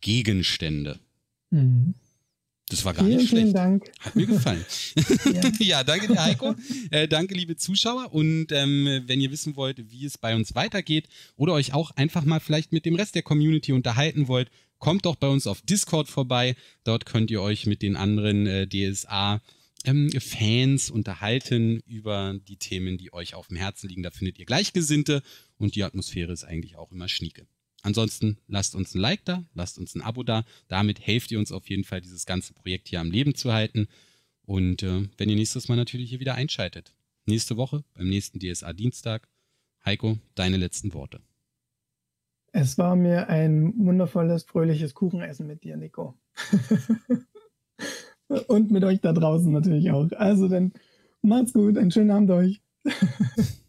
Gegenstände. 0.01 0.99
Mhm. 1.49 1.95
Das 2.69 2.83
war 2.83 2.93
gar 2.93 3.05
vielen, 3.05 3.17
nicht 3.17 3.29
schlecht. 3.29 3.43
Vielen 3.43 3.53
Dank. 3.53 3.91
Hat 3.99 4.15
mir 4.15 4.25
gefallen. 4.25 4.65
ja. 5.33 5.51
ja, 5.59 5.83
danke 5.85 6.07
dir, 6.07 6.21
Heiko. 6.21 6.53
Äh, 6.91 7.07
danke, 7.07 7.33
liebe 7.33 7.55
Zuschauer. 7.55 8.13
Und 8.13 8.51
ähm, 8.51 9.03
wenn 9.05 9.21
ihr 9.21 9.31
wissen 9.31 9.55
wollt, 9.55 9.89
wie 9.89 10.05
es 10.05 10.17
bei 10.17 10.35
uns 10.35 10.53
weitergeht 10.53 11.07
oder 11.37 11.53
euch 11.53 11.73
auch 11.73 11.91
einfach 11.91 12.25
mal 12.25 12.41
vielleicht 12.41 12.73
mit 12.73 12.85
dem 12.85 12.95
Rest 12.95 13.15
der 13.15 13.21
Community 13.21 13.71
unterhalten 13.71 14.27
wollt, 14.27 14.51
kommt 14.79 15.05
doch 15.05 15.15
bei 15.15 15.27
uns 15.27 15.47
auf 15.47 15.61
Discord 15.61 16.07
vorbei. 16.07 16.55
Dort 16.83 17.05
könnt 17.05 17.31
ihr 17.31 17.41
euch 17.41 17.65
mit 17.65 17.81
den 17.81 17.95
anderen 17.95 18.47
äh, 18.47 18.67
DSA 18.67 19.41
ähm, 19.85 20.11
Fans 20.19 20.89
unterhalten 20.89 21.81
über 21.85 22.37
die 22.47 22.57
Themen, 22.57 22.97
die 22.97 23.13
euch 23.13 23.35
auf 23.35 23.47
dem 23.47 23.57
Herzen 23.57 23.89
liegen. 23.89 24.03
Da 24.03 24.11
findet 24.11 24.39
ihr 24.39 24.45
Gleichgesinnte 24.45 25.23
und 25.57 25.75
die 25.75 25.83
Atmosphäre 25.83 26.31
ist 26.31 26.43
eigentlich 26.43 26.75
auch 26.77 26.91
immer 26.91 27.07
schnieke. 27.07 27.47
Ansonsten 27.83 28.37
lasst 28.47 28.75
uns 28.75 28.95
ein 28.95 28.99
Like 28.99 29.23
da, 29.25 29.45
lasst 29.53 29.77
uns 29.77 29.95
ein 29.95 30.01
Abo 30.01 30.23
da. 30.23 30.45
Damit 30.67 30.99
helft 30.99 31.31
ihr 31.31 31.39
uns 31.39 31.51
auf 31.51 31.69
jeden 31.69 31.83
Fall, 31.83 32.01
dieses 32.01 32.25
ganze 32.25 32.53
Projekt 32.53 32.89
hier 32.89 32.99
am 32.99 33.11
Leben 33.11 33.35
zu 33.35 33.53
halten. 33.53 33.87
Und 34.41 34.83
äh, 34.83 35.07
wenn 35.17 35.29
ihr 35.29 35.35
nächstes 35.35 35.67
Mal 35.67 35.75
natürlich 35.75 36.09
hier 36.09 36.19
wieder 36.19 36.35
einschaltet. 36.35 36.93
Nächste 37.25 37.57
Woche 37.57 37.83
beim 37.93 38.09
nächsten 38.09 38.39
DSA 38.39 38.73
Dienstag. 38.73 39.27
Heiko, 39.85 40.17
deine 40.35 40.57
letzten 40.57 40.93
Worte. 40.93 41.21
Es 42.51 42.77
war 42.77 42.95
mir 42.95 43.29
ein 43.29 43.73
wundervolles, 43.77 44.43
fröhliches 44.43 44.93
Kuchenessen 44.93 45.47
mit 45.47 45.63
dir, 45.63 45.77
Nico. 45.77 46.15
Und 48.47 48.71
mit 48.71 48.83
euch 48.83 49.01
da 49.01 49.13
draußen 49.13 49.51
natürlich 49.51 49.91
auch. 49.91 50.11
Also 50.13 50.47
dann 50.47 50.73
macht's 51.21 51.53
gut, 51.53 51.77
einen 51.77 51.91
schönen 51.91 52.11
Abend 52.11 52.31
euch. 52.31 52.61